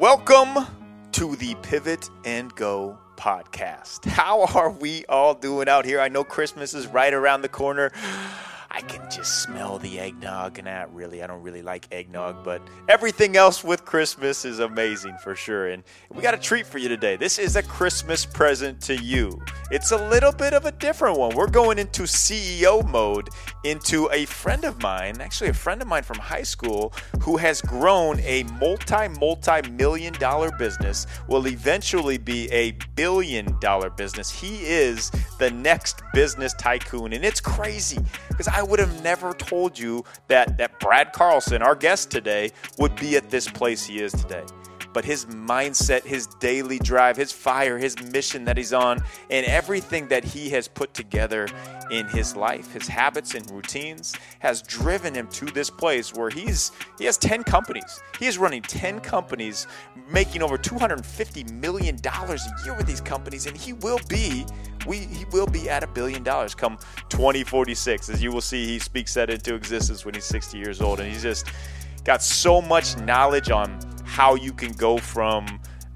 Welcome 0.00 0.66
to 1.12 1.36
the 1.36 1.54
Pivot 1.56 2.08
and 2.24 2.54
Go 2.54 2.98
podcast. 3.18 4.06
How 4.06 4.46
are 4.46 4.70
we 4.70 5.04
all 5.10 5.34
doing 5.34 5.68
out 5.68 5.84
here? 5.84 6.00
I 6.00 6.08
know 6.08 6.24
Christmas 6.24 6.72
is 6.72 6.86
right 6.86 7.12
around 7.12 7.42
the 7.42 7.50
corner. 7.50 7.92
I 8.80 8.82
can 8.84 9.10
just 9.10 9.42
smell 9.42 9.78
the 9.78 10.00
eggnog, 10.00 10.56
and 10.56 10.66
that 10.66 10.90
really, 10.94 11.22
I 11.22 11.26
don't 11.26 11.42
really 11.42 11.60
like 11.60 11.86
eggnog, 11.92 12.42
but 12.42 12.62
everything 12.88 13.36
else 13.36 13.62
with 13.62 13.84
Christmas 13.84 14.46
is 14.46 14.58
amazing 14.58 15.18
for 15.22 15.36
sure. 15.36 15.68
And 15.68 15.84
we 16.10 16.22
got 16.22 16.32
a 16.32 16.38
treat 16.38 16.66
for 16.66 16.78
you 16.78 16.88
today. 16.88 17.16
This 17.16 17.38
is 17.38 17.56
a 17.56 17.62
Christmas 17.62 18.24
present 18.24 18.80
to 18.82 18.96
you. 18.96 19.38
It's 19.70 19.90
a 19.90 20.08
little 20.08 20.32
bit 20.32 20.54
of 20.54 20.64
a 20.64 20.72
different 20.72 21.18
one. 21.18 21.36
We're 21.36 21.50
going 21.50 21.78
into 21.78 22.04
CEO 22.04 22.82
mode 22.88 23.28
into 23.64 24.08
a 24.12 24.24
friend 24.24 24.64
of 24.64 24.80
mine, 24.80 25.20
actually, 25.20 25.50
a 25.50 25.54
friend 25.54 25.82
of 25.82 25.86
mine 25.86 26.02
from 26.02 26.16
high 26.16 26.42
school, 26.42 26.94
who 27.20 27.36
has 27.36 27.60
grown 27.60 28.18
a 28.20 28.44
multi, 28.58 29.08
multi 29.08 29.60
million 29.72 30.14
dollar 30.14 30.50
business, 30.52 31.06
will 31.28 31.46
eventually 31.48 32.16
be 32.16 32.50
a 32.50 32.72
billion 32.96 33.58
dollar 33.60 33.90
business. 33.90 34.30
He 34.30 34.64
is 34.64 35.12
the 35.38 35.50
next 35.50 36.02
business 36.14 36.54
tycoon, 36.54 37.12
and 37.12 37.26
it's 37.26 37.42
crazy 37.42 37.98
because 38.28 38.48
I 38.48 38.62
would 38.70 38.80
have 38.80 39.02
never 39.02 39.34
told 39.34 39.78
you 39.78 40.04
that, 40.28 40.56
that 40.58 40.78
Brad 40.80 41.12
Carlson, 41.12 41.60
our 41.60 41.74
guest 41.74 42.10
today, 42.10 42.50
would 42.78 42.94
be 42.96 43.16
at 43.16 43.28
this 43.28 43.48
place 43.48 43.84
he 43.84 44.00
is 44.00 44.12
today 44.12 44.44
but 44.92 45.04
his 45.04 45.26
mindset, 45.26 46.02
his 46.02 46.26
daily 46.26 46.78
drive, 46.78 47.16
his 47.16 47.32
fire, 47.32 47.78
his 47.78 48.00
mission 48.12 48.44
that 48.44 48.56
he's 48.56 48.72
on, 48.72 49.02
and 49.30 49.46
everything 49.46 50.08
that 50.08 50.24
he 50.24 50.50
has 50.50 50.68
put 50.68 50.94
together 50.94 51.48
in 51.90 52.06
his 52.08 52.36
life, 52.36 52.72
his 52.72 52.86
habits 52.86 53.34
and 53.34 53.48
routines 53.50 54.14
has 54.38 54.62
driven 54.62 55.14
him 55.14 55.26
to 55.28 55.46
this 55.46 55.70
place 55.70 56.14
where 56.14 56.30
he's 56.30 56.72
he 56.98 57.04
has 57.04 57.16
10 57.16 57.44
companies. 57.44 58.00
He 58.18 58.26
is 58.26 58.38
running 58.38 58.62
10 58.62 59.00
companies, 59.00 59.66
making 60.08 60.42
over 60.42 60.56
250 60.56 61.44
million 61.44 61.96
dollars 61.96 62.46
a 62.46 62.64
year 62.64 62.74
with 62.74 62.86
these 62.86 63.00
companies 63.00 63.46
and 63.46 63.56
he 63.56 63.72
will 63.72 64.00
be 64.08 64.44
we 64.86 64.98
he 64.98 65.24
will 65.26 65.46
be 65.46 65.68
at 65.68 65.82
a 65.82 65.86
billion 65.86 66.22
dollars 66.22 66.54
come 66.54 66.78
2046 67.08 68.08
as 68.08 68.22
you 68.22 68.30
will 68.32 68.40
see 68.40 68.66
he 68.66 68.78
speaks 68.78 69.14
that 69.14 69.30
into 69.30 69.54
existence 69.54 70.04
when 70.04 70.14
he's 70.14 70.24
60 70.24 70.58
years 70.58 70.80
old 70.80 71.00
and 71.00 71.10
he's 71.10 71.22
just 71.22 71.46
got 72.04 72.22
so 72.22 72.60
much 72.60 72.96
knowledge 72.98 73.50
on 73.50 73.78
how 74.04 74.34
you 74.34 74.52
can 74.52 74.72
go 74.72 74.98
from 74.98 75.46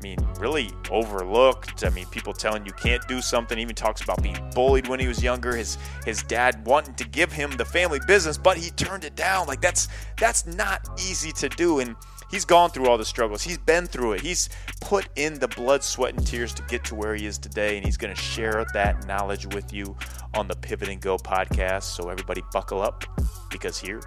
I 0.04 0.06
mean, 0.06 0.28
really 0.38 0.70
overlooked. 0.90 1.82
I 1.82 1.88
mean, 1.88 2.04
people 2.06 2.34
telling 2.34 2.66
you 2.66 2.72
can't 2.72 3.06
do 3.08 3.22
something. 3.22 3.58
Even 3.58 3.74
talks 3.74 4.02
about 4.02 4.22
being 4.22 4.36
bullied 4.54 4.86
when 4.86 5.00
he 5.00 5.08
was 5.08 5.22
younger. 5.22 5.56
His 5.56 5.78
his 6.04 6.22
dad 6.22 6.66
wanting 6.66 6.94
to 6.96 7.08
give 7.08 7.32
him 7.32 7.52
the 7.52 7.64
family 7.64 8.00
business, 8.06 8.36
but 8.36 8.58
he 8.58 8.68
turned 8.72 9.04
it 9.04 9.16
down. 9.16 9.46
Like 9.46 9.62
that's 9.62 9.88
that's 10.18 10.44
not 10.46 10.86
easy 10.98 11.32
to 11.32 11.48
do. 11.48 11.78
And 11.78 11.96
he's 12.30 12.44
gone 12.44 12.68
through 12.68 12.86
all 12.86 12.98
the 12.98 13.04
struggles. 13.04 13.42
He's 13.42 13.56
been 13.56 13.86
through 13.86 14.12
it. 14.12 14.20
He's 14.20 14.50
put 14.82 15.08
in 15.16 15.38
the 15.38 15.48
blood, 15.48 15.82
sweat, 15.82 16.12
and 16.14 16.26
tears 16.26 16.52
to 16.54 16.62
get 16.64 16.84
to 16.84 16.94
where 16.94 17.14
he 17.14 17.24
is 17.24 17.38
today. 17.38 17.76
And 17.76 17.86
he's 17.86 17.96
going 17.96 18.14
to 18.14 18.20
share 18.20 18.66
that 18.74 19.06
knowledge 19.06 19.46
with 19.54 19.72
you 19.72 19.96
on 20.34 20.48
the 20.48 20.56
Pivot 20.56 20.90
and 20.90 21.00
Go 21.00 21.16
podcast. 21.16 21.84
So 21.84 22.10
everybody, 22.10 22.42
buckle 22.52 22.82
up 22.82 23.04
because 23.50 23.78
here 23.78 24.02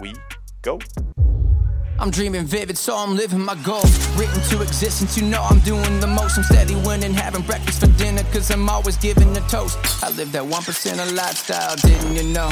we 0.00 0.14
go. 0.62 0.78
I'm 1.98 2.10
dreaming 2.10 2.46
vivid, 2.46 2.78
so 2.78 2.96
I'm 2.96 3.14
living 3.14 3.40
my 3.40 3.54
goals. 3.56 3.92
Written 4.16 4.40
to 4.48 4.62
existence, 4.62 5.18
you 5.18 5.26
know 5.26 5.42
I'm 5.42 5.60
doing 5.60 6.00
the 6.00 6.06
most. 6.06 6.38
I'm 6.38 6.44
steady 6.44 6.74
winning, 6.76 7.12
having 7.12 7.42
breakfast 7.42 7.80
for 7.80 7.88
dinner, 7.98 8.22
cause 8.32 8.50
I'm 8.50 8.68
always 8.68 8.96
giving 8.96 9.36
a 9.36 9.40
toast. 9.48 9.78
I 10.02 10.08
live 10.10 10.32
that 10.32 10.42
1% 10.42 11.02
of 11.02 11.12
lifestyle, 11.12 11.76
didn't 11.76 12.16
you 12.16 12.22
know? 12.32 12.50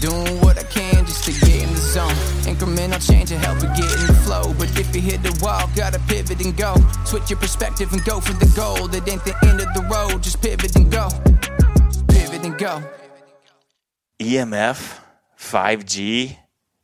Doing 0.00 0.40
what 0.40 0.58
I 0.58 0.64
can 0.64 1.06
just 1.06 1.24
to 1.24 1.32
get 1.46 1.62
in 1.62 1.70
the 1.70 1.78
zone. 1.78 2.12
Incremental 2.44 3.00
change 3.08 3.30
to 3.30 3.38
help 3.38 3.62
you 3.62 3.68
get 3.68 3.90
in 4.00 4.06
the 4.08 4.20
flow. 4.24 4.52
But 4.58 4.76
if 4.78 4.94
you 4.94 5.00
hit 5.00 5.22
the 5.22 5.38
wall, 5.42 5.70
gotta 5.74 6.00
pivot 6.00 6.44
and 6.44 6.56
go. 6.56 6.74
Switch 7.04 7.30
your 7.30 7.38
perspective 7.38 7.92
and 7.92 8.04
go 8.04 8.20
for 8.20 8.32
the 8.32 8.50
goal. 8.56 8.88
That 8.88 9.08
ain't 9.08 9.24
the 9.24 9.34
end 9.46 9.60
of 9.60 9.72
the 9.74 9.88
road, 9.90 10.22
just 10.22 10.42
pivot 10.42 10.74
and 10.76 10.90
go. 10.90 11.08
Pivot 12.08 12.44
and 12.44 12.58
go. 12.58 12.82
EMF, 14.20 14.98
5G, 15.38 16.36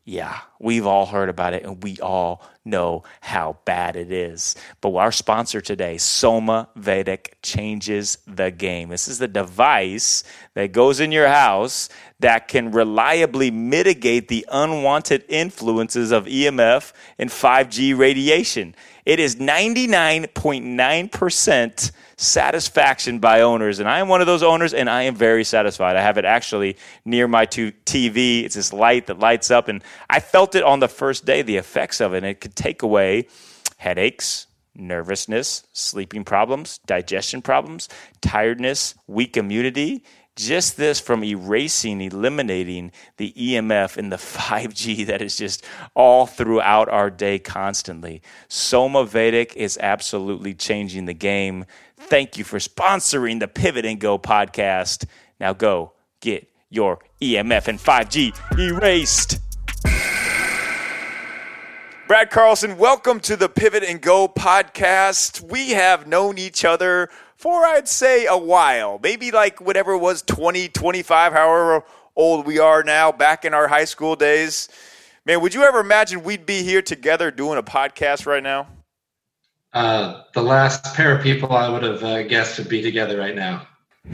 yeah, 0.08 0.38
we've 0.58 0.86
all 0.86 1.04
heard 1.04 1.28
about 1.28 1.52
it 1.52 1.64
and 1.64 1.82
we 1.82 1.98
all 1.98 2.42
know 2.64 3.02
how 3.20 3.58
bad 3.66 3.94
it 3.94 4.10
is. 4.10 4.56
But 4.80 4.94
our 4.94 5.12
sponsor 5.12 5.60
today, 5.60 5.96
Somavedic, 5.96 7.34
changes 7.42 8.16
the 8.26 8.50
game. 8.50 8.88
This 8.88 9.06
is 9.06 9.18
the 9.18 9.28
device 9.28 10.24
that 10.54 10.72
goes 10.72 11.00
in 11.00 11.12
your 11.12 11.28
house 11.28 11.90
that 12.20 12.48
can 12.48 12.70
reliably 12.70 13.50
mitigate 13.50 14.28
the 14.28 14.46
unwanted 14.50 15.26
influences 15.28 16.10
of 16.10 16.24
EMF 16.24 16.94
and 17.18 17.28
5G 17.28 17.94
radiation. 17.94 18.74
It 19.04 19.20
is 19.20 19.36
99.9% 19.36 21.92
satisfaction 22.18 23.20
by 23.20 23.40
owners. 23.40 23.78
And 23.78 23.88
I 23.88 24.00
am 24.00 24.08
one 24.08 24.20
of 24.20 24.26
those 24.26 24.42
owners, 24.42 24.74
and 24.74 24.90
I 24.90 25.04
am 25.04 25.14
very 25.14 25.44
satisfied. 25.44 25.96
I 25.96 26.02
have 26.02 26.18
it 26.18 26.26
actually 26.26 26.76
near 27.04 27.26
my 27.26 27.46
TV. 27.46 28.44
It's 28.44 28.56
this 28.56 28.72
light 28.72 29.06
that 29.06 29.18
lights 29.18 29.50
up, 29.50 29.68
and 29.68 29.82
I 30.10 30.20
felt 30.20 30.54
it 30.54 30.64
on 30.64 30.80
the 30.80 30.88
first 30.88 31.24
day, 31.24 31.40
the 31.40 31.56
effects 31.56 32.00
of 32.00 32.12
it. 32.12 32.18
And 32.18 32.26
it 32.26 32.40
could 32.40 32.56
take 32.56 32.82
away 32.82 33.28
headaches, 33.78 34.48
nervousness, 34.74 35.62
sleeping 35.72 36.24
problems, 36.24 36.78
digestion 36.86 37.40
problems, 37.40 37.88
tiredness, 38.20 38.94
weak 39.06 39.36
immunity 39.36 40.04
just 40.38 40.76
this 40.76 41.00
from 41.00 41.24
erasing, 41.24 42.00
eliminating 42.00 42.92
the 43.16 43.32
EMF 43.36 43.96
and 43.96 44.10
the 44.10 44.16
5G 44.16 45.06
that 45.06 45.20
is 45.20 45.36
just 45.36 45.64
all 45.94 46.26
throughout 46.26 46.88
our 46.88 47.10
day 47.10 47.38
constantly. 47.38 48.22
Somavedic 48.48 49.54
is 49.56 49.76
absolutely 49.82 50.54
changing 50.54 51.06
the 51.06 51.14
game. 51.14 51.66
Thank 52.00 52.38
you 52.38 52.44
for 52.44 52.58
sponsoring 52.58 53.40
the 53.40 53.48
Pivot 53.48 53.84
and 53.84 53.98
Go 53.98 54.20
podcast. 54.20 55.04
Now 55.40 55.52
go 55.52 55.92
get 56.20 56.48
your 56.70 57.00
EMF 57.20 57.66
and 57.66 57.78
5G 57.78 58.58
erased. 58.58 59.40
Brad 62.06 62.30
Carlson, 62.30 62.78
welcome 62.78 63.18
to 63.20 63.36
the 63.36 63.48
Pivot 63.48 63.82
and 63.82 64.00
Go 64.00 64.28
podcast. 64.28 65.42
We 65.42 65.70
have 65.70 66.06
known 66.06 66.38
each 66.38 66.64
other 66.64 67.10
for 67.34 67.64
I'd 67.64 67.88
say 67.88 68.26
a 68.26 68.38
while, 68.38 69.00
maybe 69.02 69.32
like 69.32 69.60
whatever 69.60 69.92
it 69.94 69.98
was 69.98 70.22
20, 70.22 70.68
25, 70.68 71.32
however 71.32 71.84
old 72.14 72.46
we 72.46 72.60
are 72.60 72.84
now, 72.84 73.10
back 73.10 73.44
in 73.44 73.52
our 73.52 73.66
high 73.66 73.84
school 73.84 74.14
days. 74.14 74.68
Man, 75.26 75.40
would 75.40 75.52
you 75.52 75.64
ever 75.64 75.80
imagine 75.80 76.22
we'd 76.22 76.46
be 76.46 76.62
here 76.62 76.80
together 76.80 77.32
doing 77.32 77.58
a 77.58 77.62
podcast 77.62 78.24
right 78.24 78.42
now? 78.42 78.68
Uh, 79.72 80.22
the 80.32 80.42
last 80.42 80.94
pair 80.94 81.16
of 81.16 81.22
people 81.22 81.52
I 81.52 81.68
would 81.68 81.82
have 81.82 82.02
uh, 82.02 82.22
guessed 82.24 82.58
would 82.58 82.68
be 82.68 82.82
together 82.82 83.18
right 83.18 83.34
now. 83.34 83.66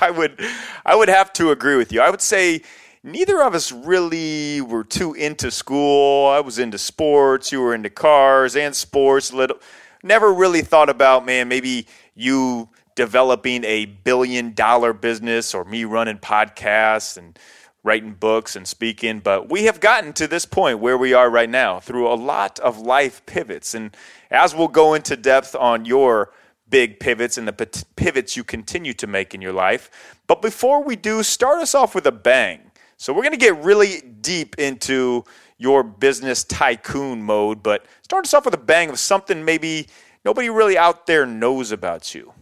I 0.00 0.12
would, 0.16 0.40
I 0.86 0.96
would 0.96 1.08
have 1.08 1.32
to 1.34 1.50
agree 1.50 1.76
with 1.76 1.92
you. 1.92 2.00
I 2.00 2.10
would 2.10 2.22
say 2.22 2.62
neither 3.02 3.42
of 3.42 3.54
us 3.54 3.70
really 3.70 4.60
were 4.62 4.84
too 4.84 5.14
into 5.14 5.50
school. 5.50 6.28
I 6.28 6.40
was 6.40 6.58
into 6.58 6.78
sports. 6.78 7.52
You 7.52 7.60
were 7.60 7.74
into 7.74 7.90
cars 7.90 8.56
and 8.56 8.74
sports. 8.74 9.32
Little, 9.32 9.58
never 10.02 10.32
really 10.32 10.62
thought 10.62 10.88
about 10.88 11.26
man, 11.26 11.48
maybe 11.48 11.86
you 12.14 12.68
developing 12.94 13.64
a 13.64 13.86
billion 13.86 14.54
dollar 14.54 14.92
business 14.92 15.54
or 15.54 15.64
me 15.64 15.84
running 15.84 16.18
podcasts 16.18 17.16
and 17.16 17.38
writing 17.84 18.14
books 18.14 18.56
and 18.56 18.66
speaking, 18.66 19.20
but 19.20 19.50
we 19.50 19.64
have 19.64 19.78
gotten 19.78 20.12
to 20.14 20.26
this 20.26 20.46
point 20.46 20.80
where 20.80 20.98
we 20.98 21.12
are 21.12 21.30
right 21.30 21.50
now 21.50 21.78
through 21.78 22.08
a 22.08 22.16
lot 22.16 22.58
of 22.60 22.78
life 22.78 23.24
pivots. 23.26 23.74
And 23.74 23.94
as 24.30 24.54
we'll 24.54 24.68
go 24.68 24.94
into 24.94 25.16
depth 25.16 25.54
on 25.54 25.84
your 25.84 26.32
big 26.68 26.98
pivots 26.98 27.36
and 27.36 27.46
the 27.46 27.84
pivots 27.94 28.36
you 28.36 28.42
continue 28.42 28.94
to 28.94 29.06
make 29.06 29.34
in 29.34 29.42
your 29.42 29.52
life. 29.52 30.16
But 30.26 30.40
before 30.40 30.82
we 30.82 30.96
do, 30.96 31.22
start 31.22 31.60
us 31.60 31.74
off 31.74 31.94
with 31.94 32.06
a 32.06 32.12
bang. 32.12 32.72
So 32.96 33.12
we're 33.12 33.22
going 33.22 33.32
to 33.32 33.36
get 33.36 33.56
really 33.62 34.00
deep 34.00 34.58
into 34.58 35.24
your 35.58 35.82
business 35.82 36.42
tycoon 36.42 37.22
mode, 37.22 37.62
but 37.62 37.84
start 38.02 38.24
us 38.24 38.32
off 38.32 38.46
with 38.46 38.54
a 38.54 38.58
bang 38.58 38.88
of 38.88 38.98
something 38.98 39.44
maybe 39.44 39.88
nobody 40.24 40.48
really 40.48 40.78
out 40.78 41.06
there 41.06 41.26
knows 41.26 41.70
about 41.70 42.14
you? 42.14 42.32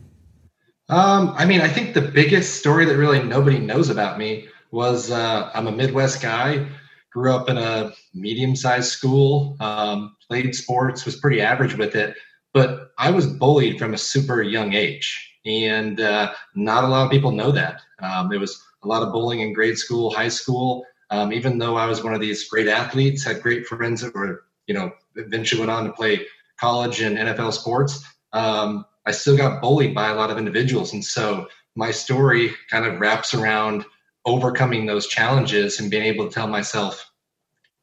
Um, 0.89 1.35
I 1.37 1.45
mean, 1.45 1.61
I 1.61 1.69
think 1.69 1.95
the 1.95 2.03
biggest 2.03 2.61
story 2.61 2.85
that 2.85 2.97
really 2.97 3.23
nobody 3.23 3.59
knows 3.59 3.91
about 3.91 4.19
me 4.19 4.49
was 4.73 5.11
uh, 5.11 5.51
I'm 5.55 5.69
a 5.69 5.73
Midwest 5.73 6.21
guy, 6.21 6.67
grew 7.13 7.33
up 7.33 7.49
in 7.49 7.59
a 7.59 7.93
medium 8.15 8.57
sized 8.57 8.91
school, 8.91 9.57
um, 9.61 10.17
played 10.27 10.55
sports, 10.55 11.05
was 11.05 11.17
pretty 11.17 11.41
average 11.41 11.77
with 11.77 11.95
it, 11.95 12.17
but 12.53 12.93
I 12.99 13.11
was 13.11 13.27
bullied 13.27 13.79
from 13.79 13.95
a 13.95 13.99
super 13.99 14.43
young 14.43 14.73
age. 14.73 15.29
And 15.45 16.01
uh, 16.01 16.33
not 16.55 16.85
a 16.85 16.89
lot 16.89 17.05
of 17.05 17.11
people 17.11 17.33
know 17.33 17.53
that. 17.53 17.83
Um, 18.01 18.29
there 18.29 18.41
was 18.41 18.63
a 18.83 18.89
lot 18.89 19.03
of 19.03 19.13
bullying 19.13 19.43
in 19.43 19.53
grade 19.53 19.79
school, 19.79 20.11
high 20.11 20.29
school. 20.29 20.85
Um, 21.11 21.33
even 21.33 21.59
though 21.59 21.77
I 21.77 21.87
was 21.87 22.03
one 22.03 22.15
of 22.15 22.21
these 22.21 22.49
great 22.49 22.69
athletes, 22.69 23.25
had 23.25 23.43
great 23.43 23.67
friends 23.67 24.01
that 24.01 24.15
were, 24.15 24.45
you 24.67 24.75
know, 24.75 24.91
eventually 25.17 25.61
went 25.61 25.71
on 25.71 25.85
to 25.85 25.93
play 25.93 26.27
college 26.59 27.01
and 27.01 27.19
NFL 27.19 27.53
sports, 27.53 28.05
um, 28.33 28.87
I 29.05 29.11
still 29.11 29.37
got 29.37 29.61
bullied 29.61 29.95
by 29.95 30.11
a 30.11 30.15
lot 30.15 30.31
of 30.31 30.39
individuals. 30.39 30.93
And 30.93 31.05
so 31.05 31.49
my 31.75 31.91
story 31.91 32.53
kind 32.71 32.87
of 32.87 33.01
wraps 33.01 33.35
around 33.35 33.85
overcoming 34.25 34.87
those 34.87 35.07
challenges 35.07 35.81
and 35.81 35.91
being 35.91 36.05
able 36.05 36.29
to 36.29 36.33
tell 36.33 36.47
myself 36.47 37.11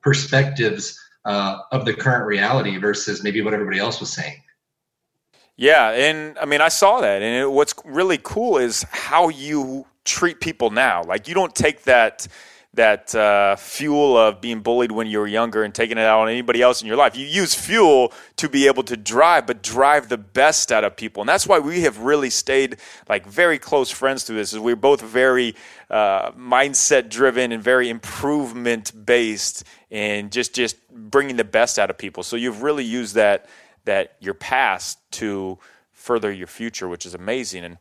perspectives 0.02 1.00
uh, 1.26 1.60
of 1.72 1.86
the 1.86 1.94
current 1.94 2.26
reality 2.26 2.78
versus 2.78 3.24
maybe 3.24 3.42
what 3.42 3.54
everybody 3.54 3.80
else 3.80 4.00
was 4.00 4.12
saying. 4.12 4.42
Yeah, 5.58 5.92
and 5.92 6.38
I 6.40 6.46
mean, 6.46 6.62
I 6.62 6.70
saw 6.70 7.02
that, 7.02 7.22
and 7.22 7.36
it, 7.36 7.52
what's 7.52 7.74
really 7.84 8.20
cool 8.24 8.58
is 8.58 8.86
how 8.92 9.28
you 9.28 9.86
treat 10.06 10.40
people 10.40 10.70
now. 10.70 11.04
Like 11.04 11.28
you 11.28 11.34
don't 11.34 11.54
take 11.54 11.84
that 11.84 12.28
that 12.76 13.16
uh, 13.16 13.56
fuel 13.56 14.16
of 14.16 14.42
being 14.42 14.62
bullied 14.62 14.92
when 14.92 15.08
you 15.08 15.18
were 15.18 15.28
younger 15.28 15.64
and 15.64 15.74
taking 15.74 15.98
it 15.98 16.04
out 16.04 16.22
on 16.22 16.30
anybody 16.30 16.62
else 16.62 16.82
in 16.82 16.88
your 16.88 16.98
life. 16.98 17.18
You 17.18 17.26
use 17.26 17.56
fuel 17.56 18.14
to 18.36 18.48
be 18.48 18.68
able 18.68 18.84
to 18.84 18.96
drive, 18.96 19.48
but 19.48 19.64
drive 19.64 20.08
the 20.08 20.20
best 20.20 20.72
out 20.72 20.84
of 20.84 20.96
people, 20.96 21.22
and 21.22 21.30
that's 21.30 21.48
why 21.48 21.58
we 21.60 21.82
have 21.82 21.98
really 22.00 22.30
stayed 22.30 22.78
like 23.08 23.26
very 23.26 23.58
close 23.58 23.90
friends 23.90 24.24
through 24.24 24.36
this. 24.36 24.54
Is 24.54 24.60
we're 24.60 24.76
both 24.76 25.02
very 25.02 25.56
uh, 25.90 26.32
mindset 26.32 27.10
driven 27.10 27.52
and 27.52 27.64
very 27.64 27.90
improvement 27.90 28.94
based, 29.06 29.64
and 29.90 30.32
just 30.32 30.54
just 30.54 30.76
bringing 30.90 31.38
the 31.38 31.44
best 31.44 31.80
out 31.80 31.90
of 31.90 31.98
people. 31.98 32.22
So 32.22 32.36
you've 32.36 32.62
really 32.62 32.86
used 32.86 33.16
that 33.16 33.48
that 33.86 34.16
your 34.20 34.36
past 34.36 35.00
to 35.14 35.58
further 35.92 36.32
your 36.32 36.48
future, 36.48 36.88
which 36.88 37.08
is 37.08 37.16
amazing. 37.16 37.64
And 37.66 37.78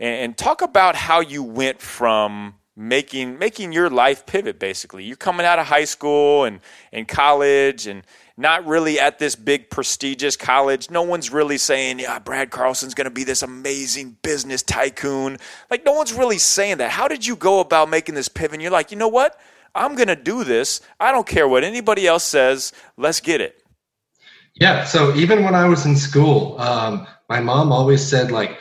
and 0.00 0.36
talk 0.36 0.62
about 0.62 0.96
how 0.96 1.20
you 1.20 1.44
went 1.44 1.80
from 1.80 2.54
making 2.76 3.38
making 3.38 3.72
your 3.72 3.90
life 3.90 4.24
pivot 4.24 4.58
basically. 4.58 5.04
You're 5.04 5.16
coming 5.16 5.44
out 5.44 5.58
of 5.58 5.66
high 5.66 5.84
school 5.84 6.44
and, 6.44 6.60
and 6.92 7.06
college 7.06 7.86
and 7.86 8.02
not 8.36 8.66
really 8.66 8.98
at 8.98 9.18
this 9.18 9.36
big 9.36 9.68
prestigious 9.68 10.36
college 10.36 10.90
no 10.90 11.02
one's 11.02 11.30
really 11.30 11.58
saying 11.58 11.98
yeah 11.98 12.18
brad 12.18 12.50
carlson's 12.50 12.94
going 12.94 13.04
to 13.04 13.10
be 13.10 13.24
this 13.24 13.42
amazing 13.42 14.16
business 14.22 14.62
tycoon. 14.62 15.36
Like 15.70 15.84
no 15.84 15.92
one's 15.92 16.12
really 16.12 16.38
saying 16.38 16.78
that. 16.78 16.90
How 16.90 17.08
did 17.08 17.26
you 17.26 17.36
go 17.36 17.60
about 17.60 17.90
making 17.90 18.14
this 18.14 18.28
pivot? 18.28 18.54
And 18.54 18.62
you're 18.62 18.70
like 18.70 18.90
you 18.90 18.96
know 18.96 19.08
what? 19.08 19.38
I'm 19.74 19.94
going 19.94 20.08
to 20.08 20.16
do 20.16 20.44
this. 20.44 20.82
I 21.00 21.12
don't 21.12 21.26
care 21.26 21.48
what 21.48 21.64
anybody 21.64 22.06
else 22.06 22.24
says. 22.24 22.74
Let's 22.96 23.20
get 23.20 23.40
it. 23.40 23.62
Yeah 24.54 24.84
so 24.84 25.14
even 25.14 25.44
when 25.44 25.54
i 25.54 25.66
was 25.68 25.84
in 25.84 25.96
school 25.96 26.58
um, 26.60 27.06
my 27.28 27.40
mom 27.40 27.70
always 27.72 28.06
said 28.06 28.30
like 28.30 28.58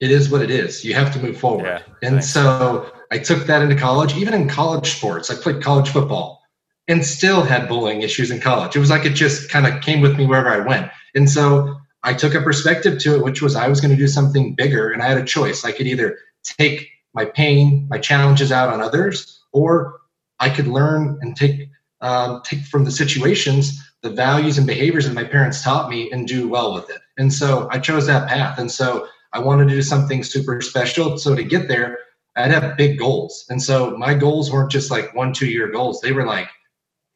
it 0.00 0.10
is 0.10 0.28
what 0.28 0.42
it 0.42 0.50
is. 0.50 0.84
You 0.84 0.94
have 0.94 1.12
to 1.14 1.18
move 1.18 1.38
forward. 1.38 1.64
Yeah, 1.64 1.82
and 2.02 2.16
thanks. 2.16 2.30
so 2.30 2.92
I 3.14 3.18
took 3.18 3.46
that 3.46 3.62
into 3.62 3.76
college, 3.76 4.16
even 4.16 4.34
in 4.34 4.48
college 4.48 4.96
sports. 4.96 5.30
I 5.30 5.36
played 5.36 5.62
college 5.62 5.88
football 5.88 6.42
and 6.88 7.06
still 7.06 7.42
had 7.42 7.68
bullying 7.68 8.02
issues 8.02 8.32
in 8.32 8.40
college. 8.40 8.74
It 8.74 8.80
was 8.80 8.90
like 8.90 9.06
it 9.06 9.14
just 9.14 9.48
kind 9.48 9.68
of 9.68 9.80
came 9.82 10.00
with 10.00 10.16
me 10.16 10.26
wherever 10.26 10.48
I 10.48 10.66
went. 10.66 10.90
And 11.14 11.30
so 11.30 11.76
I 12.02 12.12
took 12.12 12.34
a 12.34 12.42
perspective 12.42 12.98
to 13.02 13.14
it, 13.14 13.22
which 13.22 13.40
was 13.40 13.54
I 13.54 13.68
was 13.68 13.80
going 13.80 13.92
to 13.92 13.96
do 13.96 14.08
something 14.08 14.56
bigger 14.56 14.90
and 14.90 15.00
I 15.00 15.06
had 15.06 15.16
a 15.16 15.24
choice. 15.24 15.64
I 15.64 15.70
could 15.70 15.86
either 15.86 16.18
take 16.42 16.88
my 17.14 17.24
pain, 17.24 17.86
my 17.88 17.98
challenges 17.98 18.50
out 18.50 18.70
on 18.70 18.80
others, 18.80 19.40
or 19.52 20.00
I 20.40 20.50
could 20.50 20.66
learn 20.66 21.16
and 21.22 21.36
take 21.36 21.68
um, 22.00 22.42
take 22.44 22.64
from 22.64 22.84
the 22.84 22.90
situations 22.90 23.80
the 24.02 24.10
values 24.10 24.58
and 24.58 24.66
behaviors 24.66 25.06
that 25.06 25.14
my 25.14 25.24
parents 25.24 25.62
taught 25.62 25.88
me 25.88 26.10
and 26.10 26.26
do 26.26 26.48
well 26.48 26.74
with 26.74 26.90
it. 26.90 27.00
And 27.16 27.32
so 27.32 27.68
I 27.70 27.78
chose 27.78 28.06
that 28.06 28.28
path. 28.28 28.58
And 28.58 28.70
so 28.70 29.06
I 29.32 29.38
wanted 29.38 29.68
to 29.68 29.74
do 29.74 29.82
something 29.82 30.24
super 30.24 30.60
special. 30.60 31.16
So 31.16 31.34
to 31.36 31.44
get 31.44 31.68
there, 31.68 31.98
I'd 32.36 32.50
have 32.50 32.76
big 32.76 32.98
goals. 32.98 33.46
And 33.48 33.62
so 33.62 33.96
my 33.96 34.14
goals 34.14 34.50
weren't 34.50 34.70
just 34.70 34.90
like 34.90 35.14
one, 35.14 35.32
two 35.32 35.46
year 35.46 35.70
goals. 35.70 36.00
They 36.00 36.12
were 36.12 36.26
like 36.26 36.48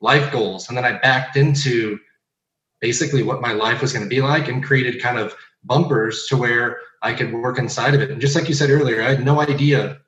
life 0.00 0.31
goals. 0.32 0.69
And 0.69 0.76
then 0.76 0.85
I 0.85 0.99
backed 0.99 1.37
into 1.37 1.99
basically 2.81 3.23
what 3.23 3.41
my 3.41 3.53
life 3.53 3.82
was 3.82 3.93
going 3.93 4.05
to 4.05 4.09
be 4.09 4.20
like 4.20 4.49
and 4.49 4.65
created 4.65 5.03
kind 5.03 5.19
of 5.19 5.35
bumpers 5.65 6.26
to 6.29 6.37
where 6.37 6.79
I 7.03 7.12
could 7.12 7.32
work 7.32 7.59
inside 7.59 7.94
of 7.94 8.00
it. 8.00 8.11
And 8.11 8.20
just 8.20 8.37
like 8.37 8.49
you 8.49 8.55
said 8.55 8.70
earlier, 8.70 9.03
I 9.03 9.11
had 9.11 9.25
no 9.25 9.41
idea 9.41 9.99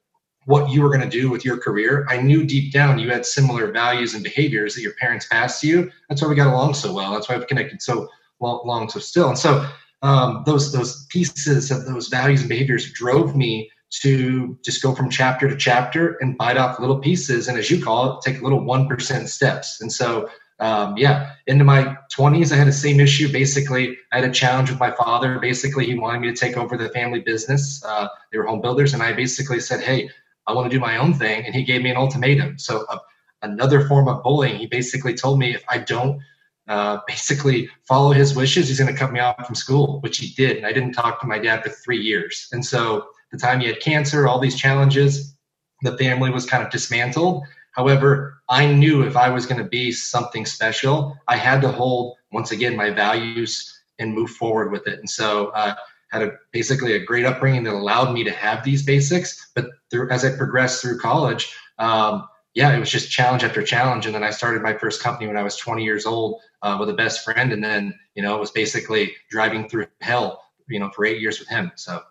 what 0.46 0.70
you 0.70 0.82
were 0.82 0.88
going 0.88 1.02
to 1.02 1.08
do 1.08 1.30
with 1.30 1.44
your 1.44 1.58
career. 1.58 2.06
I 2.08 2.20
knew 2.20 2.46
deep 2.46 2.72
down 2.72 2.98
you 2.98 3.10
had 3.10 3.26
similar 3.26 3.70
values 3.70 4.14
and 4.14 4.24
behaviors 4.24 4.74
that 4.74 4.82
your 4.82 4.94
parents 4.94 5.26
passed 5.26 5.60
to 5.60 5.66
you. 5.66 5.90
That's 6.08 6.22
why 6.22 6.28
we 6.28 6.34
got 6.34 6.52
along 6.52 6.74
so 6.74 6.92
well. 6.92 7.12
That's 7.12 7.28
why 7.28 7.36
we've 7.36 7.46
connected 7.46 7.82
so 7.82 8.08
long, 8.40 8.88
so 8.88 9.00
still. 9.00 9.28
And 9.28 9.38
so 9.38 9.68
um, 10.02 10.42
those 10.46 10.72
those 10.72 11.06
pieces 11.06 11.70
of 11.70 11.84
those 11.84 12.08
values 12.08 12.40
and 12.40 12.48
behaviors 12.48 12.90
drove 12.92 13.36
me 13.36 13.70
to 13.90 14.56
just 14.64 14.82
go 14.82 14.94
from 14.94 15.10
chapter 15.10 15.48
to 15.48 15.56
chapter 15.56 16.16
and 16.20 16.38
bite 16.38 16.56
off 16.56 16.78
little 16.78 16.98
pieces 16.98 17.48
and 17.48 17.58
as 17.58 17.70
you 17.70 17.82
call 17.82 18.16
it 18.16 18.22
take 18.22 18.40
little 18.40 18.60
1% 18.60 19.28
steps. 19.28 19.80
And 19.80 19.92
so 19.92 20.28
um, 20.60 20.96
yeah 20.96 21.32
into 21.46 21.64
my 21.64 21.96
20s 22.14 22.52
i 22.52 22.56
had 22.56 22.68
the 22.68 22.72
same 22.72 23.00
issue. 23.00 23.32
Basically 23.32 23.96
i 24.12 24.20
had 24.20 24.28
a 24.28 24.32
challenge 24.32 24.70
with 24.70 24.78
my 24.78 24.92
father. 24.92 25.38
Basically 25.40 25.86
he 25.86 25.98
wanted 25.98 26.20
me 26.20 26.28
to 26.32 26.36
take 26.36 26.56
over 26.56 26.76
the 26.76 26.88
family 26.90 27.20
business. 27.20 27.82
Uh, 27.84 28.08
they 28.30 28.38
were 28.38 28.46
home 28.46 28.60
builders. 28.60 28.94
And 28.94 29.02
i 29.02 29.12
basically 29.12 29.58
said 29.58 29.80
hey 29.80 30.08
i 30.46 30.52
want 30.52 30.70
to 30.70 30.74
do 30.74 30.80
my 30.80 30.96
own 30.96 31.12
thing. 31.12 31.44
And 31.44 31.54
he 31.54 31.64
gave 31.64 31.82
me 31.82 31.90
an 31.90 31.96
ultimatum. 31.96 32.58
So 32.58 32.86
uh, 32.88 32.98
another 33.42 33.88
form 33.88 34.06
of 34.06 34.22
bullying. 34.22 34.56
He 34.56 34.66
basically 34.66 35.14
told 35.14 35.38
me 35.40 35.52
if 35.52 35.64
i 35.68 35.78
don't 35.78 36.20
uh, 36.68 36.98
basically 37.08 37.68
follow 37.88 38.12
his 38.12 38.36
wishes 38.36 38.68
he's 38.68 38.78
going 38.78 38.92
to 38.92 38.96
cut 38.96 39.10
me 39.12 39.18
off 39.18 39.44
from 39.44 39.56
school 39.56 39.98
which 40.02 40.18
he 40.18 40.32
did. 40.36 40.58
And 40.58 40.66
i 40.66 40.72
didn't 40.72 40.92
talk 40.92 41.20
to 41.22 41.26
my 41.26 41.40
dad 41.40 41.64
for 41.64 41.70
three 41.70 42.00
years. 42.00 42.46
And 42.52 42.64
so 42.64 43.08
the 43.32 43.38
time 43.38 43.60
he 43.60 43.66
had 43.66 43.80
cancer, 43.80 44.26
all 44.26 44.38
these 44.38 44.56
challenges, 44.56 45.34
the 45.82 45.96
family 45.98 46.30
was 46.30 46.46
kind 46.46 46.64
of 46.64 46.70
dismantled. 46.70 47.44
However, 47.72 48.42
I 48.48 48.66
knew 48.66 49.02
if 49.02 49.16
I 49.16 49.28
was 49.30 49.46
going 49.46 49.62
to 49.62 49.68
be 49.68 49.92
something 49.92 50.44
special, 50.44 51.16
I 51.28 51.36
had 51.36 51.60
to 51.62 51.70
hold 51.70 52.16
once 52.32 52.50
again 52.50 52.76
my 52.76 52.90
values 52.90 53.80
and 53.98 54.14
move 54.14 54.30
forward 54.30 54.72
with 54.72 54.86
it. 54.86 54.98
And 54.98 55.08
so, 55.08 55.48
uh, 55.48 55.74
had 56.10 56.22
a 56.22 56.32
basically 56.52 56.94
a 56.94 57.04
great 57.04 57.24
upbringing 57.24 57.62
that 57.64 57.72
allowed 57.72 58.12
me 58.12 58.24
to 58.24 58.32
have 58.32 58.64
these 58.64 58.84
basics. 58.84 59.50
But 59.54 59.66
through, 59.90 60.10
as 60.10 60.24
I 60.24 60.36
progressed 60.36 60.82
through 60.82 60.98
college, 60.98 61.54
um, 61.78 62.26
yeah, 62.54 62.74
it 62.74 62.80
was 62.80 62.90
just 62.90 63.10
challenge 63.10 63.44
after 63.44 63.62
challenge. 63.62 64.06
And 64.06 64.14
then 64.14 64.24
I 64.24 64.30
started 64.30 64.62
my 64.62 64.74
first 64.74 65.02
company 65.02 65.28
when 65.28 65.36
I 65.36 65.42
was 65.42 65.56
20 65.56 65.84
years 65.84 66.06
old 66.06 66.40
uh, 66.62 66.76
with 66.80 66.88
a 66.88 66.94
best 66.94 67.24
friend, 67.24 67.52
and 67.52 67.62
then 67.62 67.94
you 68.14 68.22
know 68.22 68.36
it 68.36 68.40
was 68.40 68.50
basically 68.50 69.14
driving 69.30 69.68
through 69.68 69.86
hell, 70.00 70.42
you 70.68 70.80
know, 70.80 70.90
for 70.90 71.04
eight 71.04 71.20
years 71.20 71.38
with 71.38 71.48
him. 71.48 71.70
So 71.76 72.02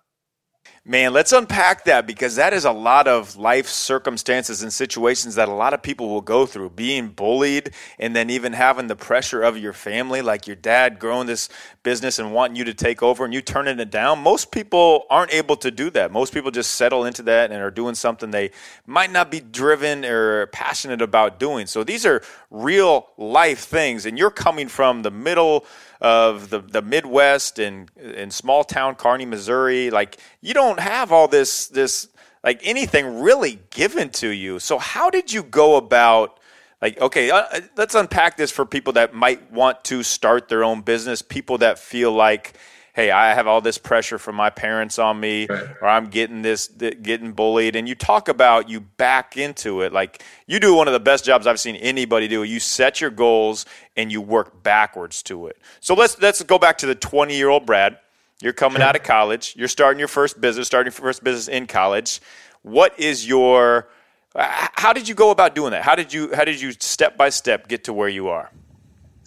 Man, 0.86 1.12
let's 1.12 1.34
unpack 1.34 1.84
that 1.86 2.08
because 2.08 2.38
that 2.38 2.54
is 2.54 2.64
a 2.64 2.72
lot 2.72 3.08
of 3.08 3.36
life 3.36 3.68
circumstances 3.68 4.64
and 4.64 4.72
situations 4.72 5.36
that 5.36 5.50
a 5.50 5.54
lot 5.54 5.74
of 5.74 5.82
people 5.82 6.08
will 6.08 6.22
go 6.22 6.46
through. 6.46 6.70
Being 6.70 7.10
bullied 7.10 7.72
and 8.00 8.16
then 8.16 8.30
even 8.30 8.54
having 8.54 8.88
the 8.88 8.96
pressure 8.96 9.44
of 9.44 9.58
your 9.58 9.74
family, 9.74 10.22
like 10.22 10.48
your 10.48 10.56
dad 10.56 10.98
growing 10.98 11.28
this 11.28 11.50
business 11.84 12.18
and 12.18 12.34
wanting 12.34 12.56
you 12.56 12.64
to 12.64 12.74
take 12.74 13.04
over 13.04 13.26
and 13.26 13.34
you 13.34 13.42
turning 13.42 13.80
it 13.80 13.92
down. 13.92 14.20
Most 14.20 14.52
people 14.52 15.06
aren't 15.10 15.34
able 15.34 15.58
to 15.58 15.70
do 15.70 15.90
that. 15.92 16.14
Most 16.14 16.34
people 16.34 16.50
just 16.50 16.72
settle 16.72 17.04
into 17.04 17.24
that 17.24 17.52
and 17.52 17.62
are 17.62 17.72
doing 17.72 17.94
something 17.94 18.32
they 18.32 18.52
might 18.88 19.12
not 19.12 19.30
be 19.30 19.42
driven 19.42 20.06
or 20.06 20.48
passionate 20.48 21.02
about 21.02 21.40
doing. 21.40 21.68
So 21.68 21.84
these 21.84 22.06
are 22.06 22.24
real 22.50 23.10
life 23.18 23.60
things. 23.60 24.06
And 24.06 24.18
you're 24.18 24.32
coming 24.32 24.70
from 24.70 25.02
the 25.02 25.12
middle 25.12 25.66
of 26.02 26.50
the, 26.50 26.60
the 26.60 26.82
Midwest 26.82 27.60
and 27.60 27.92
in 27.98 28.32
small 28.32 28.64
town 28.64 28.96
Kearney, 28.96 29.26
Missouri. 29.26 29.90
Like 29.90 30.18
you 30.42 30.54
don't 30.54 30.80
have 30.80 31.12
all 31.12 31.28
this 31.28 31.68
this 31.68 32.08
like 32.44 32.62
anything 32.64 33.22
really 33.22 33.60
given 33.70 34.10
to 34.12 34.30
you. 34.30 34.60
So 34.60 34.78
how 34.78 35.10
did 35.10 35.32
you 35.32 35.44
go 35.44 35.76
about 35.76 36.40
like 36.82 37.00
okay, 37.02 37.30
uh, 37.30 37.38
uh, 37.52 37.60
let's 37.76 37.96
unpack 37.96 38.38
this 38.38 38.52
for 38.52 38.66
people 38.66 38.94
that 38.94 39.14
might 39.14 39.52
want 39.52 39.84
to 39.86 40.04
start 40.04 40.48
their 40.48 40.64
own 40.64 40.82
business, 40.82 41.22
people 41.22 41.58
that 41.60 41.78
feel 41.78 42.12
like 42.12 42.54
hey, 43.00 43.12
I 43.12 43.34
have 43.34 43.48
all 43.48 43.62
this 43.62 43.78
pressure 43.78 44.18
from 44.20 44.36
my 44.36 44.50
parents 44.50 45.00
on 45.00 45.18
me, 45.22 45.48
right. 45.48 45.70
or 45.82 45.88
I'm 45.88 46.10
getting 46.10 46.42
this, 46.42 46.68
getting 46.68 47.32
bullied. 47.32 47.78
And 47.78 47.88
you 47.88 47.96
talk 47.96 48.28
about 48.28 48.70
you 48.70 48.82
back 48.82 49.38
into 49.38 49.82
it. 49.84 49.94
Like 49.94 50.22
you 50.48 50.60
do 50.60 50.74
one 50.74 50.88
of 50.88 50.94
the 50.94 51.00
best 51.00 51.24
jobs 51.24 51.48
I've 51.48 51.62
seen 51.62 51.78
anybody 51.78 52.28
do. 52.28 52.44
You 52.44 52.60
set 52.60 53.00
your 53.00 53.10
goals 53.10 53.66
and 53.96 54.12
you 54.12 54.20
work 54.20 54.64
backwards 54.64 55.24
to 55.24 55.48
it. 55.48 55.58
So 55.80 55.94
let's 55.94 56.20
let's 56.22 56.44
go 56.44 56.60
back 56.60 56.78
to 56.80 56.88
the 56.88 56.96
20 56.96 57.38
year 57.38 57.48
old 57.48 57.66
Brad. 57.66 57.98
You're 58.42 58.54
coming 58.54 58.82
out 58.82 58.98
of 58.98 59.04
college. 59.04 59.54
You're 59.58 59.70
starting 59.70 60.00
your 60.00 60.10
first 60.10 60.42
business, 60.42 60.68
starting 60.68 60.92
your 60.92 61.00
first 61.00 61.24
business 61.24 61.48
in 61.48 61.68
college. 61.68 62.20
What 62.64 63.00
is 63.00 63.26
your 63.26 63.88
how 64.36 64.92
did 64.92 65.08
you 65.08 65.16
go 65.16 65.32
about 65.32 65.56
doing 65.56 65.72
that? 65.72 65.84
How 65.84 65.96
did 65.96 66.12
you 66.12 66.36
how 66.36 66.44
did 66.44 66.60
you 66.60 66.74
step 66.74 67.16
by 67.16 67.30
step 67.30 67.70
get 67.70 67.86
to 67.86 67.94
where 67.94 68.10
you 68.10 68.28
are? 68.28 68.52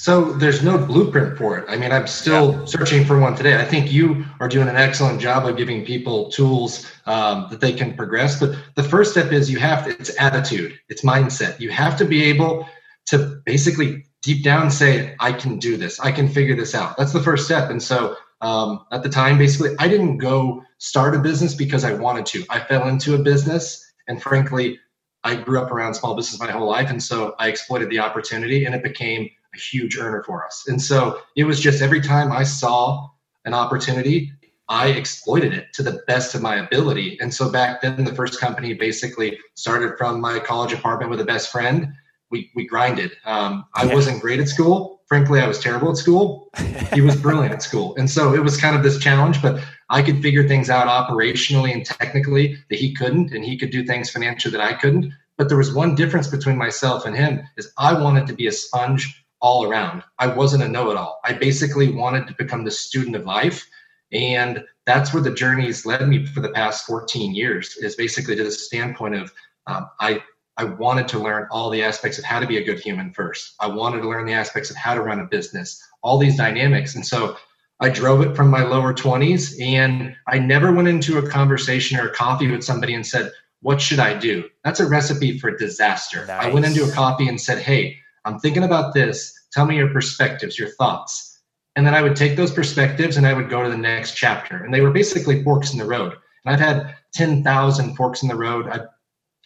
So 0.02 0.32
there's 0.32 0.64
no 0.64 0.78
blueprint 0.78 1.38
for 1.38 1.56
it. 1.58 1.64
I 1.68 1.76
mean, 1.76 1.92
I'm 1.92 2.08
still 2.08 2.54
yeah. 2.54 2.64
searching 2.64 3.04
for 3.04 3.20
one 3.20 3.36
today. 3.36 3.60
I 3.60 3.64
think 3.64 3.92
you 3.92 4.24
are 4.40 4.48
doing 4.48 4.66
an 4.66 4.74
excellent 4.74 5.20
job 5.20 5.46
of 5.46 5.56
giving 5.56 5.84
people 5.84 6.28
tools 6.32 6.90
um, 7.06 7.46
that 7.50 7.60
they 7.60 7.72
can 7.72 7.94
progress. 7.94 8.40
But 8.40 8.56
the 8.74 8.82
first 8.82 9.12
step 9.12 9.30
is 9.30 9.48
you 9.48 9.60
have 9.60 9.84
to, 9.84 9.90
it's 9.90 10.10
attitude, 10.20 10.76
it's 10.88 11.02
mindset. 11.04 11.60
You 11.60 11.70
have 11.70 11.96
to 11.98 12.04
be 12.04 12.24
able 12.24 12.68
to 13.06 13.40
basically 13.46 14.04
deep 14.22 14.42
down 14.42 14.72
say, 14.72 15.14
I 15.20 15.32
can 15.32 15.60
do 15.60 15.76
this, 15.76 16.00
I 16.00 16.10
can 16.10 16.26
figure 16.26 16.56
this 16.56 16.74
out. 16.74 16.96
That's 16.96 17.12
the 17.12 17.22
first 17.22 17.44
step. 17.44 17.70
And 17.70 17.80
so 17.80 18.16
um, 18.40 18.84
at 18.90 19.04
the 19.04 19.08
time, 19.08 19.38
basically, 19.38 19.76
I 19.78 19.86
didn't 19.86 20.18
go 20.18 20.64
start 20.78 21.14
a 21.14 21.20
business 21.20 21.54
because 21.54 21.84
I 21.84 21.94
wanted 21.94 22.26
to. 22.26 22.44
I 22.50 22.58
fell 22.58 22.88
into 22.88 23.14
a 23.14 23.18
business, 23.18 23.88
and 24.08 24.20
frankly, 24.20 24.80
I 25.22 25.36
grew 25.36 25.62
up 25.62 25.70
around 25.70 25.94
small 25.94 26.16
business 26.16 26.40
my 26.40 26.50
whole 26.50 26.68
life, 26.68 26.90
and 26.90 27.00
so 27.00 27.36
I 27.38 27.46
exploited 27.46 27.88
the 27.88 28.00
opportunity, 28.00 28.64
and 28.64 28.74
it 28.74 28.82
became 28.82 29.30
a 29.54 29.58
huge 29.58 29.98
earner 29.98 30.22
for 30.22 30.44
us. 30.44 30.64
And 30.68 30.80
so 30.80 31.20
it 31.36 31.44
was 31.44 31.60
just 31.60 31.82
every 31.82 32.00
time 32.00 32.32
I 32.32 32.42
saw 32.42 33.08
an 33.44 33.54
opportunity, 33.54 34.32
I 34.68 34.88
exploited 34.88 35.52
it 35.52 35.72
to 35.74 35.82
the 35.82 36.02
best 36.06 36.34
of 36.34 36.42
my 36.42 36.56
ability. 36.56 37.18
And 37.20 37.32
so 37.32 37.50
back 37.50 37.82
then, 37.82 38.04
the 38.04 38.14
first 38.14 38.40
company 38.40 38.72
basically 38.74 39.38
started 39.54 39.98
from 39.98 40.20
my 40.20 40.38
college 40.38 40.72
apartment 40.72 41.10
with 41.10 41.20
a 41.20 41.24
best 41.24 41.50
friend. 41.50 41.88
We, 42.30 42.50
we 42.54 42.66
grinded. 42.66 43.12
Um, 43.26 43.66
I 43.74 43.84
wasn't 43.84 44.22
great 44.22 44.40
at 44.40 44.48
school. 44.48 45.02
frankly, 45.06 45.40
I 45.40 45.46
was 45.46 45.58
terrible 45.58 45.90
at 45.90 45.98
school. 45.98 46.48
he 46.94 47.02
was 47.02 47.16
brilliant 47.16 47.52
at 47.52 47.62
school. 47.62 47.94
And 47.96 48.10
so 48.10 48.32
it 48.32 48.42
was 48.42 48.56
kind 48.56 48.74
of 48.74 48.82
this 48.82 48.98
challenge, 48.98 49.42
but 49.42 49.62
I 49.90 50.00
could 50.00 50.22
figure 50.22 50.48
things 50.48 50.70
out 50.70 50.88
operationally 50.88 51.74
and 51.74 51.84
technically 51.84 52.56
that 52.70 52.78
he 52.78 52.94
couldn't, 52.94 53.32
and 53.32 53.44
he 53.44 53.58
could 53.58 53.70
do 53.70 53.84
things 53.84 54.08
financially 54.08 54.52
that 54.52 54.62
I 54.62 54.72
couldn't. 54.72 55.12
But 55.36 55.48
there 55.48 55.58
was 55.58 55.74
one 55.74 55.94
difference 55.94 56.28
between 56.28 56.56
myself 56.56 57.04
and 57.04 57.14
him 57.14 57.42
is 57.58 57.70
I 57.76 57.92
wanted 57.92 58.26
to 58.28 58.32
be 58.32 58.46
a 58.46 58.52
sponge 58.52 59.21
all 59.42 59.64
around. 59.64 60.02
I 60.18 60.28
wasn't 60.28 60.62
a 60.62 60.68
know-it-all. 60.68 61.20
I 61.24 61.34
basically 61.34 61.92
wanted 61.92 62.26
to 62.28 62.34
become 62.38 62.64
the 62.64 62.70
student 62.70 63.16
of 63.16 63.26
life. 63.26 63.68
And 64.12 64.64
that's 64.86 65.12
where 65.12 65.22
the 65.22 65.32
journey's 65.32 65.84
led 65.84 66.08
me 66.08 66.24
for 66.24 66.40
the 66.40 66.50
past 66.50 66.86
14 66.86 67.34
years 67.34 67.76
is 67.76 67.96
basically 67.96 68.36
to 68.36 68.44
the 68.44 68.50
standpoint 68.50 69.16
of 69.16 69.32
um, 69.66 69.90
I 70.00 70.22
I 70.58 70.64
wanted 70.64 71.08
to 71.08 71.18
learn 71.18 71.48
all 71.50 71.70
the 71.70 71.82
aspects 71.82 72.18
of 72.18 72.24
how 72.24 72.38
to 72.38 72.46
be 72.46 72.58
a 72.58 72.64
good 72.64 72.78
human 72.78 73.10
first. 73.12 73.54
I 73.58 73.68
wanted 73.68 74.02
to 74.02 74.08
learn 74.08 74.26
the 74.26 74.34
aspects 74.34 74.70
of 74.70 74.76
how 74.76 74.94
to 74.94 75.00
run 75.00 75.18
a 75.18 75.24
business, 75.24 75.82
all 76.02 76.18
these 76.18 76.36
dynamics. 76.36 76.94
And 76.94 77.06
so 77.06 77.36
I 77.80 77.88
drove 77.88 78.20
it 78.20 78.36
from 78.36 78.50
my 78.50 78.62
lower 78.62 78.92
20s 78.92 79.60
and 79.60 80.14
I 80.28 80.38
never 80.38 80.70
went 80.70 80.88
into 80.88 81.18
a 81.18 81.28
conversation 81.28 81.98
or 81.98 82.08
a 82.08 82.14
coffee 82.14 82.48
with 82.48 82.62
somebody 82.62 82.94
and 82.94 83.06
said, 83.06 83.32
What 83.62 83.80
should 83.80 83.98
I 83.98 84.16
do? 84.16 84.48
That's 84.62 84.78
a 84.78 84.86
recipe 84.86 85.38
for 85.38 85.56
disaster. 85.56 86.26
Nice. 86.26 86.44
I 86.44 86.50
went 86.50 86.66
into 86.66 86.84
a 86.84 86.92
coffee 86.92 87.28
and 87.28 87.40
said, 87.40 87.58
Hey, 87.58 87.96
I'm 88.24 88.38
thinking 88.38 88.64
about 88.64 88.94
this. 88.94 89.32
Tell 89.52 89.66
me 89.66 89.76
your 89.76 89.90
perspectives, 89.90 90.58
your 90.58 90.68
thoughts. 90.68 91.40
And 91.74 91.86
then 91.86 91.94
I 91.94 92.02
would 92.02 92.16
take 92.16 92.36
those 92.36 92.52
perspectives 92.52 93.16
and 93.16 93.26
I 93.26 93.32
would 93.32 93.48
go 93.48 93.62
to 93.62 93.70
the 93.70 93.76
next 93.76 94.14
chapter. 94.14 94.62
And 94.62 94.72
they 94.72 94.80
were 94.80 94.90
basically 94.90 95.42
forks 95.42 95.72
in 95.72 95.78
the 95.78 95.86
road. 95.86 96.14
And 96.44 96.54
I've 96.54 96.60
had 96.60 96.94
10,000 97.14 97.94
forks 97.94 98.22
in 98.22 98.28
the 98.28 98.36
road. 98.36 98.68
I've 98.68 98.86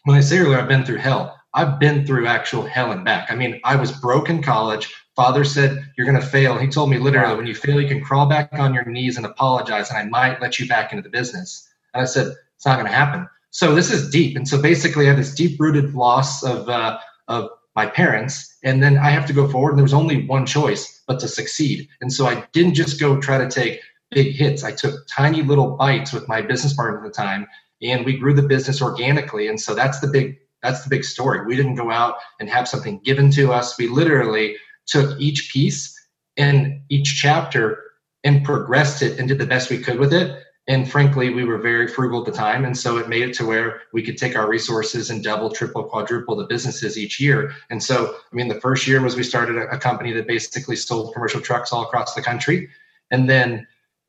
when 0.07 0.17
I 0.17 0.21
say 0.21 0.39
earlier, 0.39 0.59
I've 0.59 0.69
been 0.69 0.85
through 0.85 0.99
hell. 0.99 1.37
I've 1.53 1.81
been 1.81 2.07
through 2.07 2.29
actual 2.29 2.65
hell 2.65 2.93
and 2.93 3.05
back. 3.05 3.29
I 3.29 3.35
mean, 3.35 3.61
I 3.65 3.75
was 3.75 3.91
broke 3.91 4.31
in 4.31 4.41
college. 4.41 4.95
Father 5.17 5.43
said, 5.43 5.85
You're 5.97 6.07
going 6.07 6.21
to 6.21 6.27
fail. 6.27 6.57
He 6.57 6.69
told 6.69 6.91
me 6.91 6.99
literally, 6.99 7.35
when 7.35 7.47
you 7.47 7.57
fail, 7.57 7.81
you 7.81 7.89
can 7.89 8.05
crawl 8.05 8.27
back 8.27 8.51
on 8.53 8.73
your 8.73 8.85
knees 8.85 9.17
and 9.17 9.27
apologize, 9.27 9.91
and 9.91 9.99
I 9.99 10.05
might 10.05 10.41
let 10.41 10.61
you 10.61 10.69
back 10.69 10.93
into 10.93 11.03
the 11.03 11.09
business. 11.09 11.69
And 11.93 12.03
I 12.03 12.05
said, 12.05 12.35
It's 12.55 12.65
not 12.65 12.79
going 12.79 12.87
to 12.87 12.97
happen. 12.97 13.29
So 13.51 13.75
this 13.75 13.91
is 13.91 14.11
deep. 14.11 14.37
And 14.37 14.47
so 14.47 14.63
basically, 14.63 15.07
I 15.07 15.09
had 15.09 15.19
this 15.19 15.35
deep 15.35 15.59
rooted 15.59 15.95
loss 15.95 16.45
of, 16.45 16.69
uh, 16.69 16.99
of 17.27 17.51
my 17.77 17.87
parents. 17.87 18.57
And 18.65 18.83
then 18.83 18.99
I 18.99 19.11
have 19.11 19.27
to 19.27 19.33
go 19.33 19.49
forward. 19.49 19.71
And 19.71 19.79
there 19.79 19.85
was 19.85 19.95
only 19.95 20.27
one 20.27 20.47
choice, 20.47 21.03
but 21.07 21.21
to 21.21 21.29
succeed. 21.29 21.89
And 22.01 22.13
so 22.13 22.27
I 22.27 22.45
didn't 22.53 22.75
just 22.75 22.99
go 22.99 23.21
try 23.21 23.39
to 23.39 23.49
take 23.49 23.81
big 24.11 24.35
hits. 24.35 24.65
I 24.65 24.73
took 24.73 25.07
tiny 25.07 25.43
little 25.43 25.77
bites 25.77 26.13
with 26.13 26.27
my 26.27 26.41
business 26.41 26.73
partner 26.73 26.99
at 26.99 27.05
the 27.05 27.11
time 27.11 27.47
and 27.83 28.05
we 28.05 28.17
grew 28.17 28.35
the 28.35 28.43
business 28.43 28.81
organically 28.81 29.49
and 29.49 29.61
so 29.61 29.75
that's 29.75 30.01
the 30.01 30.07
big 30.07 30.39
that's 30.63 30.83
the 30.83 30.91
big 30.91 31.05
story 31.05 31.45
we 31.45 31.57
didn't 31.57 31.75
go 31.75 31.91
out 31.91 32.17
and 32.41 32.49
have 32.49 32.69
something 32.69 32.99
given 33.01 33.31
to 33.31 33.53
us 33.53 33.79
we 33.79 33.89
literally 33.89 34.57
took 34.87 35.19
each 35.21 35.51
piece 35.53 35.95
and 36.37 36.81
each 36.89 37.21
chapter 37.21 37.83
and 38.25 38.45
progressed 38.45 39.03
it 39.03 39.19
and 39.19 39.29
did 39.29 39.39
the 39.39 39.47
best 39.47 39.71
we 39.71 39.79
could 39.79 39.99
with 39.99 40.13
it 40.13 40.43
and 40.69 40.91
frankly 40.91 41.33
we 41.33 41.45
were 41.45 41.59
very 41.59 41.87
frugal 41.87 42.21
at 42.21 42.27
the 42.27 42.33
time 42.33 42.65
and 42.65 42.77
so 42.77 42.99
it 42.99 43.09
made 43.09 43.23
it 43.23 43.35
to 43.35 43.47
where 43.47 43.83
we 43.93 44.03
could 44.03 44.17
take 44.17 44.37
our 44.37 44.49
resources 44.49 45.11
and 45.11 45.23
double 45.23 45.51
triple 45.51 45.85
quadruple 45.85 46.37
the 46.37 46.47
businesses 46.47 46.99
each 46.99 47.21
year 47.21 47.53
and 47.71 47.83
so 47.83 48.17
i 48.33 48.35
mean 48.35 48.49
the 48.49 48.61
first 48.61 48.87
year 48.87 49.01
was 49.01 49.17
we 49.17 49.23
started 49.23 49.57
a, 49.57 49.69
a 49.69 49.79
company 49.79 50.13
that 50.13 50.27
basically 50.27 50.77
sold 50.77 51.13
commercial 51.15 51.41
trucks 51.41 51.73
all 51.73 51.83
across 51.83 52.15
the 52.15 52.23
country 52.23 52.69
and 53.11 53.31
then 53.31 53.67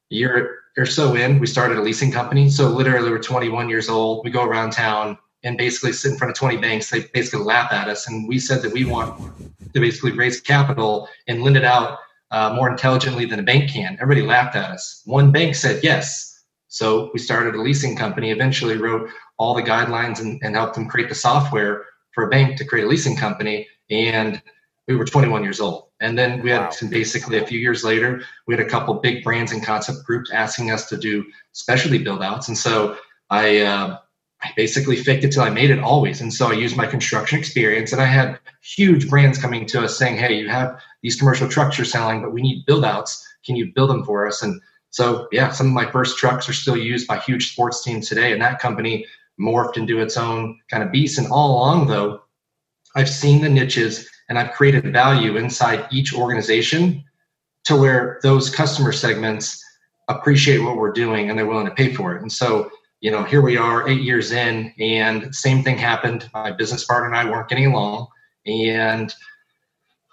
year 0.09 0.59
or 0.77 0.85
so 0.85 1.15
in, 1.15 1.39
we 1.39 1.47
started 1.47 1.77
a 1.77 1.81
leasing 1.81 2.11
company. 2.11 2.49
So 2.49 2.69
literally, 2.69 3.09
we're 3.09 3.19
21 3.19 3.67
years 3.67 3.89
old. 3.89 4.23
We 4.23 4.31
go 4.31 4.45
around 4.45 4.71
town 4.71 5.17
and 5.43 5.57
basically 5.57 5.91
sit 5.93 6.11
in 6.11 6.17
front 6.17 6.31
of 6.31 6.37
20 6.37 6.57
banks. 6.57 6.89
They 6.89 7.01
basically 7.13 7.45
laugh 7.45 7.71
at 7.71 7.89
us. 7.89 8.07
And 8.07 8.27
we 8.27 8.39
said 8.39 8.61
that 8.61 8.71
we 8.71 8.85
want 8.85 9.19
to 9.73 9.79
basically 9.79 10.11
raise 10.11 10.39
capital 10.39 11.09
and 11.27 11.41
lend 11.41 11.57
it 11.57 11.63
out 11.63 11.99
uh, 12.31 12.53
more 12.55 12.69
intelligently 12.69 13.25
than 13.25 13.39
a 13.39 13.43
bank 13.43 13.71
can. 13.71 13.97
Everybody 13.99 14.25
laughed 14.25 14.55
at 14.55 14.69
us. 14.69 15.01
One 15.05 15.31
bank 15.31 15.55
said 15.55 15.83
yes. 15.83 16.26
So 16.77 17.09
we 17.11 17.19
started 17.19 17.55
a 17.55 17.61
leasing 17.61 17.95
company, 17.95 18.29
eventually 18.29 18.77
wrote 18.77 19.09
all 19.37 19.55
the 19.55 19.63
guidelines 19.63 20.19
and, 20.19 20.39
and 20.43 20.55
helped 20.55 20.75
them 20.75 20.87
create 20.87 21.09
the 21.09 21.15
software 21.15 21.85
for 22.13 22.27
a 22.27 22.29
bank 22.29 22.55
to 22.57 22.65
create 22.65 22.85
a 22.85 22.87
leasing 22.87 23.17
company. 23.17 23.67
And 23.89 24.39
we 24.87 24.95
were 24.95 25.03
21 25.03 25.41
years 25.43 25.59
old. 25.59 25.85
And 26.01 26.15
then 26.15 26.39
we 26.43 26.51
had 26.51 26.59
wow. 26.59 26.89
basically 26.91 27.39
a 27.39 27.47
few 27.47 27.57
years 27.57 27.83
later, 27.83 28.21
we 28.45 28.55
had 28.55 28.63
a 28.63 28.69
couple 28.69 28.93
big 28.93 29.23
brands 29.23 29.51
and 29.51 29.65
concept 29.65 30.05
groups 30.05 30.29
asking 30.31 30.69
us 30.69 30.87
to 30.89 30.97
do 30.97 31.25
specialty 31.51 31.97
build 31.97 32.21
outs. 32.21 32.47
And 32.47 32.55
so 32.55 32.95
I, 33.31 33.61
uh, 33.61 33.97
I 34.43 34.51
basically 34.55 34.97
faked 34.97 35.23
it 35.23 35.31
till 35.31 35.41
I 35.41 35.49
made 35.49 35.71
it 35.71 35.79
always. 35.79 36.21
And 36.21 36.31
so 36.31 36.51
I 36.51 36.53
used 36.53 36.77
my 36.77 36.85
construction 36.85 37.39
experience 37.39 37.91
and 37.91 37.99
I 37.99 38.05
had 38.05 38.37
huge 38.61 39.09
brands 39.09 39.39
coming 39.39 39.65
to 39.65 39.83
us 39.83 39.97
saying, 39.97 40.17
Hey, 40.17 40.37
you 40.37 40.47
have 40.49 40.79
these 41.01 41.15
commercial 41.15 41.49
trucks 41.49 41.79
you're 41.79 41.85
selling, 41.85 42.21
but 42.21 42.33
we 42.33 42.43
need 42.43 42.67
build 42.67 42.85
outs. 42.85 43.27
Can 43.43 43.55
you 43.55 43.71
build 43.73 43.89
them 43.89 44.05
for 44.05 44.27
us? 44.27 44.43
And 44.43 44.61
so, 44.97 45.27
yeah, 45.31 45.51
some 45.51 45.67
of 45.67 45.73
my 45.73 45.85
first 45.91 46.17
trucks 46.17 46.49
are 46.49 46.53
still 46.53 46.75
used 46.75 47.05
by 47.05 47.19
huge 47.19 47.51
sports 47.51 47.83
teams 47.83 48.09
today. 48.09 48.33
And 48.33 48.41
that 48.41 48.57
company 48.57 49.05
morphed 49.39 49.77
into 49.77 49.99
its 49.99 50.17
own 50.17 50.59
kind 50.71 50.81
of 50.81 50.91
beast. 50.91 51.19
And 51.19 51.27
all 51.27 51.51
along, 51.51 51.85
though, 51.85 52.23
I've 52.95 53.07
seen 53.07 53.43
the 53.43 53.47
niches 53.47 54.09
and 54.27 54.39
I've 54.39 54.53
created 54.53 54.91
value 54.91 55.37
inside 55.37 55.85
each 55.91 56.15
organization 56.15 57.03
to 57.65 57.75
where 57.75 58.19
those 58.23 58.49
customer 58.49 58.91
segments 58.91 59.63
appreciate 60.07 60.63
what 60.63 60.77
we're 60.77 60.93
doing 60.93 61.29
and 61.29 61.37
they're 61.37 61.45
willing 61.45 61.67
to 61.67 61.75
pay 61.75 61.93
for 61.93 62.15
it. 62.15 62.23
And 62.23 62.31
so, 62.31 62.71
you 62.99 63.11
know, 63.11 63.21
here 63.21 63.43
we 63.43 63.55
are 63.55 63.87
eight 63.87 64.01
years 64.01 64.31
in, 64.31 64.73
and 64.79 65.35
same 65.35 65.63
thing 65.63 65.77
happened. 65.77 66.27
My 66.33 66.51
business 66.51 66.85
partner 66.85 67.05
and 67.05 67.15
I 67.15 67.29
weren't 67.29 67.49
getting 67.49 67.67
along, 67.67 68.07
and 68.47 69.13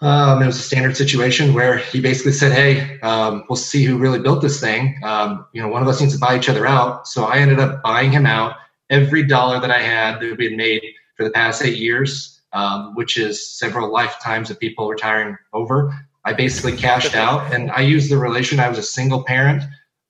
um, 0.01 0.43
it 0.43 0.47
was 0.47 0.59
a 0.59 0.63
standard 0.63 0.97
situation 0.97 1.55
where 1.55 1.79
he 1.79 2.01
basically 2.01 2.33
said, 2.33 2.53
"Hey, 2.53 3.01
um, 3.01 3.45
we'll 3.49 3.57
see 3.57 3.85
who 3.85 3.97
really 3.97 4.19
built 4.19 4.43
this 4.43 4.61
thing. 4.61 4.99
Um, 5.03 5.47
you 5.53 5.63
know, 5.63 5.69
one 5.69 5.83
of 5.83 5.89
us 5.89 6.01
needs 6.01 6.15
to 6.15 6.19
buy 6.19 6.37
each 6.37 6.49
other 6.49 6.67
out." 6.67 7.07
So 7.07 7.25
I 7.25 7.39
ended 7.39 7.61
up 7.61 7.83
buying 7.83 8.13
him 8.13 8.27
out. 8.27 8.57
Every 8.91 9.25
dollar 9.25 9.61
that 9.61 9.71
I 9.71 9.81
had 9.81 10.21
that 10.21 10.37
we 10.37 10.45
had 10.45 10.55
made 10.55 10.83
for 11.17 11.25
the 11.25 11.31
past 11.31 11.63
eight 11.63 11.79
years, 11.79 12.43
um, 12.53 12.95
which 12.95 13.19
is 13.19 13.47
several 13.47 13.93
lifetimes 13.93 14.51
of 14.51 14.59
people 14.59 14.89
retiring 14.89 15.37
over. 15.53 15.95
I 16.25 16.33
basically 16.33 16.77
cashed 16.77 17.15
out 17.27 17.53
and 17.53 17.71
I 17.71 17.81
used 17.81 18.11
the 18.11 18.19
relation. 18.19 18.61
I 18.61 18.69
was 18.69 18.79
a 18.79 18.83
single 18.83 19.25
parent, 19.25 19.63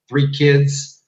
three 0.07 0.31
kids, 0.31 1.01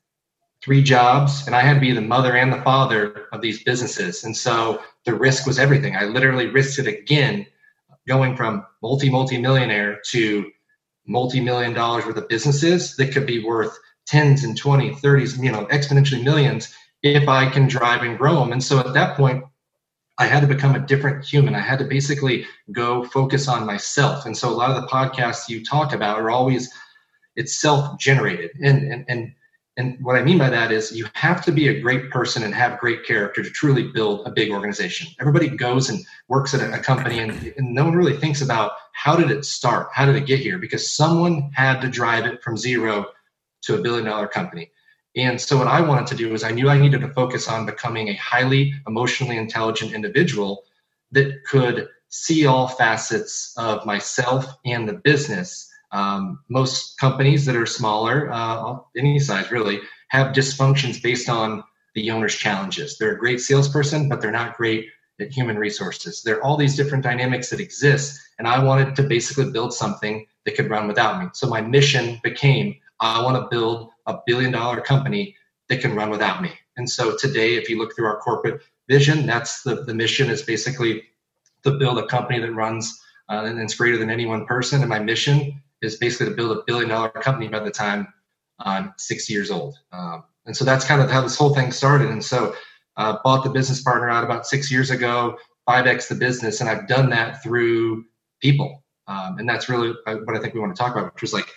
three 0.63 0.83
jobs, 0.83 1.45
and 1.45 1.55
I 1.55 1.61
had 1.61 1.75
to 1.75 1.79
be 1.79 1.93
the 1.93 2.01
mother 2.01 2.35
and 2.35 2.51
the 2.51 2.61
father 2.61 3.27
of 3.31 3.41
these 3.41 3.63
businesses. 3.63 4.23
And 4.23 4.35
so 4.35 4.81
the 5.05 5.13
risk 5.13 5.45
was 5.45 5.59
everything. 5.59 5.95
I 5.95 6.05
literally 6.05 6.47
risked 6.47 6.79
it 6.79 6.87
again, 6.87 7.45
going 8.07 8.35
from 8.35 8.65
multi, 8.81 9.09
multi 9.09 9.39
millionaire 9.39 9.99
to 10.11 10.49
multi 11.05 11.39
million 11.39 11.73
dollars 11.73 12.05
worth 12.05 12.17
of 12.17 12.27
businesses 12.27 12.95
that 12.97 13.13
could 13.13 13.25
be 13.25 13.43
worth 13.43 13.77
tens 14.05 14.43
and 14.43 14.57
20, 14.57 14.91
30s, 14.91 15.41
you 15.41 15.51
know, 15.51 15.65
exponentially 15.65 16.23
millions 16.23 16.73
if 17.03 17.27
I 17.27 17.49
can 17.49 17.67
drive 17.67 18.03
and 18.03 18.17
grow 18.17 18.39
them. 18.39 18.51
And 18.51 18.63
so 18.63 18.79
at 18.79 18.93
that 18.93 19.15
point, 19.15 19.43
I 20.17 20.25
had 20.25 20.39
to 20.39 20.47
become 20.47 20.75
a 20.75 20.79
different 20.79 21.23
human. 21.23 21.53
I 21.53 21.59
had 21.59 21.79
to 21.79 21.85
basically 21.85 22.45
go 22.71 23.03
focus 23.03 23.47
on 23.47 23.65
myself. 23.65 24.25
And 24.25 24.35
so 24.35 24.49
a 24.49 24.55
lot 24.55 24.71
of 24.71 24.81
the 24.81 24.87
podcasts 24.87 25.47
you 25.47 25.63
talk 25.63 25.93
about 25.93 26.19
are 26.19 26.31
always 26.31 26.71
it's 27.35 27.61
self-generated. 27.61 28.51
And 28.61 28.91
and 28.91 29.05
and 29.07 29.33
and 29.77 30.03
what 30.03 30.15
I 30.15 30.23
mean 30.23 30.39
by 30.39 30.49
that 30.49 30.71
is 30.71 30.91
you 30.91 31.05
have 31.13 31.45
to 31.45 31.51
be 31.51 31.67
a 31.67 31.79
great 31.79 32.09
person 32.09 32.41
and 32.41 32.53
have 32.53 32.79
great 32.79 33.05
character 33.05 33.43
to 33.43 33.49
truly 33.49 33.83
build 33.83 34.27
a 34.27 34.31
big 34.31 34.49
organization. 34.51 35.07
Everybody 35.19 35.49
goes 35.49 35.89
and 35.89 36.03
works 36.27 36.55
at 36.55 36.61
a, 36.61 36.79
company 36.79 37.19
and, 37.19 37.53
and 37.57 37.75
no 37.75 37.85
one 37.85 37.95
really 37.95 38.17
thinks 38.17 38.41
about 38.41 38.71
how 38.93 39.15
did 39.15 39.29
it 39.29 39.45
start? 39.45 39.89
How 39.93 40.07
did 40.07 40.15
it 40.15 40.25
get 40.25 40.39
here? 40.39 40.57
Because 40.57 40.89
someone 40.89 41.51
had 41.53 41.79
to 41.81 41.87
drive 41.87 42.25
it 42.25 42.41
from 42.41 42.57
zero 42.57 43.05
to 43.63 43.75
a 43.75 43.81
billion 43.81 44.05
dollar 44.05 44.27
company. 44.27 44.71
And 45.15 45.39
so, 45.39 45.57
what 45.57 45.67
I 45.67 45.81
wanted 45.81 46.07
to 46.07 46.15
do 46.15 46.29
was, 46.29 46.43
I 46.43 46.51
knew 46.51 46.69
I 46.69 46.77
needed 46.77 47.01
to 47.01 47.13
focus 47.13 47.47
on 47.47 47.65
becoming 47.65 48.09
a 48.09 48.15
highly 48.15 48.73
emotionally 48.87 49.37
intelligent 49.37 49.93
individual 49.93 50.63
that 51.11 51.43
could 51.45 51.87
see 52.09 52.45
all 52.45 52.67
facets 52.67 53.53
of 53.57 53.85
myself 53.85 54.45
and 54.65 54.87
the 54.87 54.93
business. 54.93 55.69
Um, 55.91 56.39
most 56.49 56.97
companies 56.99 57.45
that 57.45 57.55
are 57.55 57.65
smaller, 57.65 58.31
uh, 58.31 58.77
any 58.95 59.19
size 59.19 59.51
really, 59.51 59.79
have 60.09 60.35
dysfunctions 60.35 61.01
based 61.01 61.29
on 61.29 61.63
the 61.95 62.11
owner's 62.11 62.35
challenges. 62.35 62.97
They're 62.97 63.13
a 63.13 63.17
great 63.17 63.41
salesperson, 63.41 64.09
but 64.09 64.21
they're 64.21 64.31
not 64.31 64.57
great 64.57 64.87
at 65.19 65.31
human 65.31 65.57
resources. 65.57 66.21
There 66.21 66.37
are 66.37 66.43
all 66.43 66.57
these 66.57 66.75
different 66.75 67.03
dynamics 67.03 67.49
that 67.49 67.59
exist, 67.59 68.19
and 68.37 68.47
I 68.47 68.63
wanted 68.63 68.95
to 68.95 69.03
basically 69.03 69.51
build 69.51 69.73
something 69.73 70.25
that 70.45 70.55
could 70.55 70.69
run 70.69 70.87
without 70.87 71.21
me. 71.21 71.29
So 71.33 71.47
my 71.47 71.61
mission 71.61 72.19
became 72.23 72.75
I 72.99 73.21
want 73.23 73.35
to 73.35 73.47
build 73.49 73.89
a 74.07 74.17
billion 74.25 74.51
dollar 74.51 74.81
company 74.81 75.35
that 75.69 75.81
can 75.81 75.95
run 75.95 76.09
without 76.09 76.41
me. 76.41 76.51
And 76.77 76.89
so 76.89 77.15
today, 77.15 77.55
if 77.55 77.69
you 77.69 77.77
look 77.77 77.95
through 77.95 78.07
our 78.07 78.19
corporate 78.19 78.61
vision, 78.87 79.25
that's 79.25 79.63
the, 79.63 79.83
the 79.83 79.93
mission 79.93 80.29
is 80.29 80.41
basically 80.41 81.03
to 81.63 81.71
build 81.71 81.99
a 81.99 82.07
company 82.07 82.39
that 82.39 82.53
runs 82.53 82.99
uh, 83.29 83.43
and 83.45 83.59
it's 83.59 83.75
greater 83.75 83.97
than 83.97 84.09
any 84.09 84.25
one 84.25 84.45
person. 84.45 84.81
And 84.81 84.89
my 84.89 84.99
mission 84.99 85.61
is 85.81 85.97
basically 85.97 86.27
to 86.27 86.35
build 86.35 86.57
a 86.57 86.61
billion 86.65 86.89
dollar 86.89 87.09
company 87.09 87.47
by 87.47 87.59
the 87.59 87.71
time 87.71 88.07
I'm 88.59 88.93
six 88.97 89.29
years 89.29 89.51
old. 89.51 89.77
Um, 89.91 90.23
and 90.45 90.55
so 90.55 90.65
that's 90.65 90.85
kind 90.85 91.01
of 91.01 91.11
how 91.11 91.21
this 91.21 91.37
whole 91.37 91.53
thing 91.53 91.71
started. 91.71 92.09
And 92.09 92.23
so 92.23 92.55
uh, 92.95 93.17
bought 93.23 93.43
the 93.43 93.49
business 93.49 93.81
partner 93.81 94.09
out 94.09 94.23
about 94.23 94.47
six 94.47 94.71
years 94.71 94.89
ago, 94.89 95.37
5x 95.69 96.07
the 96.07 96.15
business. 96.15 96.61
And 96.61 96.69
I've 96.69 96.87
done 96.87 97.09
that 97.11 97.43
through 97.43 98.05
people. 98.41 98.83
Um, 99.07 99.37
and 99.37 99.47
that's 99.47 99.69
really 99.69 99.93
uh, 100.05 100.15
what 100.23 100.35
I 100.35 100.39
think 100.39 100.53
we 100.53 100.59
want 100.59 100.75
to 100.75 100.81
talk 100.81 100.95
about, 100.95 101.13
which 101.13 101.23
is 101.23 101.33
like, 101.33 101.53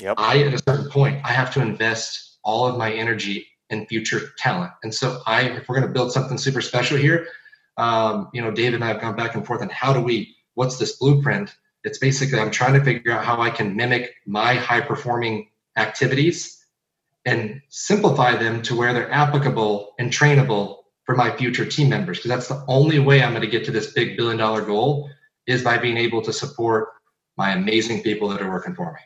yep. 0.00 0.14
I, 0.18 0.42
at 0.42 0.54
a 0.54 0.58
certain 0.58 0.90
point, 0.90 1.20
I 1.24 1.32
have 1.32 1.52
to 1.54 1.60
invest 1.60 2.38
all 2.44 2.66
of 2.66 2.76
my 2.76 2.92
energy 2.92 3.46
in 3.70 3.86
future 3.86 4.30
talent. 4.38 4.72
And 4.82 4.94
so 4.94 5.20
I, 5.26 5.42
if 5.42 5.68
we're 5.68 5.76
going 5.76 5.86
to 5.86 5.92
build 5.92 6.12
something 6.12 6.36
super 6.36 6.60
special 6.60 6.98
here, 6.98 7.26
um, 7.78 8.28
you 8.34 8.42
know, 8.42 8.50
David 8.50 8.74
and 8.74 8.84
I 8.84 8.88
have 8.88 9.00
gone 9.00 9.16
back 9.16 9.34
and 9.34 9.46
forth 9.46 9.62
on 9.62 9.70
how 9.70 9.92
do 9.92 10.00
we, 10.00 10.36
what's 10.54 10.78
this 10.78 10.98
blueprint? 10.98 11.54
It's 11.84 11.98
basically, 11.98 12.38
I'm 12.38 12.50
trying 12.50 12.74
to 12.74 12.84
figure 12.84 13.12
out 13.12 13.24
how 13.24 13.40
I 13.40 13.50
can 13.50 13.76
mimic 13.76 14.14
my 14.26 14.54
high 14.54 14.80
performing 14.80 15.48
activities 15.76 16.64
and 17.24 17.60
simplify 17.68 18.36
them 18.36 18.62
to 18.62 18.76
where 18.76 18.92
they're 18.92 19.10
applicable 19.10 19.94
and 19.98 20.10
trainable 20.10 20.78
for 21.04 21.16
my 21.16 21.34
future 21.36 21.64
team 21.64 21.88
members. 21.88 22.18
Because 22.18 22.28
that's 22.28 22.48
the 22.48 22.64
only 22.68 22.98
way 22.98 23.22
I'm 23.22 23.30
going 23.30 23.42
to 23.42 23.48
get 23.48 23.64
to 23.66 23.70
this 23.70 23.92
big 23.92 24.16
billion 24.16 24.38
dollar 24.38 24.62
goal 24.62 25.10
is 25.46 25.62
by 25.62 25.78
being 25.78 25.96
able 25.96 26.22
to 26.22 26.32
support 26.32 26.88
my 27.36 27.52
amazing 27.52 28.02
people 28.02 28.28
that 28.28 28.40
are 28.40 28.50
working 28.50 28.74
for 28.74 28.92
me. 28.92 29.00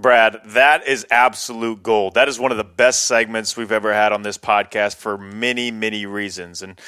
Brad, 0.00 0.40
that 0.48 0.86
is 0.86 1.06
absolute 1.10 1.82
gold. 1.82 2.14
That 2.14 2.28
is 2.28 2.38
one 2.38 2.50
of 2.50 2.58
the 2.58 2.64
best 2.64 3.06
segments 3.06 3.56
we've 3.56 3.72
ever 3.72 3.94
had 3.94 4.12
on 4.12 4.22
this 4.22 4.36
podcast 4.36 4.96
for 4.96 5.16
many, 5.16 5.70
many 5.70 6.04
reasons. 6.04 6.60
And 6.60 6.78